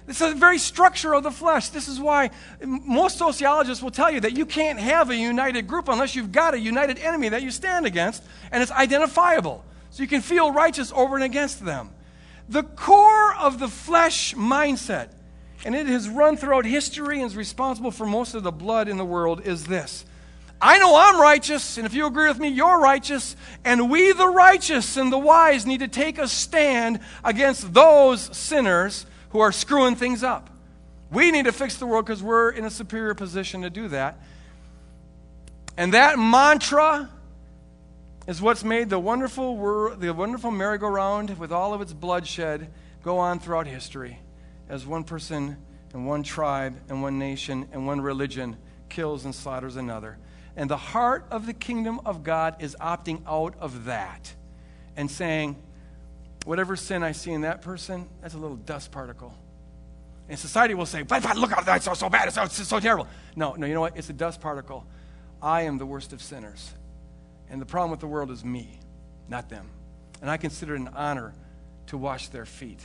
It's 0.07 0.21
a 0.21 0.36
very 0.36 0.59
structure 0.59 1.15
of 1.15 1.23
the 1.23 1.31
flesh. 1.31 1.69
This 1.69 1.88
is 1.88 1.99
why 1.99 2.29
most 2.63 3.17
sociologists 3.17 3.81
will 3.81 3.89
tell 3.89 4.11
you 4.11 4.19
that 4.19 4.38
you 4.38 4.45
can't 4.45 4.77
have 4.77 5.09
a 5.09 5.15
united 5.15 5.67
group 5.67 5.88
unless 5.88 6.15
you've 6.15 6.31
got 6.31 6.53
a 6.53 6.59
united 6.59 6.99
enemy 6.99 7.29
that 7.29 7.41
you 7.41 7.49
stand 7.49 7.88
against 7.88 8.23
and 8.51 8.61
it's 8.61 8.71
identifiable. 8.71 9.65
So 9.89 10.03
you 10.03 10.07
can 10.07 10.21
feel 10.21 10.51
righteous 10.51 10.91
over 10.95 11.15
and 11.15 11.23
against 11.23 11.65
them. 11.65 11.89
The 12.49 12.61
core 12.61 13.36
of 13.36 13.57
the 13.57 13.67
flesh 13.67 14.36
mindset 14.36 15.09
and 15.66 15.74
it 15.74 15.88
has 15.88 16.07
run 16.07 16.38
throughout 16.38 16.63
history 16.63 17.20
and 17.20 17.26
is 17.26 17.36
responsible 17.36 17.89
for 17.89 18.05
most 18.05 18.36
of 18.36 18.43
the 18.43 18.51
blood 18.51 18.88
in 18.88 18.97
the 18.97 19.03
world, 19.03 19.41
is 19.45 19.66
this. 19.66 20.05
I 20.61 20.78
know 20.78 20.95
I'm 20.95 21.20
righteous, 21.20 21.78
and 21.78 21.88
if 21.88 21.93
you 21.95 22.05
agree 22.05 22.28
with 22.28 22.39
me, 22.39 22.49
you're 22.49 22.80
righteous, 22.80 23.36
and 23.66 23.89
we, 23.89 24.13
the 24.13 24.28
righteous 24.28 24.95
and 24.95 25.11
the 25.11 25.18
wise, 25.18 25.66
need 25.66 25.80
to 25.80 25.88
take 25.88 26.20
a 26.20 26.28
stand 26.28 26.99
against 27.24 27.74
those 27.74 28.22
sinners 28.38 29.07
who 29.32 29.39
are 29.39 29.51
screwing 29.51 29.95
things 29.95 30.24
up. 30.24 30.51
We 31.11 31.32
need 31.32 31.45
to 31.45 31.51
fix 31.51 31.78
the 31.78 31.88
world 31.88 32.05
because 32.05 32.22
we're 32.22 32.51
in 32.51 32.63
a 32.63 32.70
superior 32.70 33.16
position 33.16 33.63
to 33.63 33.72
do 33.72 33.88
that. 33.88 34.20
And 35.78 35.93
that 35.93 36.20
mantra 36.20 37.09
is 38.28 38.39
what's 38.39 38.63
made 38.63 38.89
the 38.89 38.99
wonderful, 38.99 39.95
the 39.95 40.13
wonderful 40.13 40.51
merry-go-round 40.51 41.39
with 41.39 41.51
all 41.51 41.74
of 41.74 41.82
its 41.82 41.91
bloodshed 41.91 42.70
go 43.03 43.18
on 43.18 43.39
throughout 43.39 43.66
history 43.68 44.20
as 44.70 44.86
one 44.86 45.03
person 45.03 45.57
and 45.93 46.07
one 46.07 46.24
tribe 46.24 46.76
and 46.89 47.01
one 47.01 47.18
nation 47.20 47.68
and 47.72 47.88
one 47.88 48.01
religion 48.01 48.57
kills 48.89 49.26
and 49.26 49.34
slaughters 49.34 49.76
another. 49.76 50.18
And 50.55 50.70
the 50.70 50.78
heart 50.78 51.26
of 51.32 51.45
the 51.45 51.53
kingdom 51.53 51.99
of 52.05 52.24
God 52.24 52.61
is 52.61 52.76
opting 52.80 53.22
out 53.28 53.55
of 53.59 53.86
that 53.86 54.34
and 54.95 55.09
saying, 55.09 55.57
whatever 56.45 56.76
sin 56.76 57.03
I 57.03 57.11
see 57.11 57.32
in 57.32 57.41
that 57.41 57.61
person, 57.61 58.07
that's 58.22 58.34
a 58.34 58.38
little 58.38 58.57
dust 58.57 58.91
particle. 58.91 59.38
And 60.30 60.39
society 60.39 60.74
will 60.74 60.86
say, 60.86 61.03
but, 61.03 61.22
but 61.22 61.38
look 61.38 61.51
at 61.51 61.66
that, 61.66 61.78
it's 61.78 61.86
so, 61.86 61.93
so 61.93 62.09
bad, 62.09 62.28
it's 62.28 62.36
so, 62.36 62.43
it's 62.43 62.68
so 62.68 62.80
terrible. 62.80 63.07
No, 63.36 63.53
no, 63.53 63.68
you 63.68 63.74
know 63.74 63.82
what? 63.82 63.97
It's 63.97 64.09
a 64.09 64.13
dust 64.13 64.41
particle. 64.41 64.86
I 65.41 65.63
am 65.63 65.78
the 65.78 65.86
worst 65.86 66.13
of 66.13 66.22
sinners. 66.22 66.74
And 67.49 67.61
the 67.61 67.66
problem 67.66 67.91
with 67.91 67.99
the 67.99 68.07
world 68.07 68.32
is 68.32 68.43
me, 68.43 68.80
not 69.28 69.49
them. 69.49 69.70
And 70.22 70.30
I 70.30 70.38
consider 70.38 70.76
it 70.76 70.80
an 70.80 70.88
honor 70.89 71.34
to 71.88 71.97
wash 71.97 72.30
their 72.30 72.45
feet. 72.45 72.80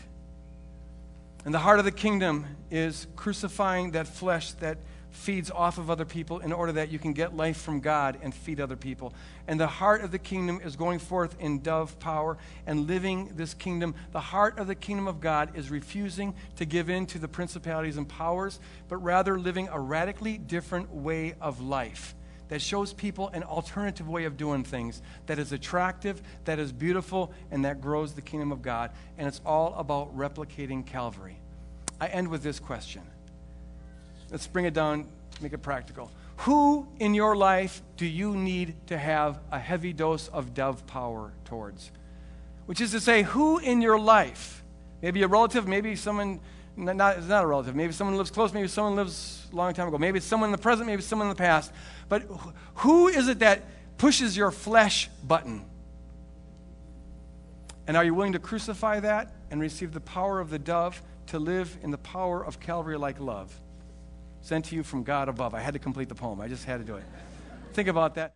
And 1.44 1.54
the 1.54 1.58
heart 1.58 1.78
of 1.78 1.84
the 1.84 1.92
kingdom 1.92 2.44
is 2.70 3.06
crucifying 3.16 3.92
that 3.92 4.06
flesh 4.06 4.52
that 4.54 4.78
feeds 5.10 5.50
off 5.50 5.78
of 5.78 5.90
other 5.90 6.04
people 6.04 6.38
in 6.40 6.52
order 6.52 6.72
that 6.72 6.90
you 6.90 6.98
can 6.98 7.12
get 7.12 7.34
life 7.34 7.56
from 7.56 7.80
God 7.80 8.18
and 8.22 8.34
feed 8.34 8.60
other 8.60 8.76
people. 8.76 9.12
And 9.48 9.58
the 9.58 9.66
heart 9.66 10.02
of 10.02 10.12
the 10.12 10.18
kingdom 10.18 10.60
is 10.62 10.76
going 10.76 10.98
forth 10.98 11.34
in 11.40 11.62
dove 11.62 11.98
power 11.98 12.38
and 12.66 12.86
living 12.86 13.32
this 13.34 13.54
kingdom. 13.54 13.94
The 14.12 14.20
heart 14.20 14.58
of 14.58 14.66
the 14.66 14.74
kingdom 14.74 15.08
of 15.08 15.20
God 15.20 15.56
is 15.56 15.70
refusing 15.70 16.34
to 16.56 16.64
give 16.64 16.90
in 16.90 17.06
to 17.06 17.18
the 17.18 17.28
principalities 17.28 17.96
and 17.96 18.08
powers, 18.08 18.60
but 18.88 18.98
rather 18.98 19.38
living 19.38 19.68
a 19.72 19.80
radically 19.80 20.38
different 20.38 20.92
way 20.92 21.34
of 21.40 21.60
life 21.60 22.14
that 22.50 22.60
shows 22.60 22.92
people 22.92 23.28
an 23.28 23.44
alternative 23.44 24.08
way 24.08 24.24
of 24.24 24.36
doing 24.36 24.64
things 24.64 25.00
that 25.26 25.38
is 25.38 25.52
attractive, 25.52 26.20
that 26.44 26.58
is 26.58 26.72
beautiful, 26.72 27.32
and 27.50 27.64
that 27.64 27.80
grows 27.80 28.12
the 28.12 28.20
kingdom 28.20 28.52
of 28.52 28.60
God. 28.60 28.90
And 29.16 29.26
it's 29.26 29.40
all 29.46 29.74
about 29.78 30.14
replicating 30.16 30.84
Calvary. 30.84 31.38
I 32.00 32.08
end 32.08 32.28
with 32.28 32.42
this 32.42 32.58
question. 32.58 33.02
Let's 34.30 34.48
bring 34.48 34.64
it 34.64 34.74
down, 34.74 35.06
make 35.40 35.52
it 35.52 35.62
practical. 35.62 36.10
Who 36.38 36.88
in 36.98 37.14
your 37.14 37.36
life 37.36 37.82
do 37.96 38.04
you 38.04 38.34
need 38.34 38.74
to 38.88 38.98
have 38.98 39.38
a 39.52 39.58
heavy 39.58 39.92
dose 39.92 40.26
of 40.28 40.52
dove 40.52 40.86
power 40.86 41.32
towards? 41.44 41.92
Which 42.66 42.80
is 42.80 42.90
to 42.90 43.00
say, 43.00 43.22
who 43.22 43.58
in 43.58 43.80
your 43.80 43.98
life, 43.98 44.64
maybe 45.02 45.22
a 45.22 45.28
relative, 45.28 45.68
maybe 45.68 45.94
someone 45.94 46.40
not, 46.80 47.18
it's 47.18 47.26
not 47.26 47.44
a 47.44 47.46
relative. 47.46 47.74
Maybe 47.74 47.92
someone 47.92 48.16
lives 48.16 48.30
close, 48.30 48.52
maybe 48.52 48.68
someone 48.68 48.96
lives 48.96 49.46
a 49.52 49.56
long 49.56 49.72
time 49.74 49.88
ago. 49.88 49.98
Maybe 49.98 50.18
it's 50.18 50.26
someone 50.26 50.48
in 50.48 50.52
the 50.52 50.58
present, 50.58 50.86
maybe 50.86 51.00
it's 51.00 51.08
someone 51.08 51.28
in 51.28 51.34
the 51.34 51.38
past. 51.38 51.72
But 52.08 52.22
who 52.76 53.08
is 53.08 53.28
it 53.28 53.40
that 53.40 53.62
pushes 53.98 54.36
your 54.36 54.50
flesh 54.50 55.08
button? 55.26 55.64
And 57.86 57.96
are 57.96 58.04
you 58.04 58.14
willing 58.14 58.32
to 58.32 58.38
crucify 58.38 59.00
that 59.00 59.32
and 59.50 59.60
receive 59.60 59.92
the 59.92 60.00
power 60.00 60.40
of 60.40 60.50
the 60.50 60.58
dove 60.58 61.02
to 61.26 61.38
live 61.38 61.76
in 61.82 61.90
the 61.90 61.98
power 61.98 62.44
of 62.44 62.60
Calvary 62.60 62.96
like 62.96 63.20
love? 63.20 63.52
Sent 64.42 64.66
to 64.66 64.76
you 64.76 64.82
from 64.82 65.02
God 65.02 65.28
above. 65.28 65.54
I 65.54 65.60
had 65.60 65.74
to 65.74 65.80
complete 65.80 66.08
the 66.08 66.14
poem, 66.14 66.40
I 66.40 66.48
just 66.48 66.64
had 66.64 66.78
to 66.78 66.84
do 66.84 66.96
it. 66.96 67.04
Think 67.72 67.88
about 67.88 68.14
that. 68.14 68.28